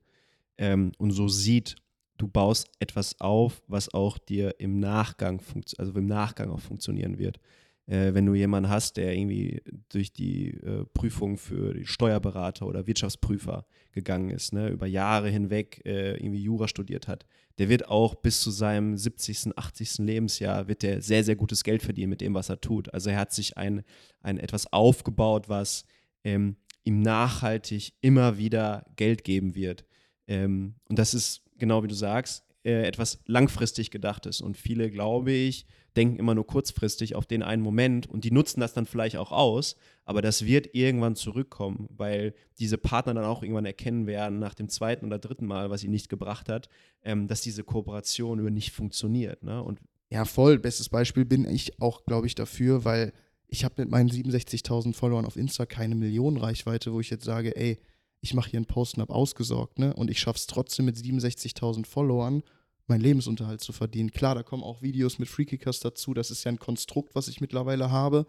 [0.57, 1.75] ähm, und so sieht,
[2.17, 5.41] du baust etwas auf, was auch dir im Nachgang,
[5.77, 7.39] also im Nachgang auch funktionieren wird.
[7.87, 12.87] Äh, wenn du jemanden hast, der irgendwie durch die äh, Prüfung für die Steuerberater oder
[12.87, 17.25] Wirtschaftsprüfer gegangen ist, ne, über Jahre hinweg äh, irgendwie Jura studiert hat,
[17.57, 19.99] der wird auch bis zu seinem 70., 80.
[19.99, 22.93] Lebensjahr wird der sehr, sehr gutes Geld verdienen mit dem, was er tut.
[22.93, 23.83] Also er hat sich ein,
[24.21, 25.85] ein etwas aufgebaut, was
[26.23, 29.85] ähm, ihm nachhaltig immer wieder Geld geben wird.
[30.27, 34.41] Ähm, und das ist, genau wie du sagst, äh, etwas langfristig gedachtes.
[34.41, 35.65] Und viele, glaube ich,
[35.95, 39.31] denken immer nur kurzfristig auf den einen Moment und die nutzen das dann vielleicht auch
[39.31, 39.75] aus,
[40.05, 44.69] aber das wird irgendwann zurückkommen, weil diese Partner dann auch irgendwann erkennen werden, nach dem
[44.69, 46.69] zweiten oder dritten Mal, was ihnen nicht gebracht hat,
[47.03, 49.43] ähm, dass diese Kooperation über nicht funktioniert.
[49.43, 49.61] Ne?
[49.61, 49.79] Und
[50.09, 50.59] Ja, voll.
[50.59, 53.11] Bestes Beispiel bin ich auch, glaube ich, dafür, weil
[53.47, 57.79] ich habe mit meinen 67.000 Followern auf Insta keine Millionenreichweite, wo ich jetzt sage, ey,
[58.21, 59.93] ich mache hier einen Post und habe ausgesorgt, ne?
[59.93, 62.43] Und ich schaffe es trotzdem mit 67.000 Followern,
[62.87, 64.11] meinen Lebensunterhalt zu verdienen.
[64.11, 66.13] Klar, da kommen auch Videos mit Freekickers dazu.
[66.13, 68.27] Das ist ja ein Konstrukt, was ich mittlerweile habe.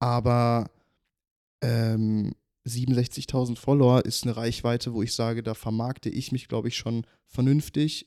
[0.00, 0.70] Aber
[1.62, 2.34] ähm,
[2.66, 7.06] 67.000 Follower ist eine Reichweite, wo ich sage, da vermarkte ich mich, glaube ich, schon
[7.26, 8.06] vernünftig,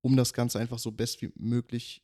[0.00, 2.02] um das Ganze einfach so best wie möglich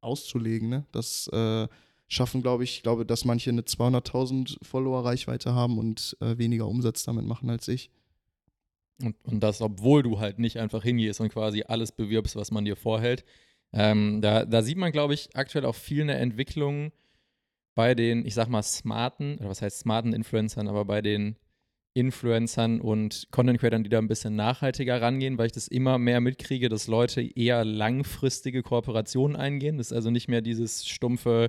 [0.00, 0.68] auszulegen.
[0.68, 0.86] Ne?
[0.92, 1.68] Das äh,
[2.08, 7.26] schaffen, glaube ich, glaube, dass manche eine 200.000 Follower-Reichweite haben und äh, weniger Umsatz damit
[7.26, 7.90] machen als ich.
[9.02, 12.64] Und, und das, obwohl du halt nicht einfach hingehst und quasi alles bewirbst, was man
[12.64, 13.24] dir vorhält.
[13.72, 16.92] Ähm, da, da sieht man, glaube ich, aktuell auch viel eine Entwicklung
[17.74, 21.36] bei den, ich sag mal, smarten, oder was heißt smarten Influencern, aber bei den
[21.92, 26.20] Influencern und Content Creatern, die da ein bisschen nachhaltiger rangehen, weil ich das immer mehr
[26.20, 29.78] mitkriege, dass Leute eher langfristige Kooperationen eingehen.
[29.78, 31.48] Das ist also nicht mehr dieses stumpfe,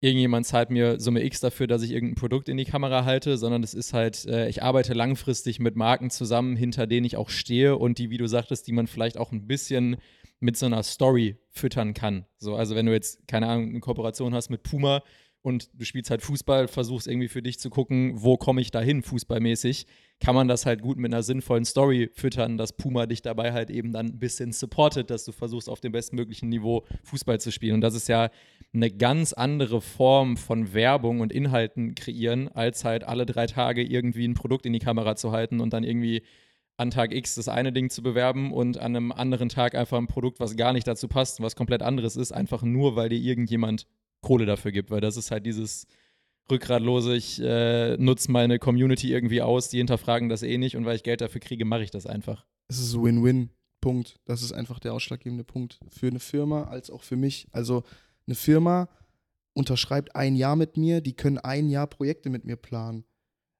[0.00, 3.62] irgendjemand zahlt mir Summe X dafür, dass ich irgendein Produkt in die Kamera halte, sondern
[3.62, 7.76] es ist halt, äh, ich arbeite langfristig mit Marken zusammen, hinter denen ich auch stehe
[7.76, 9.96] und die, wie du sagtest, die man vielleicht auch ein bisschen
[10.40, 12.24] mit so einer Story füttern kann.
[12.38, 15.02] So, also wenn du jetzt, keine Ahnung, eine Kooperation hast mit Puma
[15.42, 19.02] und du spielst halt Fußball, versuchst irgendwie für dich zu gucken, wo komme ich dahin,
[19.02, 19.86] fußballmäßig,
[20.20, 23.70] kann man das halt gut mit einer sinnvollen Story füttern, dass Puma dich dabei halt
[23.70, 27.76] eben dann ein bisschen supportet, dass du versuchst, auf dem bestmöglichen Niveau Fußball zu spielen.
[27.76, 28.28] Und das ist ja
[28.74, 34.28] eine ganz andere Form von Werbung und Inhalten kreieren, als halt alle drei Tage irgendwie
[34.28, 36.22] ein Produkt in die Kamera zu halten und dann irgendwie
[36.76, 40.06] an Tag X das eine Ding zu bewerben und an einem anderen Tag einfach ein
[40.06, 43.86] Produkt, was gar nicht dazu passt, was komplett anderes ist, einfach nur, weil dir irgendjemand
[44.20, 45.86] Kohle dafür gibt, weil das ist halt dieses
[46.50, 50.96] rückgratlose, ich äh, nutze meine Community irgendwie aus, die hinterfragen das eh nicht und weil
[50.96, 52.44] ich Geld dafür kriege, mache ich das einfach.
[52.68, 53.50] Es ist Win-Win.
[53.80, 54.20] Punkt.
[54.24, 57.48] Das ist einfach der ausschlaggebende Punkt für eine Firma als auch für mich.
[57.52, 57.82] Also
[58.26, 58.88] eine Firma
[59.54, 63.04] unterschreibt ein Jahr mit mir, die können ein Jahr Projekte mit mir planen.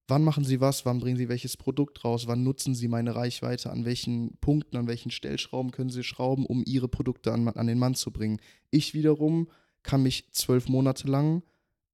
[0.08, 0.84] Wann machen sie was?
[0.86, 2.26] Wann bringen sie welches Produkt raus?
[2.26, 3.70] Wann nutzen sie meine Reichweite?
[3.70, 7.78] An welchen Punkten, an welchen Stellschrauben können sie schrauben, um ihre Produkte an, an den
[7.78, 8.40] Mann zu bringen?
[8.70, 9.48] Ich wiederum
[9.82, 11.43] kann mich zwölf Monate lang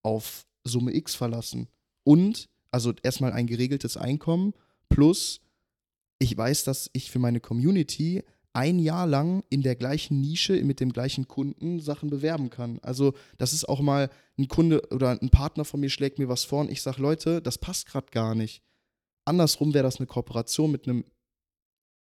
[0.03, 1.69] auf Summe X verlassen.
[2.05, 4.55] Und, also erstmal ein geregeltes Einkommen
[4.89, 5.41] plus
[6.19, 8.23] ich weiß, dass ich für meine Community
[8.53, 12.79] ein Jahr lang in der gleichen Nische mit dem gleichen Kunden Sachen bewerben kann.
[12.81, 14.09] Also das ist auch mal
[14.39, 17.43] ein Kunde oder ein Partner von mir schlägt mir was vor und ich sage, Leute,
[17.43, 18.63] das passt gerade gar nicht.
[19.27, 21.05] Andersrum wäre das eine Kooperation mit einem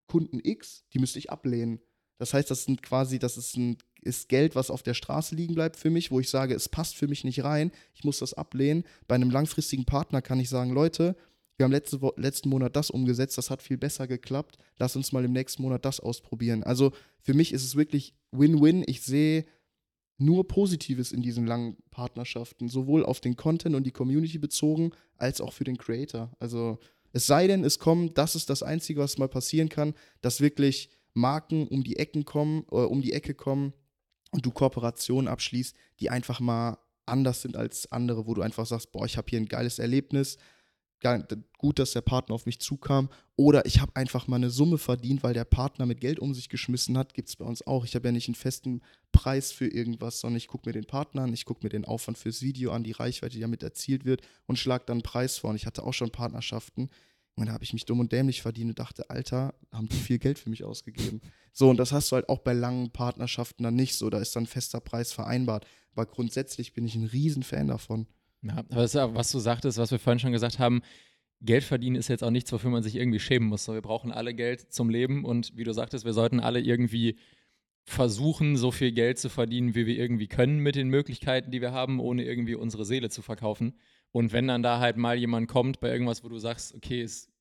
[0.06, 1.80] Kunden X, die müsste ich ablehnen.
[2.18, 5.54] Das heißt, das sind quasi, das ist ein ist Geld, was auf der Straße liegen
[5.54, 8.34] bleibt für mich, wo ich sage, es passt für mich nicht rein, ich muss das
[8.34, 8.84] ablehnen.
[9.08, 11.16] Bei einem langfristigen Partner kann ich sagen, Leute,
[11.56, 15.24] wir haben letzte letzten Monat das umgesetzt, das hat viel besser geklappt, lass uns mal
[15.24, 16.64] im nächsten Monat das ausprobieren.
[16.64, 18.84] Also für mich ist es wirklich Win-Win.
[18.86, 19.44] Ich sehe
[20.18, 25.40] nur Positives in diesen langen Partnerschaften, sowohl auf den Content und die Community bezogen, als
[25.40, 26.32] auch für den Creator.
[26.38, 26.78] Also
[27.12, 30.90] es sei denn, es kommt, das ist das Einzige, was mal passieren kann, dass wirklich
[31.14, 33.72] Marken um die Ecken kommen, äh, um die Ecke kommen
[34.34, 38.90] und du Kooperationen abschließt, die einfach mal anders sind als andere, wo du einfach sagst,
[38.90, 40.38] boah, ich habe hier ein geiles Erlebnis,
[41.58, 45.22] gut, dass der Partner auf mich zukam, oder ich habe einfach mal eine Summe verdient,
[45.22, 47.84] weil der Partner mit Geld um sich geschmissen hat, gibt es bei uns auch.
[47.84, 48.80] Ich habe ja nicht einen festen
[49.12, 52.18] Preis für irgendwas, sondern ich gucke mir den Partner an, ich gucke mir den Aufwand
[52.18, 55.50] fürs Video an, die Reichweite, die damit erzielt wird und schlage dann einen Preis vor.
[55.50, 56.88] Und ich hatte auch schon Partnerschaften,
[57.36, 60.18] und da habe ich mich dumm und dämlich verdient und dachte, Alter, haben die viel
[60.18, 61.20] Geld für mich ausgegeben.
[61.52, 64.08] So, und das hast du halt auch bei langen Partnerschaften dann nicht so.
[64.08, 65.66] Da ist dann fester Preis vereinbart.
[65.92, 68.06] Aber grundsätzlich bin ich ein Riesenfan davon.
[68.42, 70.82] Ja, aber ja, was du sagtest, was wir vorhin schon gesagt haben,
[71.40, 73.68] Geld verdienen ist jetzt auch nichts, wofür man sich irgendwie schämen muss.
[73.68, 77.18] Wir brauchen alle Geld zum Leben und wie du sagtest, wir sollten alle irgendwie
[77.84, 81.72] versuchen, so viel Geld zu verdienen, wie wir irgendwie können mit den Möglichkeiten, die wir
[81.72, 83.74] haben, ohne irgendwie unsere Seele zu verkaufen.
[84.14, 87.32] Und wenn dann da halt mal jemand kommt bei irgendwas, wo du sagst, okay, ist,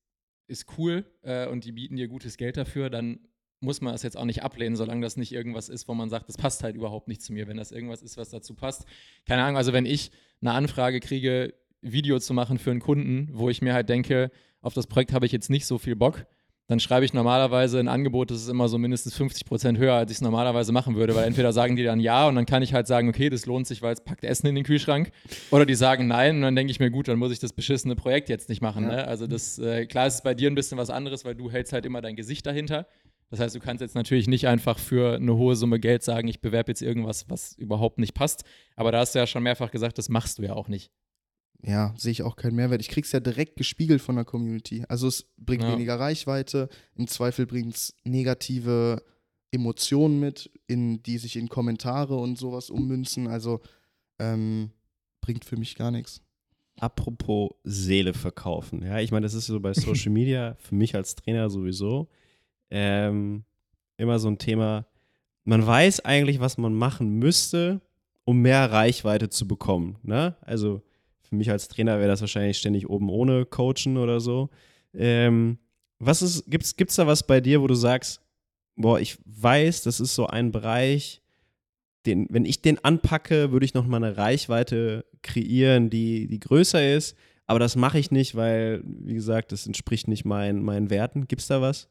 [0.48, 3.20] ist cool äh, und die bieten dir gutes Geld dafür, dann
[3.60, 6.28] muss man das jetzt auch nicht ablehnen, solange das nicht irgendwas ist, wo man sagt,
[6.28, 7.46] das passt halt überhaupt nicht zu mir.
[7.46, 8.86] Wenn das irgendwas ist, was dazu passt.
[9.24, 10.10] Keine Ahnung, also wenn ich
[10.40, 14.74] eine Anfrage kriege, Video zu machen für einen Kunden, wo ich mir halt denke, auf
[14.74, 16.26] das Projekt habe ich jetzt nicht so viel Bock,
[16.66, 20.10] dann schreibe ich normalerweise ein Angebot, das ist immer so mindestens 50 Prozent höher, als
[20.10, 22.72] ich es normalerweise machen würde, weil entweder sagen die dann ja und dann kann ich
[22.72, 25.10] halt sagen, okay, das lohnt sich, weil es packt Essen in den Kühlschrank,
[25.50, 27.96] oder die sagen nein und dann denke ich mir, gut, dann muss ich das beschissene
[27.96, 28.84] Projekt jetzt nicht machen.
[28.84, 28.96] Ja.
[28.96, 29.06] Ne?
[29.06, 31.72] Also das, äh, klar ist es bei dir ein bisschen was anderes, weil du hältst
[31.72, 32.86] halt immer dein Gesicht dahinter.
[33.30, 36.40] Das heißt, du kannst jetzt natürlich nicht einfach für eine hohe Summe Geld sagen, ich
[36.40, 38.44] bewerbe jetzt irgendwas, was überhaupt nicht passt.
[38.76, 40.92] Aber da hast du ja schon mehrfach gesagt, das machst du ja auch nicht.
[41.66, 42.80] Ja, sehe ich auch keinen Mehrwert.
[42.80, 44.84] Ich krieg's ja direkt gespiegelt von der Community.
[44.88, 45.72] Also es bringt Ja.
[45.72, 49.02] weniger Reichweite, im Zweifel bringt es negative
[49.50, 53.28] Emotionen mit, in, die sich in Kommentare und sowas ummünzen.
[53.28, 53.60] Also
[54.18, 54.70] ähm,
[55.20, 56.20] bringt für mich gar nichts.
[56.80, 58.82] Apropos Seele verkaufen.
[58.82, 62.08] Ja, ich meine, das ist so bei Social Media, für mich als Trainer sowieso,
[62.70, 63.44] ähm,
[63.96, 64.86] immer so ein Thema.
[65.44, 67.80] Man weiß eigentlich, was man machen müsste,
[68.24, 69.98] um mehr Reichweite zu bekommen.
[70.02, 70.36] Ne?
[70.40, 70.82] Also
[71.28, 74.50] für mich als Trainer wäre das wahrscheinlich ständig oben ohne Coachen oder so.
[74.92, 75.58] Ähm,
[75.98, 78.20] was ist, gibt's, gibt's da was bei dir, wo du sagst,
[78.76, 81.22] boah, ich weiß, das ist so ein Bereich,
[82.06, 86.94] den, wenn ich den anpacke, würde ich noch mal eine Reichweite kreieren, die, die größer
[86.94, 87.16] ist.
[87.46, 91.28] Aber das mache ich nicht, weil, wie gesagt, das entspricht nicht meinen, meinen Werten.
[91.28, 91.88] Gibt's da was?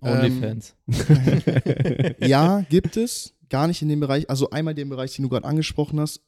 [0.00, 0.76] Onlyfans.
[2.20, 3.34] ja, gibt es.
[3.48, 4.28] Gar nicht in dem Bereich.
[4.30, 6.22] Also einmal den Bereich, den du gerade angesprochen hast.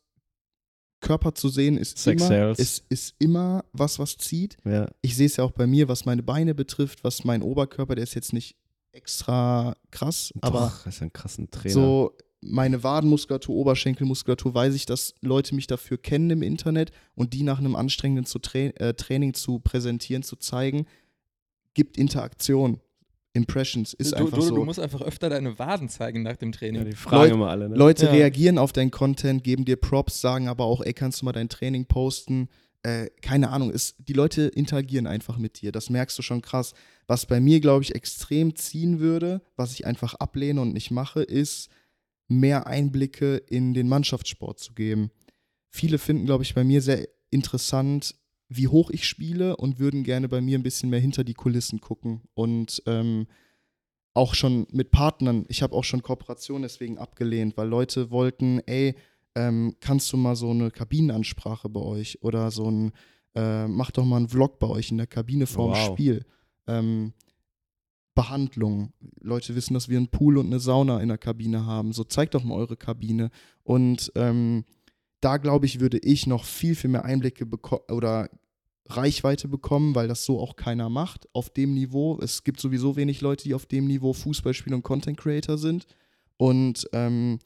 [1.01, 2.59] Körper zu sehen ist Sex immer, sells.
[2.59, 4.57] ist, ist immer was, was zieht.
[4.65, 4.89] ja.
[5.03, 8.05] Ich sehe es ja auch bei mir, was meine Beine betrifft, was mein Oberkörper, der
[8.05, 8.57] ist jetzt nicht
[8.93, 11.75] extra krass, aber Doch, das ist ein krassen Trainer.
[11.75, 17.43] so meine Wadenmuskulatur, Oberschenkelmuskulatur, weiß ich, dass Leute mich dafür kennen im Internet und die
[17.43, 20.87] nach einem anstrengenden zu Tra äh, Training zu präsentieren, zu zeigen,
[21.75, 22.81] gibt Interaktion.
[23.37, 24.55] Impressions ist du, einfach du, so.
[24.57, 26.85] du musst einfach öfter deine Waden zeigen nach dem ja, Training.
[26.87, 27.77] die fragen Leute- immer alle, ne?
[27.77, 28.13] Leute Ja.
[28.13, 31.49] reagieren auf deinen Content, geben dir Props, sagen aber auch, ey, kannst du mal dein
[31.49, 32.49] Training posten?
[32.83, 35.73] Äh, keine Ahnung, ist, die Leute interagieren einfach mit dir.
[35.73, 36.73] Das merkst du schon krass.
[37.07, 41.23] Was bei mir, glaube ich, extrem ziehen würde, was ich einfach ablehne und nicht mache,
[41.23, 41.69] ist,
[42.29, 45.11] mehr Einblicke in den Mannschaftssport zu geben.
[45.71, 48.15] Viele finden, glaube ich, bei mir sehr interessant,
[48.49, 51.81] wie hoch ich spiele und würden gerne bei mir ein bisschen mehr hinter die Kulissen
[51.81, 52.23] gucken.
[52.35, 53.27] Und ähm,
[54.15, 58.95] auch schon mit Partnern, ich habe auch schon Kooperationen deswegen abgelehnt, weil Leute wollten, ey,
[59.35, 62.93] ähm, kannst du mal so eine Kabinenansprache bei euch oder so ein,
[63.35, 65.87] äh, mach doch mal einen Vlog bei euch in der Kabine vorm Wow.
[65.87, 66.25] Spiel.
[66.67, 67.13] Ähm,
[68.15, 68.95] Behandlung.
[69.21, 71.93] Leute wissen, dass wir einen Pool und eine Sauna in der Kabine haben.
[71.93, 73.31] So zeigt doch mal eure Kabine.
[73.63, 74.65] Und ähm,
[75.21, 78.29] da glaube ich, würde ich noch viel, viel mehr Einblicke bekommen oder
[78.89, 82.19] Reichweite bekommen, weil das so auch keiner macht auf dem Niveau.
[82.23, 85.87] Es gibt sowieso wenig Leute, die auf dem Niveau Fußball spielen und Content Creator sind.
[86.37, 87.39] Und ähm,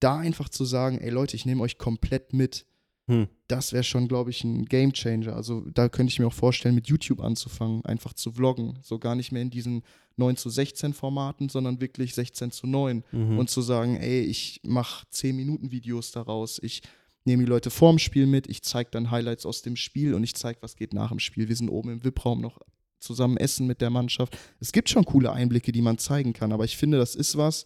[0.00, 2.66] da einfach zu sagen, ey Leute, ich nehme euch komplett mit,
[3.06, 3.28] Hm.
[3.48, 5.36] das wäre schon, glaube ich, ein Game Changer.
[5.36, 8.78] Also da könnte ich mir auch vorstellen, mit YouTube anzufangen, einfach zu vloggen.
[8.82, 9.82] So gar nicht mehr in diesen
[10.16, 13.38] 9 zu 16 Formaten, sondern wirklich 16 zu 9 Mhm.
[13.38, 16.80] und zu sagen, ey, ich mache 10 Minuten Videos daraus, ich
[17.24, 20.34] nehme die Leute vorm Spiel mit, ich zeige dann Highlights aus dem Spiel und ich
[20.34, 21.48] zeige, was geht nach dem Spiel.
[21.48, 22.60] Wir sind oben im VIP-Raum noch
[23.00, 24.38] zusammen essen mit der Mannschaft.
[24.60, 27.64] Es gibt schon coole Einblicke, die man zeigen kann, aber ich finde, das ist was,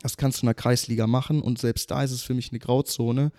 [0.00, 2.58] das kannst du in der Kreisliga machen und selbst da ist es für mich eine
[2.58, 3.32] Grauzone.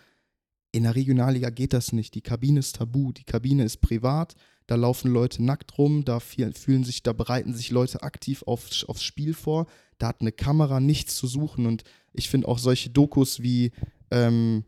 [0.72, 2.14] In der Regionalliga geht das nicht.
[2.14, 4.36] Die Kabine ist tabu, die Kabine ist privat,
[4.68, 9.04] da laufen Leute nackt rum, da fühlen sich, da bereiten sich Leute aktiv auf, aufs
[9.04, 9.66] Spiel vor.
[9.98, 11.84] Da hat eine Kamera nichts zu suchen und
[12.14, 13.72] ich finde auch solche Dokus wie
[14.12, 14.64] ähm,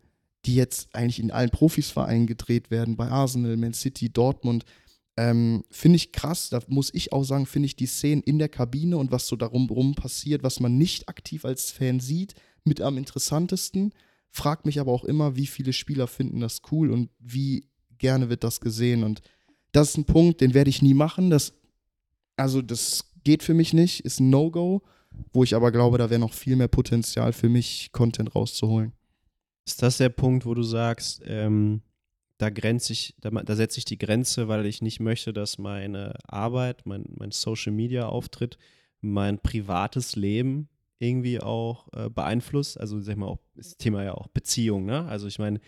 [0.46, 4.66] die jetzt eigentlich in allen Profisvereinen gedreht werden, bei Arsenal, Man City, Dortmund,
[5.18, 6.50] ähm, finde ich krass.
[6.50, 9.36] Da muss ich auch sagen, finde ich die Szenen in der Kabine und was so
[9.36, 13.94] darum rum passiert, was man nicht aktiv als Fan sieht, mit am interessantesten.
[14.30, 18.44] Frag mich aber auch immer, wie viele Spieler finden das cool und wie gerne wird
[18.44, 19.04] das gesehen.
[19.04, 19.22] Und
[19.74, 21.30] das ist ein Punkt, den werde ich nie machen.
[21.30, 21.54] Das,
[22.38, 24.82] also, das geht für mich nicht, ist ein No-Go,
[25.34, 28.94] wo ich aber glaube, da wäre noch viel mehr Potenzial für mich, Content rauszuholen.
[29.66, 31.82] Ist das der Punkt, wo du sagst, ähm,
[32.38, 36.16] da grenze ich, da, da setze ich die Grenze, weil ich nicht möchte, dass meine
[36.28, 38.58] Arbeit, mein, mein Social Media Auftritt,
[39.00, 40.68] mein privates Leben
[40.98, 42.80] irgendwie auch äh, beeinflusst.
[42.80, 45.06] Also sag mal auch das Thema ja auch Beziehung, ne?
[45.06, 45.60] Also ich meine,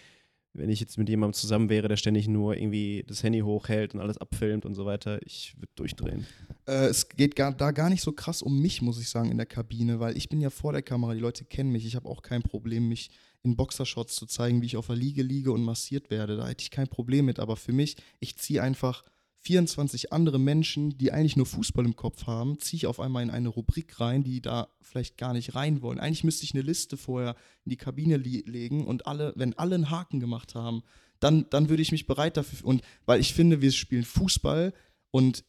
[0.54, 4.00] wenn ich jetzt mit jemandem zusammen wäre, der ständig nur irgendwie das Handy hochhält und
[4.00, 6.28] alles abfilmt und so weiter, ich würde durchdrehen.
[6.68, 9.38] Äh, es geht gar, da gar nicht so krass um mich, muss ich sagen, in
[9.38, 11.86] der Kabine, weil ich bin ja vor der Kamera, die Leute kennen mich.
[11.86, 13.10] Ich habe auch kein Problem, mich
[13.44, 16.38] in Boxershorts zu zeigen, wie ich auf der Liege liege und massiert werde.
[16.38, 17.40] Da hätte ich kein Problem mit.
[17.40, 19.04] Aber für mich, ich ziehe einfach
[19.44, 23.30] 24 andere Menschen, die eigentlich nur Fußball im Kopf haben, ziehe ich auf einmal in
[23.30, 26.00] eine Rubrik rein, die da vielleicht gar nicht rein wollen.
[26.00, 29.90] Eigentlich müsste ich eine Liste vorher in die Kabine legen und alle, wenn alle einen
[29.90, 30.82] Haken gemacht haben,
[31.20, 32.66] dann, dann würde ich mich bereit dafür.
[32.66, 34.74] Und weil ich finde, wir spielen Fußball
[35.12, 35.44] und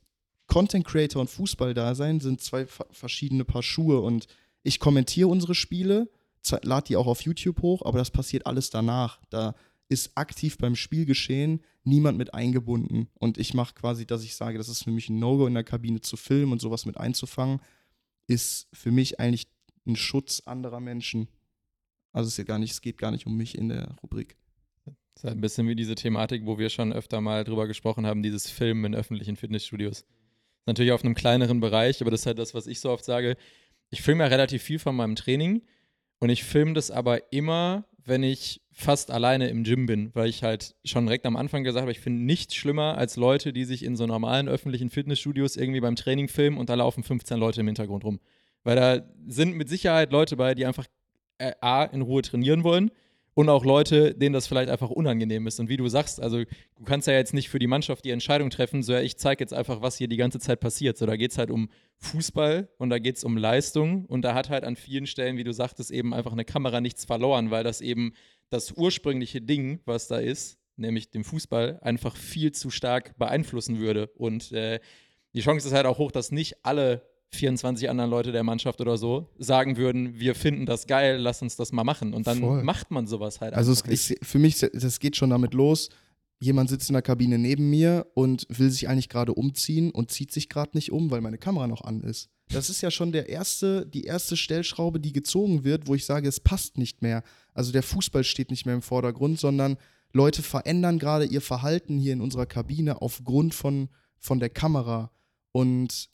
[0.49, 4.27] Content Creator und Fußball-Dasein sind zwei verschiedene Paar Schuhe und
[4.63, 6.11] ich kommentiere unsere Spiele,
[6.51, 9.21] lade die auch auf YouTube hoch, aber das passiert alles danach.
[9.31, 9.55] Da
[9.89, 13.09] ist aktiv beim Spielgeschehen niemand mit eingebunden.
[13.15, 15.65] Und ich mache quasi, dass ich sage, das ist für mich ein No-Go in der
[15.65, 17.61] Kabine zu filmen und sowas mit einzufangen,
[18.27, 19.49] ist für mich eigentlich
[19.87, 21.29] ein Schutz anderer Menschen.
[22.13, 24.37] Also es gar nicht, es geht gar nicht um mich in der Rubrik.
[24.87, 28.23] Das ist ein bisschen wie diese Thematik, wo wir schon öfter mal drüber gesprochen haben,
[28.23, 30.05] dieses Filmen in öffentlichen Fitnessstudios.
[30.67, 33.37] Natürlich auf einem kleineren Bereich, aber das ist halt das, was ich so oft sage.
[33.91, 35.63] Ich filme ja relativ viel von meinem Training
[36.25, 40.43] und ich filme das aber immer, wenn ich fast alleine im Gym bin, weil ich
[40.43, 43.85] halt schon direkt am Anfang gesagt habe, ich finde nichts schlimmer als Leute, die sich
[43.85, 47.67] in so normalen öffentlichen Fitnessstudios irgendwie beim Training filmen und da laufen 15 Leute im
[47.67, 48.21] Hintergrund rum.
[48.63, 50.87] Weil da sind mit Sicherheit Leute bei, die einfach
[51.37, 52.91] äh, A, in Ruhe trainieren wollen
[53.35, 55.59] und auch Leute, denen das vielleicht einfach unangenehm ist.
[55.59, 58.51] Und wie du sagst, also du kannst ja jetzt nicht für die Mannschaft die Entscheidung
[58.51, 60.97] treffen, so ja, ich zeige jetzt einfach, was hier die ganze Zeit passiert.
[60.97, 64.35] So, da geht es halt um Fußball und da geht es um Leistung und da
[64.35, 67.65] hat halt an vielen Stellen, wie du sagtest, eben einfach eine Kamera nichts verloren, weil
[67.65, 68.15] das eben
[68.51, 74.09] das ursprüngliche Ding, was da ist, nämlich dem Fußball, einfach viel zu stark beeinflussen würde.
[74.17, 74.79] Und äh,
[75.35, 77.03] die Chance ist halt auch hoch, dass nicht alle
[77.35, 81.57] 24 anderen Leute der Mannschaft oder so sagen würden, wir finden das geil, lass uns
[81.57, 82.15] das mal machen.
[82.15, 82.63] Und dann Voll.
[82.63, 85.91] macht man sowas halt Also ist für mich, das geht schon damit los.
[86.41, 90.33] Jemand sitzt in der Kabine neben mir und will sich eigentlich gerade umziehen und zieht
[90.33, 92.29] sich gerade nicht um, weil meine Kamera noch an ist.
[92.49, 96.29] Das ist ja schon der erste, die erste Stellschraube, die gezogen wird, wo ich sage,
[96.29, 97.23] es passt nicht mehr.
[97.55, 99.77] Also der Fußball steht nicht mehr im Vordergrund, sondern
[100.13, 103.89] Leute verändern gerade ihr Verhalten hier in unserer Kabine aufgrund von,
[104.19, 105.11] von der Kamera.
[105.53, 106.11] Und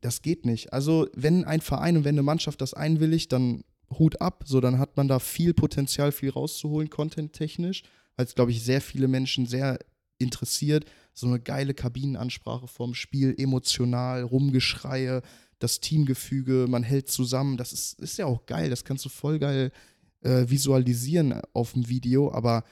[0.00, 0.72] das geht nicht.
[0.72, 3.64] Also, wenn ein Verein und wenn eine Mannschaft das einwilligt, dann
[3.98, 4.44] Hut ab.
[4.46, 7.82] So, dann hat man da viel Potenzial, viel rauszuholen, content-technisch,
[8.16, 9.78] weil es, glaube ich, sehr viele Menschen sehr
[10.18, 10.84] interessiert.
[11.14, 15.22] So eine geile Kabinenansprache vorm Spiel, emotional, Rumgeschreie,
[15.58, 17.56] das Teamgefüge, man hält zusammen.
[17.56, 18.70] Das ist, ist ja auch geil.
[18.70, 19.72] Das kannst du voll geil
[20.20, 22.64] äh, visualisieren auf dem Video, aber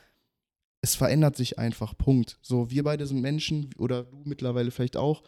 [0.80, 1.96] es verändert sich einfach.
[1.96, 2.38] Punkt.
[2.42, 5.22] So, wir beide sind Menschen oder du mittlerweile vielleicht auch.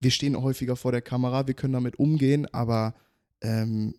[0.00, 2.94] Wir stehen häufiger vor der Kamera, wir können damit umgehen, aber
[3.40, 3.94] ähm,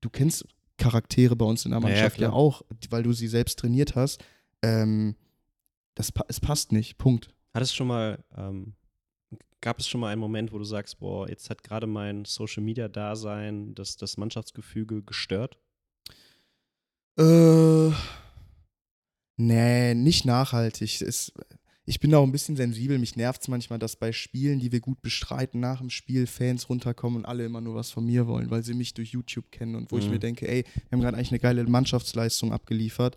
[0.00, 0.46] du kennst
[0.78, 2.32] Charaktere bei uns in der Ja, ja, Mannschaft ja, klar.
[2.32, 4.24] auch, weil du sie selbst trainiert hast.
[4.62, 5.16] Ähm,
[5.94, 6.98] das, es passt nicht.
[6.98, 7.28] Punkt.
[7.54, 8.74] Hattest du schon mal, ähm,
[9.60, 12.62] gab es schon mal einen Moment, wo du sagst, boah, jetzt hat gerade mein Social
[12.62, 15.58] Media Dasein das, das Mannschaftsgefüge gestört?
[17.18, 17.90] Äh,
[19.36, 21.02] nee, nicht nachhaltig.
[21.02, 21.32] Es,
[21.84, 22.98] ich bin da auch ein bisschen sensibel.
[22.98, 26.68] Mich nervt es manchmal, dass bei Spielen, die wir gut bestreiten, nach dem Spiel Fans
[26.68, 29.74] runterkommen und alle immer nur was von mir wollen, weil sie mich durch YouTube kennen
[29.74, 30.10] und wo ich Mhm.
[30.12, 33.16] mir denke, ey, wir haben gerade eigentlich eine geile Mannschaftsleistung abgeliefert.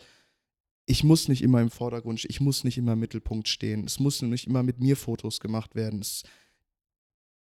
[0.88, 3.86] Ich muss nicht immer im Vordergrund, ich muss nicht immer im Mittelpunkt stehen.
[3.86, 6.00] Es muss nicht immer mit mir Fotos gemacht werden.
[6.00, 6.24] Es,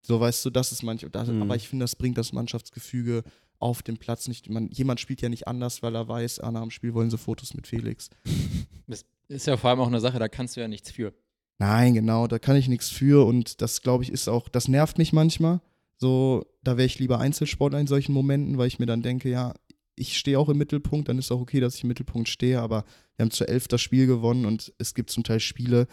[0.02, 1.42] so weißt du, das ist manchmal, Mhm.
[1.42, 3.24] aber ich finde, das bringt das Mannschaftsgefüge
[3.58, 4.48] auf dem Platz nicht.
[4.48, 7.18] Man, jemand spielt ja nicht anders, weil er weiß, ah, nach dem Spiel wollen sie
[7.18, 8.08] Fotos mit Felix.
[9.30, 11.14] Ist ja vor allem auch eine Sache, da kannst du ja nichts für.
[11.58, 14.98] Nein, genau, da kann ich nichts für und das, glaube ich, ist auch, das nervt
[14.98, 15.60] mich manchmal.
[15.98, 19.54] So, da wäre ich lieber Einzelsportler in solchen Momenten, weil ich mir dann denke, ja,
[19.94, 22.84] ich stehe auch im Mittelpunkt, dann ist auch okay, dass ich im Mittelpunkt stehe, aber
[23.16, 25.86] wir haben zu elf das Spiel gewonnen und es gibt zum Teil Spiele,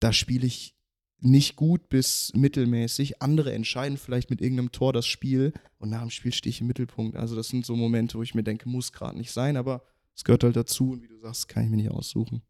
[0.00, 0.74] da spiele ich
[1.20, 3.22] nicht gut bis mittelmäßig.
[3.22, 6.66] Andere entscheiden vielleicht mit irgendeinem Tor das Spiel und nach dem Spiel stehe ich im
[6.66, 7.16] Mittelpunkt.
[7.16, 9.84] Also das sind so Momente, wo ich mir denke, muss gerade nicht sein, aber
[10.14, 12.42] es gehört halt dazu und wie du sagst, kann ich mir nicht aussuchen.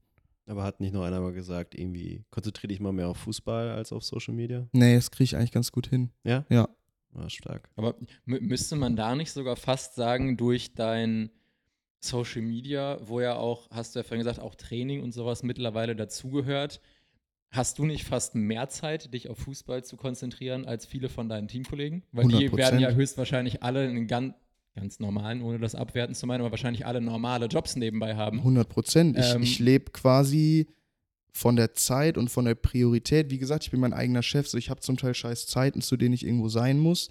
[0.46, 3.92] Aber hat nicht noch einer mal gesagt, irgendwie konzentriere dich mal mehr auf Fußball als
[3.92, 4.66] auf Social Media?
[4.72, 6.10] Nee, das kriege ich eigentlich ganz gut hin.
[6.24, 6.44] Ja?
[6.50, 6.68] Ja.
[7.12, 7.68] War stark.
[7.76, 7.94] Aber
[8.26, 11.30] mü- müsste man da nicht sogar fast sagen, durch dein
[12.00, 15.94] Social Media, wo ja auch, hast du ja vorhin gesagt, auch Training und sowas mittlerweile
[15.94, 16.80] dazugehört,
[17.50, 21.46] hast du nicht fast mehr Zeit, dich auf Fußball zu konzentrieren, als viele von deinen
[21.48, 22.02] Teamkollegen?
[22.10, 22.56] Weil die 100%.
[22.56, 24.34] werden ja höchstwahrscheinlich alle einen ganz,
[24.74, 28.38] ganz normalen, ohne das abwerten zu meinen, aber wahrscheinlich alle normale Jobs nebenbei haben.
[28.38, 29.18] 100 Prozent.
[29.18, 30.68] Ich, Ähm, ich lebe quasi
[31.32, 33.30] von der Zeit und von der Priorität.
[33.30, 35.96] Wie gesagt, ich bin mein eigener Chef, so ich habe zum Teil scheiß Zeiten, zu
[35.96, 37.08] denen ich irgendwo sein muss.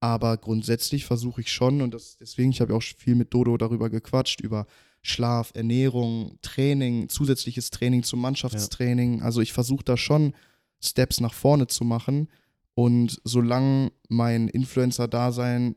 [0.00, 3.56] Aber grundsätzlich versuche ich schon, und das, deswegen, ich habe ja auch viel mit Dodo
[3.56, 4.66] darüber gequatscht, über
[5.02, 9.22] Schlaf, Ernährung, Training, zusätzliches Training zum Mannschaftstraining.
[9.22, 10.34] Also ich versuche da schon
[10.80, 12.28] Steps nach vorne zu machen.
[12.74, 15.76] Und solange mein Influencer-Dasein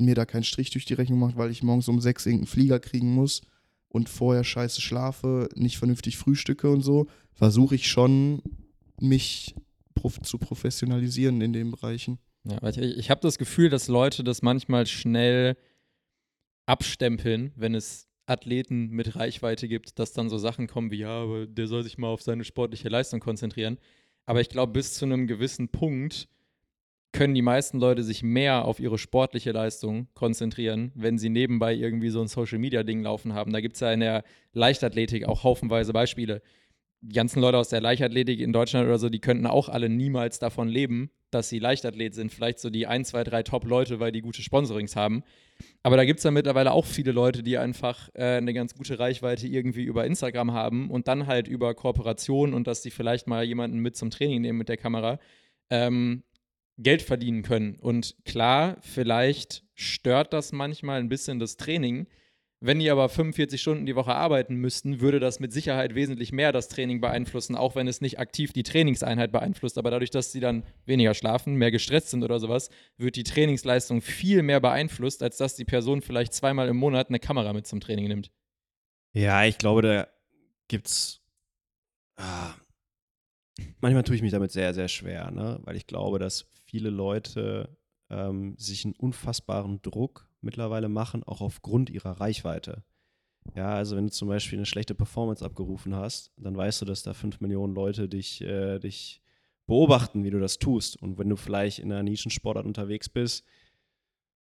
[0.00, 2.80] mir da keinen Strich durch die Rechnung macht, weil ich morgens um sechs irgendeinen Flieger
[2.80, 3.42] kriegen muss
[3.88, 8.42] und vorher scheiße schlafe, nicht vernünftig frühstücke und so, versuche ich schon,
[9.00, 9.54] mich
[9.94, 12.18] prof zu professionalisieren in den Bereichen.
[12.44, 15.56] Ja, ich ich habe das Gefühl, dass Leute das manchmal schnell
[16.66, 21.46] abstempeln, wenn es Athleten mit Reichweite gibt, dass dann so Sachen kommen wie, ja, aber
[21.46, 23.78] der soll sich mal auf seine sportliche Leistung konzentrieren.
[24.24, 26.28] Aber ich glaube, bis zu einem gewissen Punkt
[27.12, 32.10] können die meisten Leute sich mehr auf ihre sportliche Leistung konzentrieren, wenn sie nebenbei irgendwie
[32.10, 33.52] so ein Social-Media-Ding laufen haben.
[33.52, 34.22] Da gibt es ja in der
[34.52, 36.40] Leichtathletik auch haufenweise Beispiele.
[37.02, 40.38] Die ganzen Leute aus der Leichtathletik in Deutschland oder so, die könnten auch alle niemals
[40.38, 42.30] davon leben, dass sie Leichtathlet sind.
[42.32, 45.22] Vielleicht so die ein, zwei, drei Top-Leute, weil die gute Sponsorings haben.
[45.82, 48.98] Aber da gibt es ja mittlerweile auch viele Leute, die einfach äh, eine ganz gute
[48.98, 53.44] Reichweite irgendwie über Instagram haben und dann halt über Kooperation und dass sie vielleicht mal
[53.44, 55.18] jemanden mit zum Training nehmen mit der Kamera,
[55.70, 56.22] ähm,
[56.82, 57.76] Geld verdienen können.
[57.76, 62.06] Und klar, vielleicht stört das manchmal ein bisschen das Training.
[62.62, 66.52] Wenn die aber 45 Stunden die Woche arbeiten müssten, würde das mit Sicherheit wesentlich mehr
[66.52, 69.78] das Training beeinflussen, auch wenn es nicht aktiv die Trainingseinheit beeinflusst.
[69.78, 74.02] Aber dadurch, dass sie dann weniger schlafen, mehr gestresst sind oder sowas, wird die Trainingsleistung
[74.02, 77.80] viel mehr beeinflusst, als dass die Person vielleicht zweimal im Monat eine Kamera mit zum
[77.80, 78.30] Training nimmt.
[79.14, 80.08] Ja, ich glaube, da
[80.68, 81.22] gibt's.
[82.16, 82.52] Ah,
[83.80, 85.60] manchmal tue ich mich damit sehr, sehr schwer, ne?
[85.62, 87.76] weil ich glaube, dass viele Leute
[88.10, 92.84] ähm, sich einen unfassbaren Druck mittlerweile machen, auch aufgrund ihrer Reichweite.
[93.54, 97.02] Ja, also wenn du zum Beispiel eine schlechte Performance abgerufen hast, dann weißt du, dass
[97.02, 99.20] da fünf Millionen Leute dich, äh, dich
[99.66, 101.00] beobachten, wie du das tust.
[101.00, 103.44] Und wenn du vielleicht in einer Nischensportart unterwegs bist,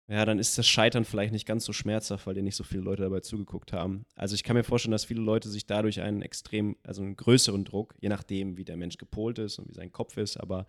[0.09, 2.82] ja, dann ist das Scheitern vielleicht nicht ganz so schmerzhaft, weil dir nicht so viele
[2.82, 4.06] Leute dabei zugeguckt haben.
[4.14, 7.64] Also ich kann mir vorstellen, dass viele Leute sich dadurch einen extrem, also einen größeren
[7.64, 10.66] Druck, je nachdem, wie der Mensch gepolt ist und wie sein Kopf ist, aber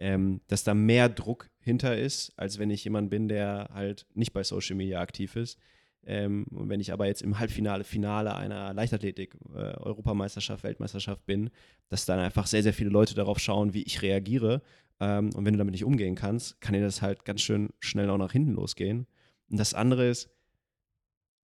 [0.00, 4.32] ähm, dass da mehr Druck hinter ist, als wenn ich jemand bin, der halt nicht
[4.32, 5.58] bei Social Media aktiv ist.
[6.06, 11.50] Ähm, und wenn ich aber jetzt im Halbfinale, Finale einer Leichtathletik, äh, Europameisterschaft, Weltmeisterschaft bin,
[11.88, 14.62] dass dann einfach sehr, sehr viele Leute darauf schauen, wie ich reagiere.
[14.98, 18.08] Ähm, und wenn du damit nicht umgehen kannst, kann dir das halt ganz schön schnell
[18.08, 19.06] auch nach hinten losgehen.
[19.50, 20.30] Und das andere ist,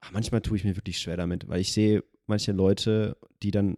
[0.01, 3.77] ach, manchmal tue ich mir wirklich schwer damit, weil ich sehe manche Leute, die dann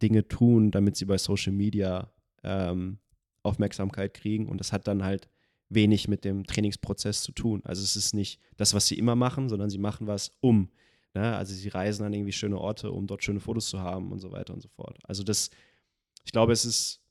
[0.00, 2.10] Dinge tun, damit sie bei Social Media
[2.42, 2.98] ähm,
[3.42, 4.48] Aufmerksamkeit kriegen.
[4.48, 5.28] Und das hat dann halt
[5.68, 7.62] wenig mit dem Trainingsprozess zu tun.
[7.64, 10.70] Also es ist nicht das, was sie immer machen, sondern sie machen was um.
[11.14, 11.36] Ne?
[11.36, 14.32] Also sie reisen an irgendwie schöne Orte, um dort schöne Fotos zu haben und so
[14.32, 14.98] weiter und so fort.
[15.02, 15.50] Also das,
[16.24, 17.02] ich glaube, es ist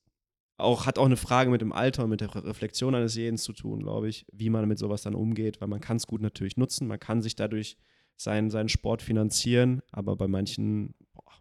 [0.58, 3.54] auch, hat auch eine Frage mit dem Alter und mit der Reflexion eines jeden zu
[3.54, 6.58] tun, glaube ich, wie man mit sowas dann umgeht, weil man kann es gut natürlich
[6.58, 7.78] nutzen, man kann sich dadurch
[8.16, 11.32] seinen, seinen Sport finanzieren, aber bei manchen boah,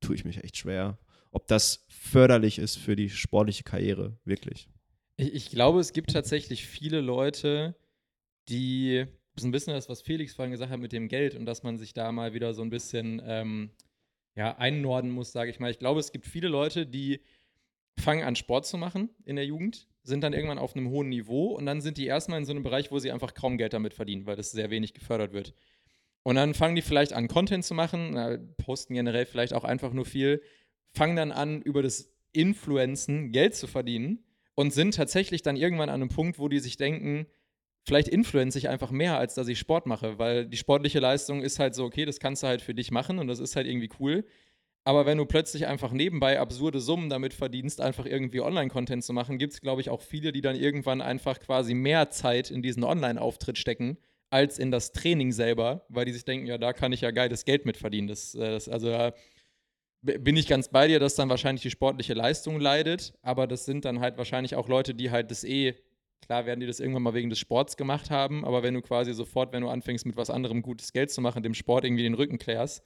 [0.00, 0.98] tue ich mich echt schwer,
[1.30, 4.68] ob das förderlich ist für die sportliche Karriere, wirklich.
[5.16, 7.76] Ich, ich glaube, es gibt tatsächlich viele Leute,
[8.48, 9.04] die
[9.36, 11.78] ist ein bisschen das, was Felix vorhin gesagt hat mit dem Geld und dass man
[11.78, 13.70] sich da mal wieder so ein bisschen ähm,
[14.34, 15.70] ja, einnorden muss, sage ich mal.
[15.70, 17.20] Ich glaube, es gibt viele Leute, die
[17.98, 21.48] fangen an, Sport zu machen in der Jugend, sind dann irgendwann auf einem hohen Niveau
[21.48, 23.94] und dann sind die erstmal in so einem Bereich, wo sie einfach kaum Geld damit
[23.94, 25.54] verdienen, weil das sehr wenig gefördert wird.
[26.22, 30.04] Und dann fangen die vielleicht an, Content zu machen, posten generell vielleicht auch einfach nur
[30.04, 30.42] viel,
[30.92, 36.02] fangen dann an, über das Influenzen Geld zu verdienen und sind tatsächlich dann irgendwann an
[36.02, 37.26] einem Punkt, wo die sich denken,
[37.84, 41.58] vielleicht influenze ich einfach mehr, als dass ich Sport mache, weil die sportliche Leistung ist
[41.58, 43.90] halt so, okay, das kannst du halt für dich machen und das ist halt irgendwie
[43.98, 44.24] cool.
[44.84, 49.38] Aber wenn du plötzlich einfach nebenbei absurde Summen damit verdienst, einfach irgendwie Online-Content zu machen,
[49.38, 52.84] gibt es, glaube ich, auch viele, die dann irgendwann einfach quasi mehr Zeit in diesen
[52.84, 53.98] Online-Auftritt stecken,
[54.30, 57.44] als in das Training selber, weil die sich denken, ja, da kann ich ja geiles
[57.44, 58.08] Geld mit verdienen.
[58.08, 59.12] Das, äh, das, also da
[60.02, 63.84] bin ich ganz bei dir, dass dann wahrscheinlich die sportliche Leistung leidet, aber das sind
[63.84, 65.74] dann halt wahrscheinlich auch Leute, die halt das eh,
[66.20, 69.12] klar werden die das irgendwann mal wegen des Sports gemacht haben, aber wenn du quasi
[69.12, 72.14] sofort, wenn du anfängst mit was anderem gutes Geld zu machen, dem Sport irgendwie den
[72.14, 72.82] Rücken klärst,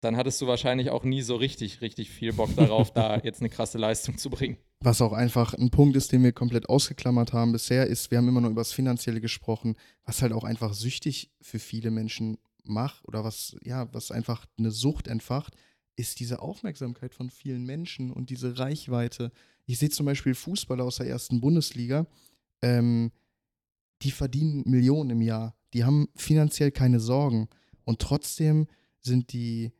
[0.00, 3.48] dann hattest du wahrscheinlich auch nie so richtig, richtig viel Bock darauf, da jetzt eine
[3.48, 4.58] krasse Leistung zu bringen.
[4.80, 8.28] Was auch einfach ein Punkt ist, den wir komplett ausgeklammert haben bisher, ist, wir haben
[8.28, 13.06] immer nur über das Finanzielle gesprochen, was halt auch einfach süchtig für viele Menschen macht
[13.08, 15.54] oder was, ja, was einfach eine Sucht entfacht,
[15.96, 19.30] ist diese Aufmerksamkeit von vielen Menschen und diese Reichweite.
[19.66, 22.06] Ich sehe zum Beispiel Fußballer aus der ersten Bundesliga,
[22.62, 23.12] ähm,
[24.02, 27.48] die verdienen Millionen im Jahr, die haben finanziell keine Sorgen
[27.84, 28.66] und trotzdem
[29.00, 29.72] sind die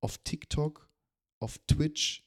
[0.00, 0.90] auf TikTok,
[1.38, 2.24] auf Twitch,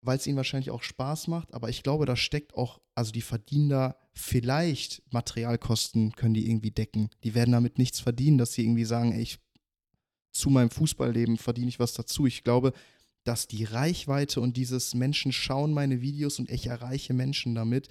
[0.00, 3.22] weil es ihnen wahrscheinlich auch Spaß macht, aber ich glaube, da steckt auch, also die
[3.22, 7.08] verdienen da vielleicht Materialkosten, können die irgendwie decken.
[7.24, 9.38] Die werden damit nichts verdienen, dass sie irgendwie sagen, ey, ich
[10.32, 12.26] zu meinem Fußballleben verdiene ich was dazu.
[12.26, 12.72] Ich glaube,
[13.24, 17.88] dass die Reichweite und dieses Menschen schauen meine Videos und ich erreiche Menschen damit,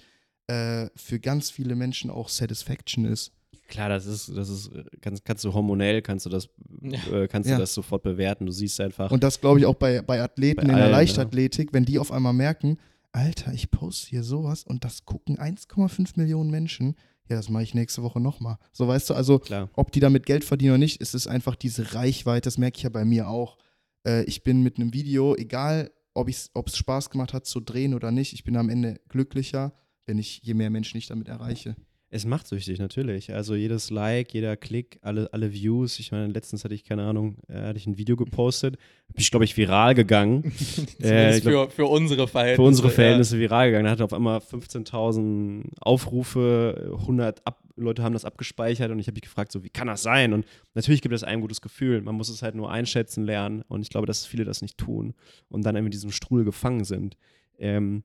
[0.48, 3.32] äh, für ganz viele Menschen auch Satisfaction ist.
[3.68, 6.48] Klar, das ist, das ist, äh, kannst, kannst du hormonell, kannst du das,
[6.82, 6.98] Ja.
[7.22, 7.56] äh, kannst Ja.
[7.56, 8.44] du das sofort bewerten.
[8.44, 9.10] Du siehst einfach.
[9.10, 11.98] Und das glaube ich auch bei, bei Athleten Bei in der allen, Leichtathletik, wenn die
[11.98, 12.76] auf einmal merken,
[13.12, 16.96] Alter, ich poste hier sowas und das gucken 1,5 Millionen Menschen,
[17.28, 18.58] ja, das mache ich nächste Woche nochmal.
[18.72, 19.70] So weißt du, also klar.
[19.74, 22.82] ob die damit Geld verdienen oder nicht, ist es einfach diese Reichweite, das merke ich
[22.82, 23.58] ja bei mir auch.
[24.06, 28.10] Äh, ich bin mit einem Video, egal ob es Spaß gemacht hat zu drehen oder
[28.10, 29.72] nicht, ich bin am Ende glücklicher,
[30.04, 31.76] wenn ich je mehr Menschen ich damit erreiche.
[32.14, 33.32] Es macht süchtig, natürlich.
[33.32, 35.98] Also jedes Like, jeder Klick, alle, alle Views.
[35.98, 38.76] Ich meine, letztens hatte ich, keine Ahnung, äh, hatte ich ein Video gepostet.
[39.08, 40.52] Bin ich, glaube ich, viral gegangen.
[41.02, 42.56] Äh, ich glaub- für, für unsere Verhältnisse.
[42.62, 42.94] Für unsere ja.
[42.94, 43.86] Verhältnisse viral gegangen.
[43.86, 49.14] Da hatte auf einmal 15.000 Aufrufe, 100 ab, Leute haben das abgespeichert und ich habe
[49.14, 50.34] mich gefragt, so wie kann das sein?
[50.34, 50.44] Und
[50.74, 52.02] natürlich gibt es ein gutes Gefühl.
[52.02, 55.14] Man muss es halt nur einschätzen lernen und ich glaube, dass viele das nicht tun
[55.48, 57.16] und dann in diesem Strudel gefangen sind.
[57.58, 58.02] Ähm,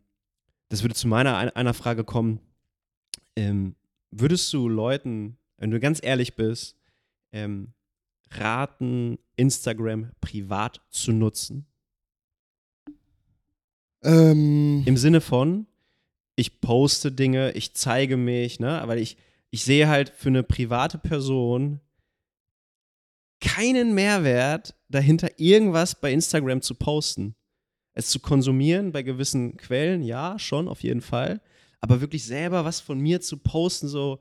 [0.69, 2.39] das würde zu meiner ein- einer Frage kommen.
[3.35, 3.75] Ähm,
[4.11, 6.75] würdest du Leuten, wenn du ganz ehrlich bist,
[7.31, 7.73] ähm,
[8.31, 11.65] raten, Instagram privat zu nutzen?
[14.03, 15.67] Ähm, Im Sinne von,
[16.35, 18.81] ich poste Dinge, ich zeige mich, ne?
[18.81, 19.17] Aber ich,
[19.49, 21.81] ich sehe halt für eine private Person
[23.39, 27.35] keinen Mehrwert dahinter, irgendwas bei Instagram zu posten.
[27.93, 31.41] Es zu konsumieren bei gewissen Quellen, ja, schon, auf jeden Fall.
[31.79, 34.19] Aber wirklich selber was von mir zu posten, so,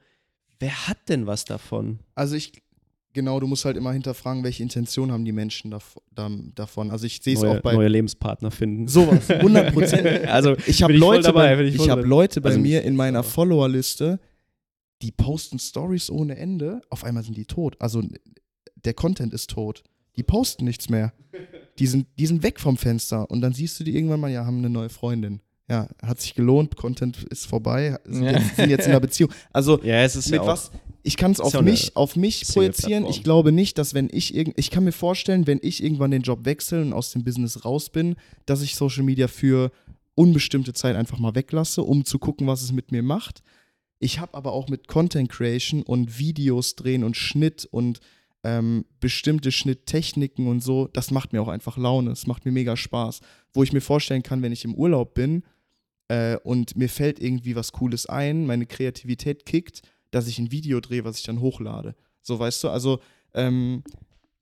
[0.59, 2.01] wer hat denn was davon?
[2.15, 2.53] Also ich,
[3.13, 6.91] genau, du musst halt immer hinterfragen, welche Intention haben die Menschen dav da, davon.
[6.91, 8.89] Also ich sehe es auch bei neue Lebenspartner finden.
[8.89, 10.07] sowas, 100 Prozent.
[10.29, 12.05] Also, Ich habe Leute, dabei, bei, ich ich hab.
[12.05, 14.21] Leute bei Also mir in meiner Followerliste,
[15.03, 16.81] die posten Stories ohne Ende.
[16.91, 17.77] Auf einmal sind die tot.
[17.81, 18.03] Also
[18.77, 19.83] der Content ist tot.
[20.17, 21.13] Die posten nichts mehr.
[21.79, 23.31] Die sind, die sind weg vom Fenster.
[23.31, 25.41] Und dann siehst du die irgendwann mal, ja, haben eine neue Freundin.
[25.69, 28.33] Ja, hat sich gelohnt, Content ist vorbei, sind, Ja.
[28.39, 29.33] jetzt, sind jetzt in einer Beziehung.
[29.53, 30.71] Also ja, es ist mit ja was
[31.03, 33.07] ich kann es auf mich auf mich projizieren.
[33.07, 36.23] Ich glaube nicht, dass wenn ich irgend ich kann mir vorstellen, wenn ich irgendwann den
[36.23, 39.71] Job wechsle und aus dem Business raus bin, dass ich Social Media für
[40.17, 43.43] unbestimmte Zeit einfach mal weglasse, um zu gucken, was es mit mir macht.
[43.99, 48.01] Ich habe aber auch mit Content Creation und Videos drehen und Schnitt und
[48.43, 52.11] ähm, bestimmte Schnitttechniken und so, das macht mir auch einfach Laune.
[52.11, 53.21] Es macht mir mega Spaß.
[53.53, 55.43] Wo ich mir vorstellen kann, wenn ich im Urlaub bin
[56.09, 60.81] äh, und mir fällt irgendwie was Cooles ein, meine Kreativität kickt, dass ich ein Video
[60.81, 61.95] drehe, was ich dann hochlade.
[62.23, 63.01] So, weißt du, also
[63.35, 63.83] ähm,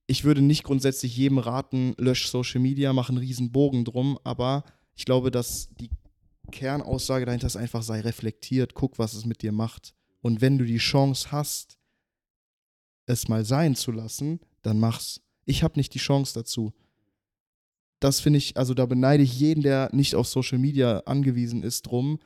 [0.06, 4.64] ich würde nicht grundsätzlich jedem raten, lösch Social Media, mach einen riesen Bogen drum, aber
[4.94, 5.90] ich glaube, dass die
[6.52, 9.94] Kernaussage dahinter ist einfach, sei reflektiert, guck, was es mit dir macht.
[10.20, 11.78] Und wenn du die Chance hast,
[13.06, 15.20] es mal sein zu lassen, dann mach's.
[15.44, 16.72] Ich habe nicht die Chance dazu.
[18.04, 21.86] Das finde ich, also da beneide ich jeden, der nicht auf Social Media angewiesen ist,
[21.86, 22.18] drum,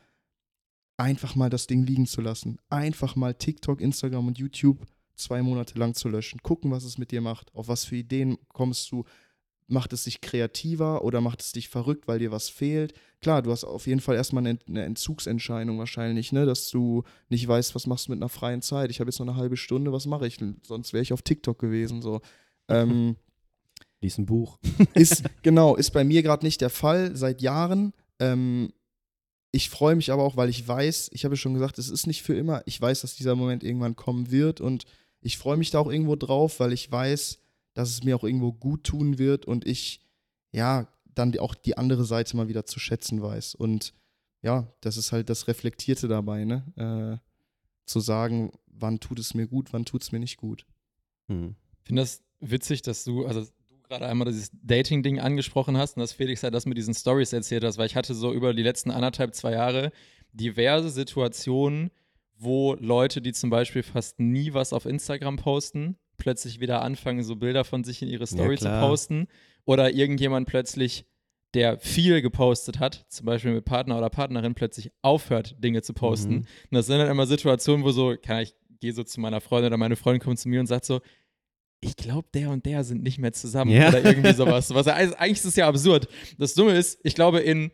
[0.96, 2.58] einfach mal das Ding liegen zu lassen.
[2.68, 4.84] Einfach mal TikTok, Instagram und YouTube
[5.14, 6.42] zwei Monate lang zu löschen.
[6.42, 7.54] Gucken, was es mit dir macht.
[7.54, 9.04] Auf was für Ideen kommst du.
[9.68, 12.92] Macht es dich kreativer oder macht es dich verrückt, weil dir was fehlt?
[13.20, 16.44] Klar, du hast auf jeden Fall erstmal eine, Entzugsentscheidung wahrscheinlich, ne?
[16.44, 18.90] dass du nicht weißt, was machst du mit einer freien Zeit.
[18.90, 20.38] Ich habe jetzt noch eine halbe Stunde, was mache ich?
[20.64, 22.02] Sonst wäre ich auf TikTok gewesen.
[22.02, 22.20] So.
[22.66, 23.14] Ähm,
[24.00, 24.58] lies ein Buch.
[24.94, 27.92] ist, genau, ist bei mir gerade nicht der Fall seit Jahren.
[28.18, 28.72] Ähm,
[29.50, 32.06] ich freue mich aber auch, weil ich weiß, ich habe ja schon gesagt, es ist
[32.06, 32.62] nicht für immer.
[32.66, 34.84] Ich weiß, dass dieser Moment irgendwann kommen wird und
[35.20, 37.38] ich freue mich da auch irgendwo drauf, weil ich weiß,
[37.74, 40.00] dass es mir auch irgendwo gut tun wird und ich,
[40.52, 43.54] ja, dann auch die andere Seite mal wieder zu schätzen weiß.
[43.54, 43.94] Und
[44.42, 46.62] ja, das ist halt das Reflektierte dabei, ne?
[46.76, 47.24] Äh,
[47.86, 50.66] zu sagen, wann tut es mir gut, wann tut es mir nicht gut.
[51.28, 51.56] Hm.
[51.80, 53.50] Ich finde das witzig, dass du, also du
[53.88, 57.64] gerade einmal dieses Dating-Ding angesprochen hast und dass Felix halt das mit diesen Stories erzählt
[57.64, 59.92] hast, weil ich hatte so über die letzten anderthalb, zwei Jahre
[60.32, 61.90] diverse Situationen,
[62.36, 67.36] wo Leute, die zum Beispiel fast nie was auf Instagram posten, plötzlich wieder anfangen, so
[67.36, 68.88] Bilder von sich in ihre Story zu klar.
[68.88, 69.26] posten.
[69.64, 71.06] Oder irgendjemand plötzlich,
[71.54, 76.32] der viel gepostet hat, zum Beispiel mit Partner oder Partnerin, plötzlich aufhört, Dinge zu posten.
[76.32, 76.38] Mhm.
[76.38, 79.68] Und das sind dann immer Situationen, wo so, kann ich gehe so zu meiner Freundin
[79.68, 81.00] oder meine Freundin kommt zu mir und sagt so,
[81.80, 83.88] ich glaube, der und der sind nicht mehr zusammen Ja.
[83.88, 84.72] oder irgendwie sowas.
[84.74, 86.08] Was, also eigentlich ist es ja absurd.
[86.38, 87.70] Das Dumme ist, ich glaube, in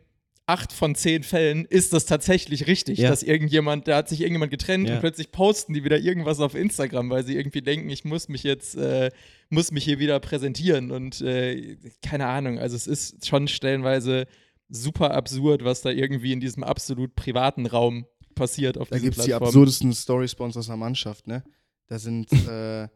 [0.47, 3.09] acht von zehn Fällen ist das tatsächlich richtig, Ja.
[3.09, 4.93] dass irgendjemand, da hat sich irgendjemand getrennt Ja.
[4.95, 8.43] und plötzlich posten die wieder irgendwas auf Instagram, weil sie irgendwie denken, ich muss mich
[8.43, 9.09] jetzt, äh,
[9.49, 12.59] muss mich hier wieder präsentieren und äh, keine Ahnung.
[12.59, 14.27] Also es ist schon stellenweise
[14.69, 18.05] super absurd, was da irgendwie in diesem absolut privaten Raum
[18.35, 21.43] passiert auf Da gibt es die absurdesten Story-Sponsors der Mannschaft, ne?
[21.87, 22.87] Da sind, äh,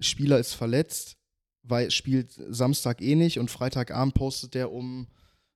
[0.00, 1.16] Spieler ist verletzt,
[1.62, 5.06] weil spielt Samstag eh nicht und Freitagabend postet der um,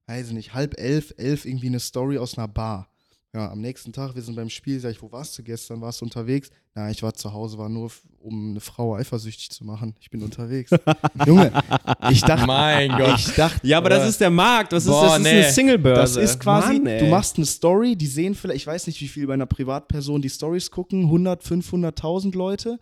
[0.07, 2.89] weiß ich nicht, halb elf, elf irgendwie eine Story aus einer Bar.
[3.35, 5.81] Ja, am nächsten Tag, wir sind beim Spiel, sag ich, wo warst du gestern?
[5.81, 6.51] Warst du unterwegs?
[6.75, 7.91] Na, ich war zu Hause, war nur,
[8.21, 9.95] um eine Frau eifersüchtig zu machen.
[10.01, 10.71] Ich bin unterwegs.
[11.27, 11.51] Junge,
[12.11, 13.19] ich dachte, Mein Gott.
[13.19, 14.73] ich dachte, Ja, aber das ist der Markt.
[14.75, 15.31] Das ist, Boah, das ist nee.
[15.31, 16.21] eine Singlebörse.
[16.21, 19.09] das ist quasi, Mann, du machst eine Story, die sehen vielleicht, ich weiß nicht, wie
[19.09, 22.79] viel bei einer Privatperson die Stories gucken, 100, 500.000 Leute.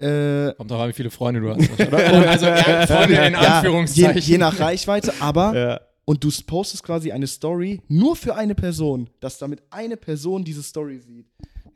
[0.00, 1.70] Äh, Kommt drauf an, wie viele Freunde du hast.
[1.80, 2.28] Oder?
[2.30, 4.22] Also ja, Freunde in ja, je, Anführungszeichen.
[4.22, 5.80] je nach Reichweite, aber Ja.
[6.04, 10.62] und du postest quasi eine Story nur für eine Person, dass damit eine Person diese
[10.62, 11.26] Story sieht.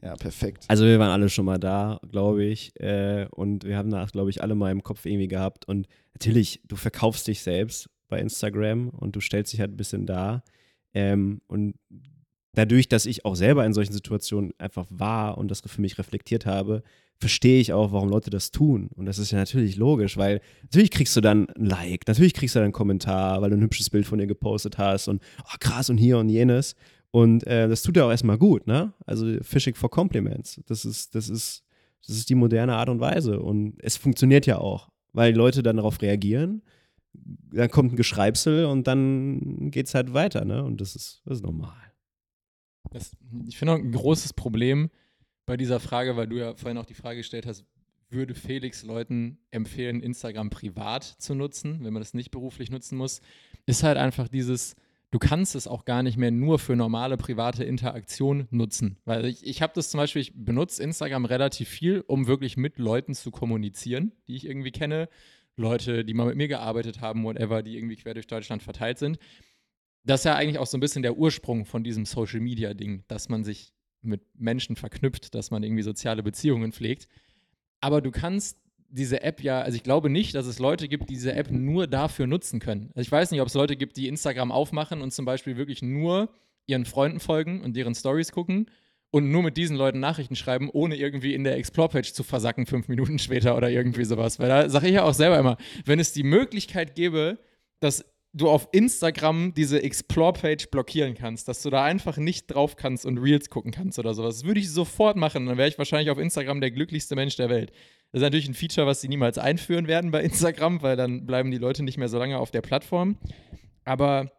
[0.02, 0.64] Ja, perfekt.
[0.68, 2.78] Also wir waren alle schon mal da, glaube ich.
[2.78, 5.66] Äh, und wir haben das, glaube ich, alle mal im Kopf irgendwie gehabt.
[5.66, 10.04] Und natürlich, du verkaufst dich selbst bei Instagram und du stellst dich halt ein bisschen
[10.04, 10.44] dar.
[10.92, 11.76] Ähm, und
[12.54, 16.46] dadurch, dass ich auch selber in solchen Situationen einfach war und das für mich reflektiert
[16.46, 16.82] habe,
[17.16, 18.88] verstehe ich auch, warum Leute das tun.
[18.96, 22.54] Und das ist ja natürlich logisch, weil natürlich kriegst du dann ein Like, natürlich kriegst
[22.54, 25.56] du dann einen Kommentar, weil du ein hübsches Bild von dir gepostet hast und oh,
[25.60, 26.74] krass und hier und jenes.
[27.10, 28.92] Und äh, das tut ja auch erstmal gut, ne?
[29.06, 30.60] Also Fishing for Compliments.
[30.66, 31.62] Das ist, das ist,
[32.06, 33.40] das ist die moderne Art und Weise.
[33.40, 36.62] Und es funktioniert ja auch, weil die Leute dann darauf reagieren.
[37.12, 40.64] Dann kommt ein Geschreibsel und dann geht es halt weiter, ne?
[40.64, 41.83] Und das ist, das ist normal.
[42.90, 43.16] Das,
[43.48, 44.90] ich finde auch ein großes Problem
[45.46, 47.64] bei dieser Frage, weil du ja vorhin auch die Frage gestellt hast,
[48.10, 53.20] würde Felix Leuten empfehlen, Instagram privat zu nutzen, wenn man das nicht beruflich nutzen muss,
[53.66, 54.76] ist halt einfach dieses,
[55.10, 58.96] du kannst es auch gar nicht mehr nur für normale private Interaktion nutzen.
[59.04, 62.78] Weil ich, ich habe das zum Beispiel, ich benutze Instagram relativ viel, um wirklich mit
[62.78, 65.08] Leuten zu kommunizieren, die ich irgendwie kenne.
[65.56, 69.18] Leute, die mal mit mir gearbeitet haben, whatever, die irgendwie quer durch Deutschland verteilt sind.
[70.04, 73.04] Das ist ja eigentlich auch so ein bisschen der Ursprung von diesem Social Media Ding,
[73.08, 73.72] dass man sich
[74.02, 77.08] mit Menschen verknüpft, dass man irgendwie soziale Beziehungen pflegt.
[77.80, 78.58] Aber du kannst
[78.88, 81.86] diese App ja, also ich glaube nicht, dass es Leute gibt, die diese App nur
[81.86, 82.90] dafür nutzen können.
[82.94, 85.82] Also ich weiß nicht, ob es Leute gibt, die Instagram aufmachen und zum Beispiel wirklich
[85.82, 86.28] nur
[86.66, 88.70] ihren Freunden folgen und deren Stories gucken
[89.10, 92.88] und nur mit diesen Leuten Nachrichten schreiben, ohne irgendwie in der Explore-Page zu versacken, fünf
[92.88, 94.38] Minuten später oder irgendwie sowas.
[94.38, 97.38] Weil da sage ich ja auch selber immer, wenn es die Möglichkeit gäbe,
[97.80, 98.04] dass
[98.34, 103.18] du auf Instagram diese Explore-Page blockieren kannst, dass du da einfach nicht drauf kannst und
[103.18, 104.38] Reels gucken kannst oder sowas.
[104.38, 105.46] Das würde ich sofort machen.
[105.46, 107.70] Dann wäre ich wahrscheinlich auf Instagram der glücklichste Mensch der Welt.
[108.10, 111.52] Das ist natürlich ein Feature, was sie niemals einführen werden bei Instagram, weil dann bleiben
[111.52, 113.16] die Leute nicht mehr so lange auf der Plattform.
[113.84, 114.32] Aber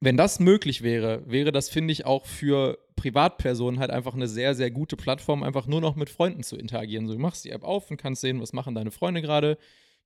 [0.00, 4.54] wenn das möglich wäre, wäre das, finde ich, auch für Privatpersonen halt einfach eine sehr,
[4.54, 7.06] sehr gute Plattform, einfach nur noch mit Freunden zu interagieren.
[7.06, 9.56] So, du machst die App auf und kannst sehen, was machen deine Freunde gerade,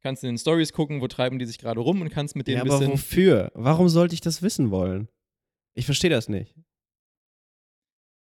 [0.03, 2.59] kannst in den Stories gucken, wo treiben die sich gerade rum und kannst mit denen
[2.59, 2.93] Ja, ein aber bisschen.
[2.95, 3.51] wofür?
[3.55, 5.09] Warum sollte ich das wissen wollen?
[5.75, 6.55] Ich verstehe das nicht.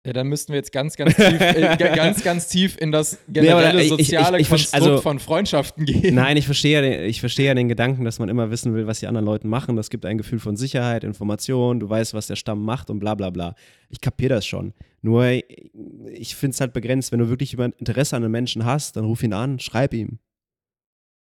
[0.06, 3.20] Ja, dann müssten wir jetzt ganz, ganz tief, äh, ga- ganz, ganz tief in das
[3.30, 6.16] generelle aber ich- ich- soziale ich- ich versch- Konstrukt also- von Freundschaften gehen.
[6.16, 8.86] Nein, ich verstehe, ja den, ich verstehe ja den Gedanken, dass man immer wissen will,
[8.86, 9.78] was die anderen Leute machen.
[9.78, 13.16] Das gibt ein Gefühl von Sicherheit, Information, du weißt, was der Stamm macht und bla
[13.16, 13.56] bla bla.
[13.88, 14.74] Ich kapiere das schon.
[15.02, 15.26] Nur
[16.12, 19.06] ich finde es halt begrenzt, wenn du wirklich über Interesse an einem Menschen hast, dann
[19.06, 20.20] ruf ihn an, schreib ihm.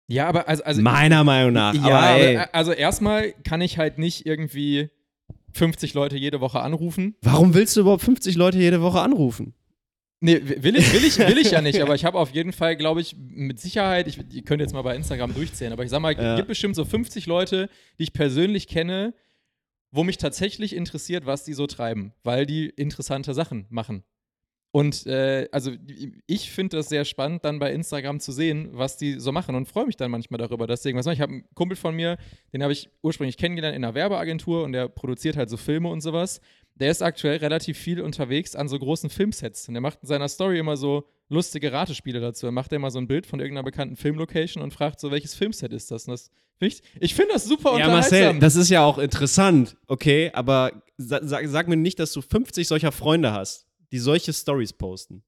[0.06, 1.74] Ja, aber also, also Meiner Meinung nach.
[1.74, 4.90] Ja, aber, also erstmal kann ich halt nicht irgendwie
[5.52, 7.14] 50 Leute jede Woche anrufen.
[7.22, 9.54] warum willst du überhaupt 50 Leute jede Woche anrufen?
[10.20, 12.76] Nee, will ich, will ich, will ich ja nicht, aber ich habe auf jeden Fall,
[12.76, 16.00] glaube ich, mit Sicherheit, ich, ihr könnt jetzt mal bei Instagram durchzählen, aber ich sag
[16.00, 16.36] mal, es Ja.
[16.36, 17.68] gibt bestimmt so 50 Leute,
[17.98, 19.12] die ich persönlich kenne,
[19.90, 24.02] wo mich tatsächlich interessiert, was die so treiben, weil die interessante Sachen machen.
[24.74, 25.70] Und äh, also
[26.26, 29.68] ich finde das sehr spannend, dann bei Instagram zu sehen, was die so machen und
[29.68, 31.14] freue mich dann manchmal darüber, dass irgendwas machen.
[31.14, 32.16] Ich habe einen Kumpel von mir,
[32.52, 36.00] den habe ich ursprünglich kennengelernt in einer Werbeagentur und der produziert halt so Filme und
[36.00, 36.40] sowas.
[36.74, 40.26] Der ist aktuell relativ viel unterwegs an so großen Filmsets und der macht in seiner
[40.26, 42.46] Story immer so lustige Ratespiele dazu.
[42.46, 45.72] Er macht immer so ein Bild von irgendeiner bekannten Filmlocation und fragt so, welches Filmset
[45.72, 46.08] ist das?
[46.08, 48.20] Und das ich ich finde das super Ja, unterhaltsam.
[48.20, 52.22] Marcel, das ist ja auch interessant, okay, aber sa sag, sag mir nicht, dass du
[52.22, 55.24] 50 solcher Freunde hast, die solche Stories posten.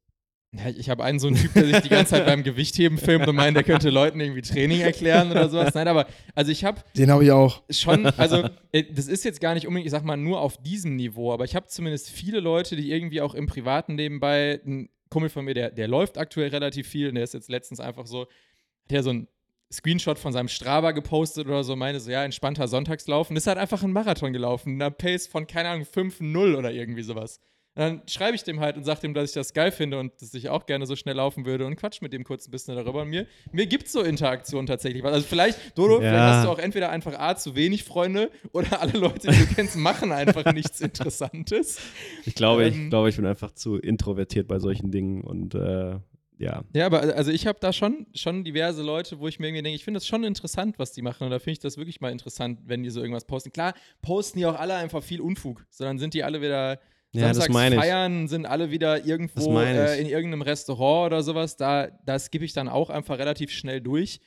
[0.53, 3.27] Ja, ich habe einen so einen Typ, der sich die ganze Zeit beim Gewichtheben filmt
[3.27, 5.74] und meint, der könnte Leuten irgendwie Training erklären oder sowas.
[5.74, 7.62] Nein, aber also ich habe Den habe ich auch.
[7.69, 10.97] schon, also äh, das ist jetzt gar nicht unbedingt, ich sag mal, nur auf diesem
[10.97, 15.28] Niveau, aber ich habe zumindest viele Leute, die irgendwie auch im Privaten nebenbei, ein Kumpel
[15.31, 18.27] von mir, der, der läuft aktuell relativ viel und der ist jetzt letztens einfach so,
[18.89, 19.28] der so ein
[19.70, 23.59] Screenshot von seinem Strava gepostet oder so, meine so, ja, entspannter Sonntagslauf und ist halt
[23.59, 27.41] einfach einen Marathon gelaufen, in einer Pace von, keine Ahnung, 5-0 oder irgendwie sowas.
[27.77, 30.11] Und dann schreibe ich dem halt und sage dem, dass ich das geil finde und
[30.20, 32.74] dass ich auch gerne so schnell laufen würde und quatsch mit dem kurz ein bisschen
[32.74, 33.03] darüber.
[33.03, 35.05] Und mir, mir gibt es so Interaktionen tatsächlich.
[35.05, 36.36] Also vielleicht, Dodo, vielleicht Ja.
[36.36, 39.77] hast du auch entweder einfach A, zu wenig Freunde oder alle Leute, die du kennst,
[39.77, 41.78] machen einfach nichts Interessantes.
[42.24, 42.85] Ich glaube, Ähm.
[42.85, 45.98] ich glaube, ich bin einfach zu introvertiert bei solchen Dingen und äh,
[46.39, 46.65] ja.
[46.74, 49.77] Ja, aber also ich habe da schon, schon diverse Leute, wo ich mir irgendwie denke,
[49.77, 51.24] ich finde das schon interessant, was die machen.
[51.24, 53.53] Und da finde ich das wirklich mal interessant, wenn die so irgendwas posten.
[53.53, 56.78] Klar, posten die auch alle einfach viel Unfug, sondern sind die alle wieder
[57.12, 57.81] Ja, das samstags meine ich.
[57.81, 61.57] feiern, sind alle wieder Das irgendwo äh, in irgendeinem Restaurant oder sowas.
[61.57, 64.20] Da, das gebe ich dann auch einfach relativ schnell durch.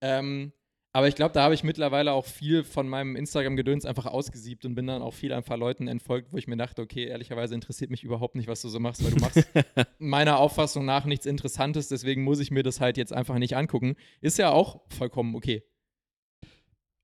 [0.00, 0.52] Ähm,
[0.94, 4.74] aber ich glaube, da habe ich mittlerweile auch viel von meinem Instagram-Gedöns einfach ausgesiebt und
[4.74, 8.04] bin dann auch viel einfach Leuten entfolgt, wo ich mir dachte, okay, ehrlicherweise interessiert mich
[8.04, 9.48] überhaupt nicht, was du so machst, weil du machst
[9.98, 13.96] meiner Auffassung nach nichts Interessantes, deswegen muss ich mir das halt jetzt einfach nicht angucken.
[14.20, 15.62] Ist ja auch vollkommen okay.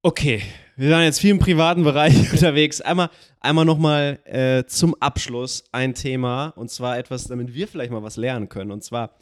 [0.08, 0.40] Okay,
[0.76, 2.80] wir waren jetzt viel im privaten Bereich unterwegs.
[2.80, 3.10] Einmal,
[3.40, 8.16] einmal nochmal äh, zum Abschluss ein Thema und zwar etwas, damit wir vielleicht mal was
[8.16, 8.70] lernen können.
[8.70, 9.18] Und zwar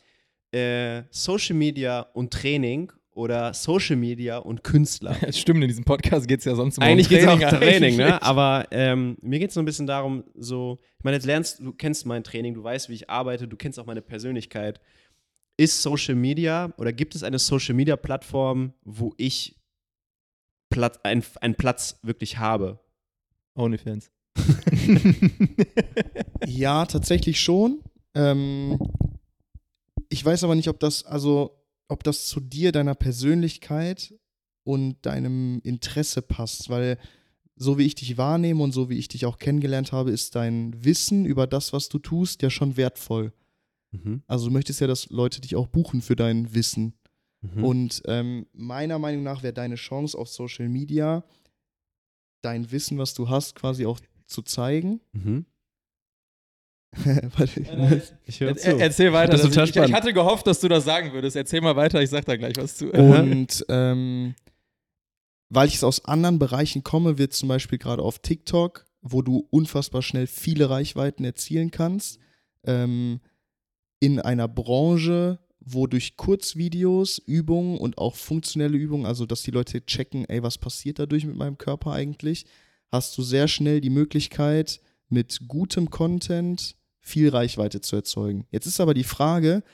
[0.53, 5.17] äh, Social Media und Training oder Social Media und Künstler.
[5.33, 7.51] Stimmt, in diesem Podcast geht es ja sonst immer Eigentlich um geht es auch Training.
[7.51, 8.23] um Training, ne?
[8.23, 11.73] Aber ähm, mir geht es so ein bisschen darum, so, ich meine, jetzt lernst du,
[11.73, 14.81] kennst mein Training, du weißt, wie ich arbeite, du kennst auch meine Persönlichkeit.
[15.57, 19.56] Ist Social Media oder gibt es eine Social Media Plattform, wo ich
[20.71, 22.81] Platz, ein, einen Platz wirklich habe?
[23.55, 24.11] Onlyfans.
[26.47, 27.83] Ja, tatsächlich schon.
[28.15, 28.79] Ähm,
[30.09, 34.15] ich weiß aber nicht, ob das, also, ob das zu dir, deiner Persönlichkeit
[34.65, 36.99] und deinem Interesse passt, weil
[37.57, 40.85] so wie ich dich wahrnehme und so wie ich dich auch kennengelernt habe, ist dein
[40.85, 43.33] Wissen über das, was du tust, ja schon wertvoll.
[43.93, 44.23] Mhm.
[44.27, 46.95] Also du möchtest ja, dass Leute dich auch buchen für dein Wissen.
[47.55, 47.65] Mhm.
[47.65, 51.25] Und ähm, meiner Meinung nach wäre deine Chance auf Social Media,
[52.43, 55.01] dein Wissen, was du hast, quasi auch zu zeigen.
[55.13, 55.47] Mhm.
[57.37, 58.79] Warte, Ich höre Er, zu.
[58.79, 59.33] erzähl weiter.
[59.33, 59.91] Das ist total ich, ich, spannend.
[59.91, 61.37] ich hatte gehofft, dass du das sagen würdest.
[61.37, 62.91] Erzähl mal weiter, ich sag da gleich was zu.
[62.91, 64.35] Und ähm,
[65.51, 69.47] weil ich es aus anderen Bereichen komme, wird zum Beispiel gerade auf TikTok, wo du
[69.51, 72.19] unfassbar schnell viele Reichweiten erzielen kannst,
[72.65, 73.21] ähm,
[74.01, 79.85] in einer Branche, wo durch Kurzvideos, Übungen und auch funktionelle Übungen, also dass die Leute
[79.85, 82.47] checken, ey, was passiert dadurch mit meinem Körper eigentlich,
[82.93, 88.47] hast du sehr schnell die Möglichkeit, mit gutem Content viel Reichweite zu erzeugen.
[88.51, 89.65] Jetzt ist aber die Frage,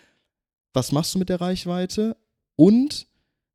[0.73, 2.17] was machst du mit der Reichweite
[2.57, 3.07] und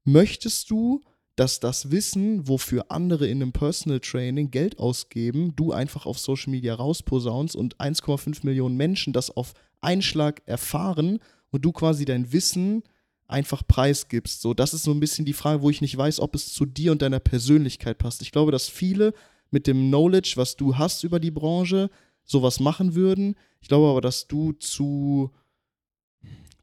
[0.03, 1.01] möchtest du,
[1.35, 6.51] dass das Wissen, wofür andere in einem Personal Training Geld ausgeben, du einfach auf Social
[6.51, 11.19] Media rausposaunst und 1,5 Millionen Menschen das auf einen Schlag erfahren
[11.51, 12.83] und du quasi dein Wissen
[13.27, 14.41] einfach preisgibst.
[14.41, 16.65] So, das ist so ein bisschen die Frage, wo ich nicht weiß, ob es zu
[16.65, 18.21] dir und deiner Persönlichkeit passt.
[18.21, 19.13] Ich glaube, dass viele
[19.51, 21.89] mit dem Knowledge, was du hast über die Branche,
[22.23, 23.35] sowas machen würden.
[23.61, 25.31] Ich glaube aber, dass du zu,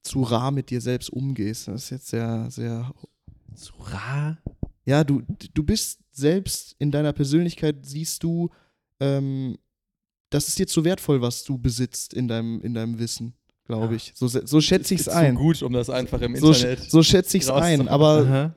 [0.02, 1.68] zu rar mit dir selbst umgehst.
[1.68, 2.92] Das ist jetzt sehr, sehr.
[3.54, 4.38] zu rar.
[4.86, 5.22] Ja, du,
[5.54, 8.50] du bist selbst in deiner Persönlichkeit, siehst du,
[9.00, 9.56] ähm,
[10.30, 13.34] das ist dir zu wertvoll, was du besitzt in deinem, in deinem Wissen,
[13.66, 13.92] glaube Ja.
[13.96, 14.12] ich.
[14.14, 15.34] So, so schätze ich es Zu ein.
[15.34, 16.80] gut, um das einfach im So, Internet.
[16.80, 17.88] sch- so schätze ich es ein.
[17.88, 18.54] Aber Aha.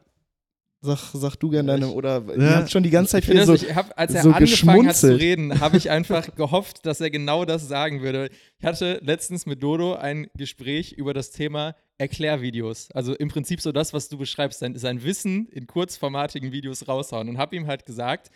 [0.82, 2.56] sag, sag du gerne deine, oder ihr Ja.
[2.58, 3.54] habt schon die ganze Zeit Ich hier so.
[3.54, 7.10] ich hab, als er so angefangen hat zu reden, habe ich einfach gehofft, dass er
[7.10, 8.30] genau das sagen würde.
[8.60, 11.76] Ich hatte letztens mit Dodo ein Gespräch über das Thema
[12.18, 12.90] Erklärvideos.
[12.94, 17.28] Also im Prinzip so das, was du beschreibst, sein, sein Wissen in kurzformatigen Videos raushauen.
[17.30, 18.30] Und habe ihm halt gesagt,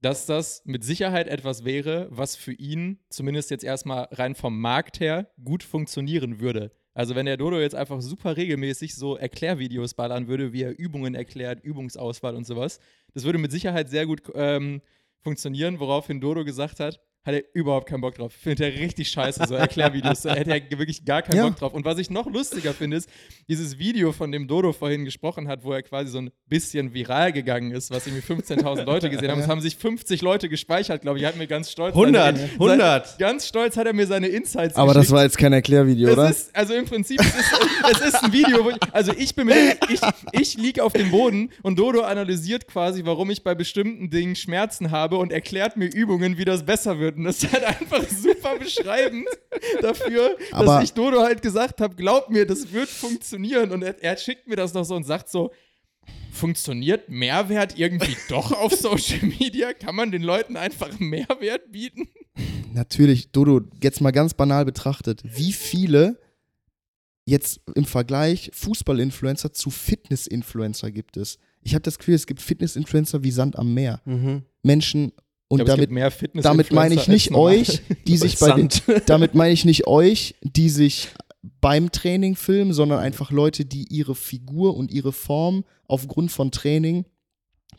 [0.00, 5.00] dass das mit Sicherheit etwas wäre, was für ihn, zumindest jetzt erstmal rein vom Markt
[5.00, 6.72] her, gut funktionieren würde.
[6.94, 11.14] Also wenn der Dodo jetzt einfach super regelmäßig so Erklärvideos ballern würde, wie er Übungen
[11.14, 12.80] erklärt, Übungsauswahl und sowas,
[13.14, 14.82] das würde mit Sicherheit sehr gut ähm,
[15.20, 18.32] funktionieren, woraufhin Dodo gesagt hat, hat er überhaupt keinen Bock drauf.
[18.32, 20.22] Findet er richtig scheiße, so Erklärvideos.
[20.22, 21.48] Da hätte er wirklich gar keinen Ja.
[21.48, 21.74] Bock drauf.
[21.74, 23.10] Und was ich noch lustiger finde, ist,
[23.48, 27.32] dieses Video, von dem Dodo vorhin gesprochen hat, wo er quasi so ein bisschen viral
[27.32, 29.40] gegangen ist, was irgendwie 15.000 Leute gesehen haben.
[29.40, 31.24] Es haben sich 50 Leute gespeichert, glaube ich.
[31.24, 31.94] Er hat mir ganz stolz.
[31.94, 33.06] 100, seine- 100.
[33.06, 35.16] Seine, ganz stolz hat er mir seine Insights Aber das geschickt.
[35.16, 36.30] war jetzt kein Erklärvideo, Es oder?
[36.30, 37.52] ist, also im Prinzip, es ist,
[37.92, 39.56] es ist ein Video, wo ich, also ich bin mit,
[39.90, 40.00] ich,
[40.32, 44.90] ich liege auf dem Boden und Dodo analysiert quasi, warum ich bei bestimmten Dingen Schmerzen
[44.90, 47.09] habe und erklärt mir Übungen, wie das besser wird.
[47.16, 49.26] Und das ist halt einfach super beschreibend
[49.82, 53.70] dafür, Aber- dass ich Dodo halt gesagt habe, glaub mir, das wird funktionieren.
[53.72, 55.50] Und er, er schickt mir das noch so und sagt so,
[56.32, 59.72] funktioniert Mehrwert irgendwie doch auf Social Media?
[59.72, 62.08] Kann man den Leuten einfach Mehrwert bieten?
[62.72, 66.18] Natürlich, Dodo, jetzt mal ganz banal betrachtet, wie viele
[67.26, 71.38] jetzt im Vergleich Fußball-Influencer zu Fitness-Influencer gibt es?
[71.62, 74.00] Ich habe das Gefühl, es gibt Fitness-Influencer wie Sand am Meer.
[74.04, 74.44] Mhm.
[74.62, 75.12] Menschen,
[75.50, 78.68] und glaube, damit, gibt mehr Fitness damit meine ich nicht euch, die sich bei den,
[79.06, 81.08] damit meine ich nicht euch, die sich
[81.60, 87.04] beim Training filmen, sondern einfach Leute, die ihre Figur und ihre Form aufgrund von Training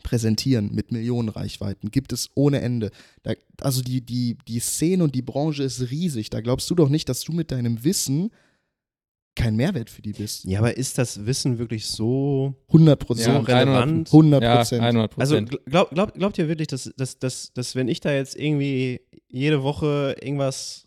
[0.02, 1.90] präsentieren mit Millionenreichweiten.
[1.90, 2.90] Gibt es ohne Ende.
[3.22, 3.32] Da,
[3.62, 6.28] also die, die, die Szene und die Branche ist riesig.
[6.28, 8.32] Da glaubst du doch nicht, dass du mit deinem Wissen
[9.34, 10.44] kein Mehrwert für die bist.
[10.44, 13.48] Ja, aber ist das Wissen wirklich so 100 so Prozent.
[13.48, 14.08] relevant?
[14.12, 14.82] 100 Ja, Prozent.
[14.82, 18.36] 100 Also glaub, glaub, glaubt ihr wirklich, dass, dass, dass, dass wenn ich da jetzt
[18.36, 20.86] irgendwie jede Woche irgendwas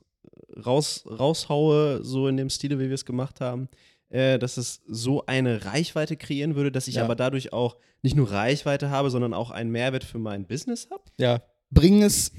[0.65, 3.67] raus, raushaue, so in dem Stile, wie wir es gemacht haben,
[4.09, 7.03] äh, dass es so eine Reichweite kreieren würde, dass ich Ja.
[7.03, 11.03] aber dadurch auch nicht nur Reichweite habe, sondern auch einen Mehrwert für mein Business habe?
[11.17, 11.41] ja,
[11.71, 12.31] Bring es.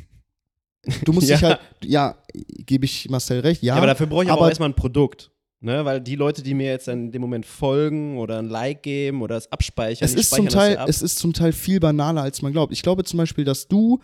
[1.04, 1.48] Du musst dich Ja.
[1.48, 3.74] halt, ja, gebe ich Marcel recht, ja.
[3.74, 5.32] Ja, aber dafür brauche ich aber, aber- auch erstmal ein Produkt.
[5.60, 5.84] Ne?
[5.84, 9.36] Weil die Leute, die mir jetzt in dem Moment folgen oder ein Like geben oder
[9.36, 10.88] es abspeichern, es ist, zum Teil, ja ab.
[10.88, 12.72] es ist zum Teil viel banaler, als man glaubt.
[12.72, 14.00] Ich glaube zum Beispiel, dass du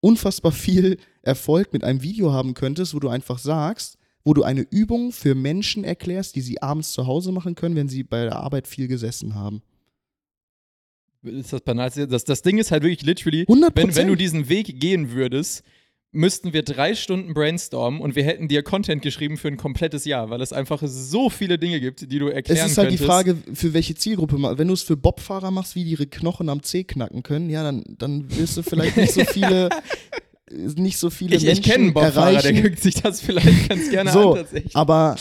[0.00, 4.62] unfassbar viel Erfolg mit einem Video haben könntest, wo du einfach sagst, wo du eine
[4.62, 8.36] Übung für Menschen erklärst, die sie abends zu Hause machen können, wenn sie bei der
[8.36, 9.62] Arbeit viel gesessen haben.
[11.22, 12.08] ist das banalste.
[12.08, 15.62] Das, das Ding ist halt wirklich literally, 100 wenn, wenn du diesen Weg gehen würdest,
[16.16, 20.30] müssten wir drei Stunden brainstormen und wir hätten dir Content geschrieben für ein komplettes Jahr,
[20.30, 23.10] weil es einfach so viele Dinge gibt, die du erklären Es ist halt die könntest.
[23.10, 24.36] Frage, für welche Zielgruppe.
[24.58, 27.62] Wenn du es für Bobfahrer machst, wie die ihre Knochen am Zeh knacken können, ja,
[27.62, 29.68] dann, dann wirst du vielleicht nicht so viele,
[30.50, 32.62] nicht so viele Ich, ich Menschen kenne einen Bobfahrer, der erreichen.
[32.62, 34.74] guckt sich das vielleicht ganz gerne So, an tatsächlich.
[34.74, 35.16] Aber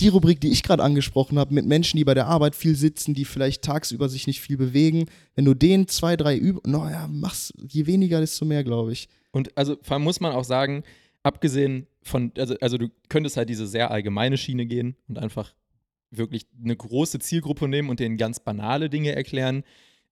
[0.00, 3.14] die Rubrik, die ich gerade angesprochen habe, mit Menschen, die bei der Arbeit viel sitzen,
[3.14, 7.54] die vielleicht tagsüber sich nicht viel bewegen, wenn du den zwei, drei Übungen, naja, machst,
[7.68, 9.08] je weniger, desto mehr, glaube ich.
[9.36, 10.82] Und also vor allem muss man auch sagen,
[11.22, 15.52] abgesehen von, also, also du könntest halt diese sehr allgemeine Schiene gehen und einfach
[16.10, 19.62] wirklich eine große Zielgruppe nehmen und denen ganz banale Dinge erklären.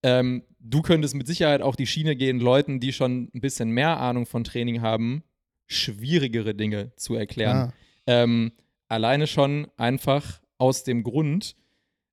[0.02, 3.98] Ähm, du könntest mit Sicherheit auch die Schiene gehen, Leuten, die schon ein bisschen mehr
[3.98, 5.24] Ahnung von Training haben,
[5.68, 7.72] schwierigere Dinge zu erklären.
[8.06, 8.24] Ja.
[8.24, 8.52] Ähm,
[8.88, 11.56] alleine schon einfach aus dem Grund,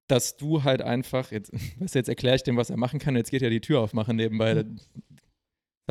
[0.08, 1.52] dass du halt einfach, jetzt,
[1.94, 4.64] jetzt erkläre ich dem, was er machen kann, jetzt geht ja die Tür aufmachen nebenbei.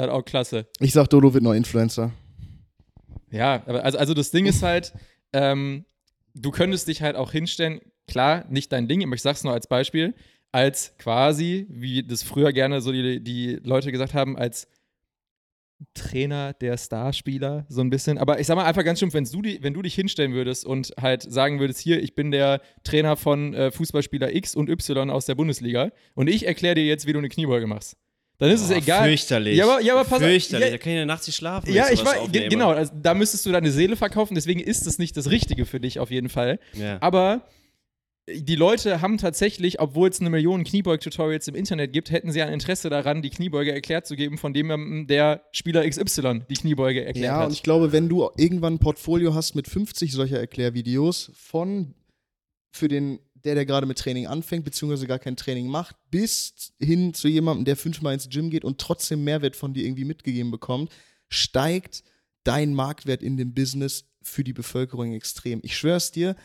[0.00, 0.66] Das ist halt auch klasse.
[0.78, 2.10] Ich sag, Dodo wird noch Influencer.
[3.30, 4.94] Ja, aber also, also das Ding ist halt,
[5.34, 5.84] ähm,
[6.34, 9.66] du könntest dich halt auch hinstellen, klar, nicht dein Ding, aber ich sag's nur als
[9.66, 10.14] Beispiel,
[10.52, 14.68] als quasi, wie das früher gerne so die, die Leute gesagt haben, als
[15.92, 18.16] Trainer der Starspieler, so ein bisschen.
[18.16, 20.64] Aber ich sag mal einfach ganz stumpf, wenn du, die, wenn du dich hinstellen würdest
[20.64, 25.10] und halt sagen würdest, hier, ich bin der Trainer von äh, Fußballspieler X und Y
[25.10, 27.98] aus der Bundesliga und ich erkläre dir jetzt, wie du eine Kniebeuge machst.
[28.40, 29.04] Dann ist es Boah, egal.
[29.08, 29.56] Fürchterlich.
[29.56, 30.66] Ja, aber- ja, aber pass auf, Fürchterlich.
[30.66, 31.72] ja- da kann ich ja nachts nicht schlafen.
[31.72, 34.98] Ja, ich sowas weiß, genau, also, da müsstest du deine Seele verkaufen, deswegen ist es
[34.98, 36.58] nicht das Richtige für dich auf jeden Fall.
[36.74, 36.96] Ja.
[37.00, 37.42] Aber
[38.32, 42.52] die Leute haben tatsächlich, obwohl es eine Million Kniebeug-Tutorials im Internet gibt, hätten sie ein
[42.52, 47.24] Interesse daran, die Kniebeuge erklärt zu geben, von dem der Spieler XY die Kniebeuge erklärt
[47.26, 47.52] Ja, und hat.
[47.52, 51.94] ich glaube, wenn du irgendwann ein Portfolio hast mit 50 solcher Erklärvideos von
[52.72, 57.14] für den, der, der gerade mit Training anfängt, beziehungsweise gar kein Training macht, bis hin
[57.14, 60.90] zu jemandem, der fünfmal ins Gym geht und trotzdem Mehrwert von dir irgendwie mitgegeben bekommt,
[61.28, 62.02] steigt
[62.44, 65.60] dein Marktwert in dem Business für die Bevölkerung extrem.
[65.62, 66.36] Ich schwör's dir,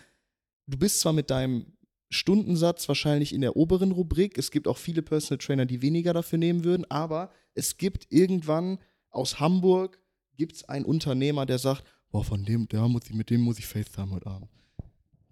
[0.68, 1.74] du bist zwar mit deinem
[2.10, 4.38] Stundensatz wahrscheinlich in der oberen Rubrik.
[4.38, 8.80] Es gibt auch viele Personal Trainer, die weniger dafür nehmen würden, aber es gibt irgendwann
[9.10, 10.00] aus Hamburg
[10.38, 13.60] gibt es einen Unternehmer, der sagt, boah, von dem, der muss ich, mit dem muss
[13.60, 14.50] ich FaceTime heute Abend.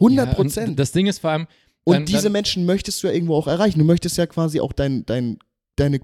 [0.03, 0.79] 100 Ja, und Prozent.
[0.79, 1.47] Das Ding ist vor allem.
[1.83, 3.79] Und dann- diese dann- Menschen möchtest du ja irgendwo auch erreichen.
[3.79, 5.37] Du möchtest ja quasi auch dein, dein,
[5.75, 5.99] deine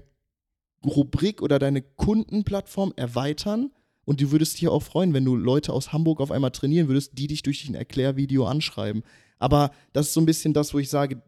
[0.84, 3.70] Rubrik oder deine Kundenplattform erweitern.
[4.04, 7.12] Und du würdest dich auch freuen, wenn du Leute aus Hamburg auf einmal trainieren würdest,
[7.18, 9.02] die dich durch ein Erklärvideo anschreiben.
[9.38, 11.22] Aber das ist so ein bisschen das, wo ich sage,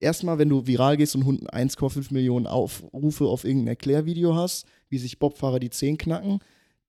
[0.00, 4.98] erstmal, wenn du viral gehst und Hunden 1,5 Millionen Aufrufe auf irgendein Erklärvideo hast, wie
[4.98, 6.40] sich Bobfahrer die Zehen knacken,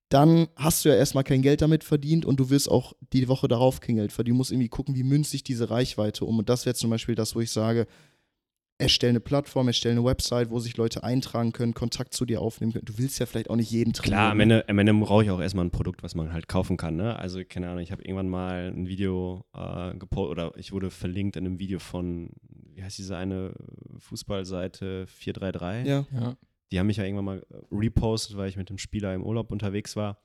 [0.10, 3.48] dann hast du ja erstmal kein Geld damit verdient und du wirst auch die Woche
[3.48, 4.36] darauf kein Geld verdienen.
[4.36, 6.40] Du musst irgendwie gucken, wie münzt sich diese Reichweite um.
[6.40, 7.86] Und das wäre zum Beispiel das, wo ich sage,
[8.80, 12.72] erstell eine Plattform, erstell eine Website, wo sich Leute eintragen können, Kontakt zu dir aufnehmen
[12.72, 12.86] können.
[12.86, 14.20] Du willst ja vielleicht auch nicht jeden trainieren.
[14.20, 16.78] Klar, am Ende, am Ende brauche ich auch erstmal ein Produkt, was man halt kaufen
[16.78, 16.96] kann.
[16.96, 17.16] Ne?
[17.20, 21.36] Also, keine Ahnung, ich habe irgendwann mal ein Video äh, gepostet oder ich wurde verlinkt
[21.36, 22.32] in einem Video von,
[22.74, 23.54] wie heißt diese eine
[24.00, 25.88] Fußballseite 433?
[25.88, 26.06] Ja.
[26.12, 26.38] ja.
[26.72, 29.52] Die haben mich ja irgendwann mal äh, repostet, weil ich mit dem Spieler im Urlaub
[29.52, 30.22] unterwegs war.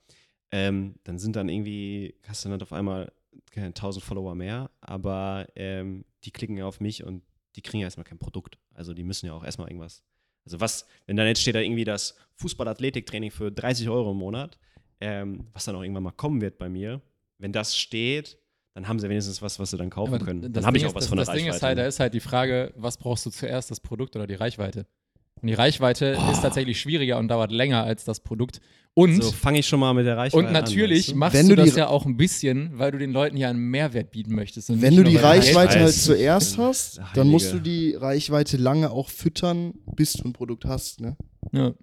[0.51, 3.13] Ähm, dann sind dann irgendwie, hast du dann auf einmal
[3.51, 7.23] keine 1000 Follower mehr, aber ähm, die klicken ja auf mich und
[7.57, 8.59] die kriegen ja erstmal kein Produkt.
[8.75, 10.03] Also die müssen ja auch erstmal irgendwas.
[10.45, 14.59] Also was, wenn dann jetzt steht da irgendwie das Fußball-Athletik-Training für 30 Euro im Monat,
[15.01, 17.01] ähm, was dann auch irgendwann mal kommen wird bei mir,
[17.39, 18.39] wenn das steht,
[18.75, 20.43] dann haben sie wenigstens was, was sie dann kaufen Aber können.
[20.43, 21.57] das Dann habe ich Ding auch ist- was das, von der Das Ding Reichweite.
[21.57, 24.35] ist halt, da ist halt die Frage, was brauchst du zuerst, das Produkt oder die
[24.35, 24.87] Reichweite?
[25.45, 28.63] Und die Reichweite ist tatsächlich schwieriger und dauert länger als das Produkt.
[28.95, 31.19] Und, so fange ich schon mal mit der Reichweite und natürlich an.
[31.19, 33.59] machst Wenn du du das ja auch ein bisschen, weil du den Leuten ja einen
[33.59, 34.71] Mehrwert bieten möchtest.
[34.71, 37.15] und Wenn du die Reichweite halt zuerst hast, Heilige.
[37.15, 41.03] dann musst du die Reichweite lange auch füttern, bis du ein Produkt hast.
[41.03, 41.15] Ne?
[41.53, 41.75] Ja.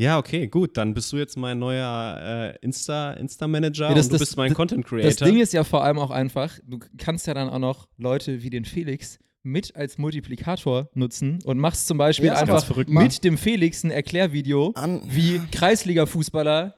[0.00, 0.78] Ja, okay, gut.
[0.78, 4.36] Dann bist du jetzt mein neuer äh, Insta, Insta-Manager Ja, das- und du das- bist
[4.38, 5.10] mein das- Content Creator.
[5.10, 8.42] Das Ding ist ja vor allem auch einfach, du kannst ja dann auch noch Leute
[8.42, 12.90] wie den Felix mit als Multiplikator nutzen und machst zum Beispiel Ja, einfach verrückt.
[12.90, 16.74] mit dem Felix ein Erklärvideo, An wie Kreisliga-Fußballer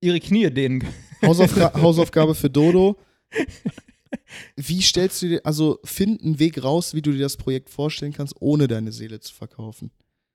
[0.00, 0.94] ihre Knie dehnen können.
[1.22, 2.96] Hausaufga Hausaufgabe für Dodo.
[4.56, 8.12] Wie stellst du dir, also find einen Weg raus, wie du dir das Projekt vorstellen
[8.12, 9.90] kannst, ohne deine Seele zu verkaufen.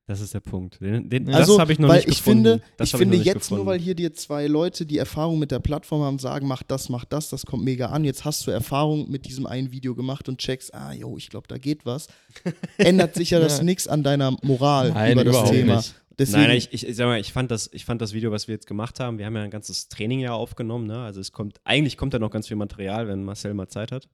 [0.07, 0.79] Das ist der Punkt.
[0.81, 1.39] Den, den, Ja.
[1.39, 2.43] das habe ich noch weil nicht ich gefunden.
[2.45, 3.65] Finde, das ich finde nicht jetzt nur, gefunden.
[3.67, 7.05] weil hier dir zwei Leute, die Erfahrung mit der Plattform haben, sagen, mach das, mach
[7.05, 8.03] das, das kommt mega an.
[8.03, 11.47] Jetzt hast du Erfahrung mit diesem einen Video gemacht und checkst, ah, jo, ich glaube,
[11.47, 12.07] da geht was.
[12.77, 15.77] Ändert sich ja das nichts an deiner Moral Nein, über das Thema.
[15.77, 15.95] nicht.
[16.17, 18.31] Deswegen, Nein, nein, ich, ich, ich sag mal, ich fand, das, ich fand das Video,
[18.31, 20.99] was wir jetzt gemacht haben, wir haben ja ein ganzes Training ja aufgenommen, ne?
[20.99, 24.07] Also es kommt, eigentlich kommt da noch ganz viel Material, wenn Marcel mal Zeit hat.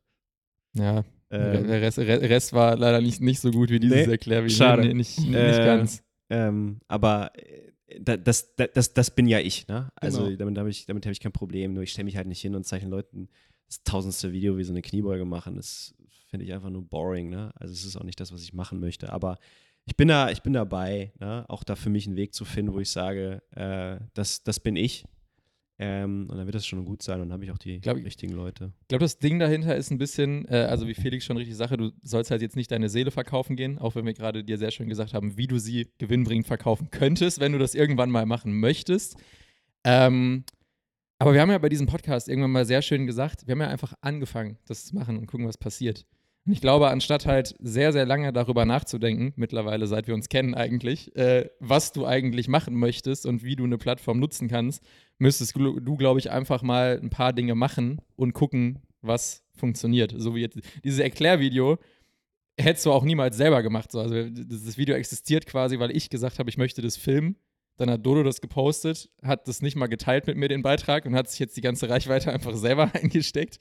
[0.73, 4.11] Ja, Ähm, der Rest, Re- Rest war leider nicht, nicht so gut wie dieses Nee,
[4.11, 4.55] Erklärvideo.
[4.57, 4.83] schade.
[4.87, 6.03] Nee, nicht, nicht Äh, ganz.
[6.29, 9.89] Ähm, aber äh, da- das, da- das, das bin ja ich, ne?
[9.95, 10.35] Also Genau.
[10.37, 11.73] damit habe ich, damit hab ich kein Problem.
[11.73, 13.29] Nur ich stelle mich halt nicht hin und zeichne Leuten
[13.67, 15.55] das tausendste Video, wie so eine Kniebeuge machen.
[15.55, 15.93] Das
[16.29, 17.51] finde ich einfach nur boring, ne?
[17.55, 19.11] Also es ist auch nicht das, was ich machen möchte.
[19.11, 19.37] Aber
[19.85, 21.43] ich bin da, ich bin dabei, ne?
[21.47, 24.75] auch da für mich einen Weg zu finden, wo ich sage, äh, das, das bin
[24.75, 25.05] ich.
[25.83, 27.97] Ähm, und dann wird das schon gut sein und dann habe ich auch die Glaub
[27.97, 28.71] ich- richtigen Leute.
[28.81, 31.75] Ich glaube, das Ding dahinter ist ein bisschen, äh, also wie Felix schon richtig sagte,
[31.77, 34.69] du sollst halt jetzt nicht deine Seele verkaufen gehen, auch wenn wir gerade dir sehr
[34.69, 38.59] schön gesagt haben, wie du sie gewinnbringend verkaufen könntest, wenn du das irgendwann mal machen
[38.59, 39.15] möchtest.
[39.83, 40.43] Ähm,
[41.17, 43.67] aber wir haben ja bei diesem Podcast irgendwann mal sehr schön gesagt, wir haben ja
[43.69, 46.05] einfach angefangen, das zu machen und gucken, was passiert.
[46.45, 50.55] Und ich glaube, anstatt halt sehr, sehr lange darüber nachzudenken, mittlerweile seit wir uns kennen
[50.55, 54.83] eigentlich, äh, was du eigentlich machen möchtest und wie du eine Plattform nutzen kannst,
[55.21, 60.13] müsstest du, du glaube ich, einfach mal ein paar Dinge machen und gucken, was funktioniert.
[60.17, 61.77] So wie jetzt dieses Erklärvideo
[62.59, 63.91] hättest du auch niemals selber gemacht.
[63.91, 63.99] So.
[63.99, 67.37] Also das Video existiert quasi, weil ich gesagt habe, ich möchte das filmen.
[67.77, 71.15] Dann hat Dodo das gepostet, hat das nicht mal geteilt mit mir, den Beitrag, und
[71.15, 73.59] hat sich jetzt die ganze Reichweite einfach selber eingesteckt.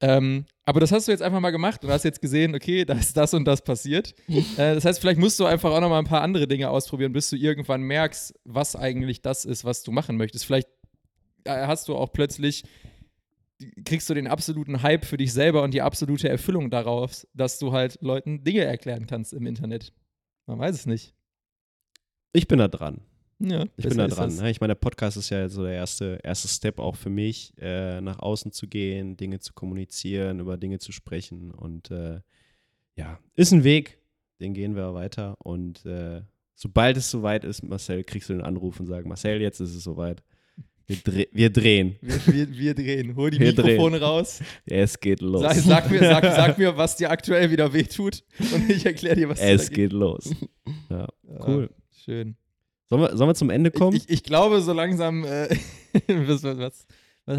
[0.00, 2.94] Ähm, aber das hast du jetzt einfach mal gemacht und hast jetzt gesehen, okay, da
[2.94, 4.14] ist das und das passiert.
[4.28, 7.12] äh, das heißt, vielleicht musst du einfach auch noch mal ein paar andere Dinge ausprobieren,
[7.12, 10.46] bis du irgendwann merkst, was eigentlich das ist, was du machen möchtest.
[10.46, 10.68] Vielleicht
[11.46, 12.64] hast du auch plötzlich,
[13.84, 17.72] kriegst du den absoluten Hype für dich selber und die absolute Erfüllung daraus, dass du
[17.72, 19.92] halt Leuten Dinge erklären kannst im Internet.
[20.46, 21.14] Man weiß es nicht.
[22.32, 23.00] Ich bin da dran.
[23.38, 24.36] Ja, Ich bin da dran.
[24.36, 24.40] das.
[24.50, 28.00] Ich meine, der Podcast ist ja so der erste, erste Step auch für mich, äh,
[28.00, 31.50] nach außen zu gehen, Dinge zu kommunizieren, über Dinge zu sprechen.
[31.50, 32.20] Und äh,
[32.96, 33.98] ja, ist ein Weg,
[34.40, 35.36] den gehen wir weiter.
[35.38, 36.22] Und äh,
[36.54, 39.84] sobald es soweit ist, Marcel, kriegst du den Anruf und sagst, Marcel, jetzt ist es
[39.84, 40.22] soweit.
[40.90, 41.96] Wir, dreh, wir drehen.
[42.00, 43.14] Wir, wir, wir drehen.
[43.14, 44.40] Hol die Wir Mikrofone raus.
[44.66, 45.40] Es geht los.
[45.40, 48.24] Sag, sag, mir, sag, sag mir, was dir aktuell wieder wehtut.
[48.52, 50.34] Und ich erkläre dir, was es dir geht los.
[50.88, 51.06] Ja,
[51.46, 51.70] cool.
[52.04, 52.34] Schön.
[52.88, 53.96] Sollen wir, sollen wir zum Ende kommen?
[53.96, 55.24] Ich, ich, ich glaube, so langsam.
[55.24, 55.48] Äh,
[56.08, 56.86] was was, was,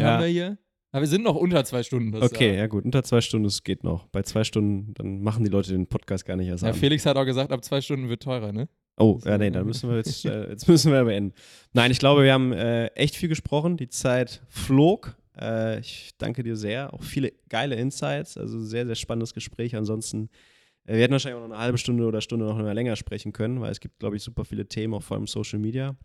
[0.12, 0.56] haben wir hier?
[0.90, 2.14] Aber wir sind noch unter zwei Stunden.
[2.22, 2.60] Okay, Ja.
[2.60, 2.86] ja gut.
[2.86, 4.06] Unter zwei Stunden, es geht noch.
[4.06, 6.74] Bei zwei Stunden, dann machen die Leute den Podcast gar nicht erst Ja, an.
[6.74, 8.70] Felix hat auch gesagt, ab zwei Stunden wird teurer, ne?
[8.96, 11.34] Oh, ja, nee, dann müssen wir jetzt, äh, jetzt müssen wir beenden.
[11.72, 13.76] Nein, ich glaube, wir haben äh, echt viel gesprochen.
[13.76, 15.16] Die Zeit flog.
[15.40, 16.92] Äh, ich danke dir sehr.
[16.92, 18.36] Auch viele geile Insights.
[18.36, 19.74] Also sehr, sehr spannendes Gespräch.
[19.76, 20.28] Ansonsten,
[20.84, 23.60] äh, wir hätten wahrscheinlich auch noch eine halbe Stunde oder Stunde noch länger sprechen können,
[23.60, 25.96] weil es gibt, glaube ich, super viele Themen, auch vor allem Social Media.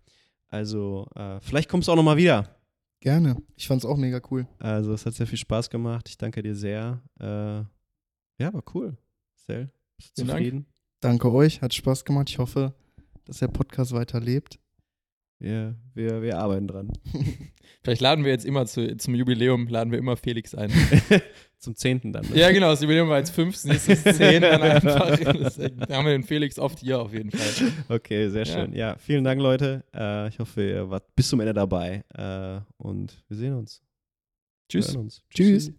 [0.48, 2.56] Also, äh, vielleicht kommst du auch noch mal wieder.
[3.02, 3.36] Gerne.
[3.56, 4.48] Ich fand's auch mega cool.
[4.60, 6.08] Also, es hat sehr viel Spaß gemacht.
[6.08, 7.02] Ich danke dir sehr.
[7.20, 7.66] Äh,
[8.42, 8.98] ja, war cool.
[9.36, 10.77] Sel, bist du Vielen Dank.
[11.00, 12.30] Danke euch, hat Spaß gemacht.
[12.30, 12.74] Ich hoffe,
[13.26, 14.60] dass der Podcast weiterlebt.
[15.40, 16.92] Wir, wir, wir arbeiten dran.
[17.84, 20.72] Vielleicht laden wir jetzt immer zu, zum Jubiläum, laden wir immer Felix ein.
[21.60, 22.14] Zum 10.
[22.14, 22.24] dann.
[22.28, 22.38] Ne?
[22.38, 25.18] ja, genau, das Jubiläum war jetzt fünf, das nächste ist zehn, dann einfach.
[25.18, 27.72] Deswegen haben wir den Felix oft hier auf jeden Fall.
[27.90, 28.54] Okay, sehr Ja.
[28.54, 28.74] schön.
[28.74, 29.84] Ja, vielen Dank, Leute.
[29.92, 32.04] Äh, ich hoffe, ihr wart bis zum Ende dabei.
[32.14, 33.82] Äh, und wir sehen uns.
[34.72, 34.96] Wir Tschüss.
[34.96, 35.24] uns.
[35.32, 35.66] Tschüss.
[35.66, 35.76] Tschüssi.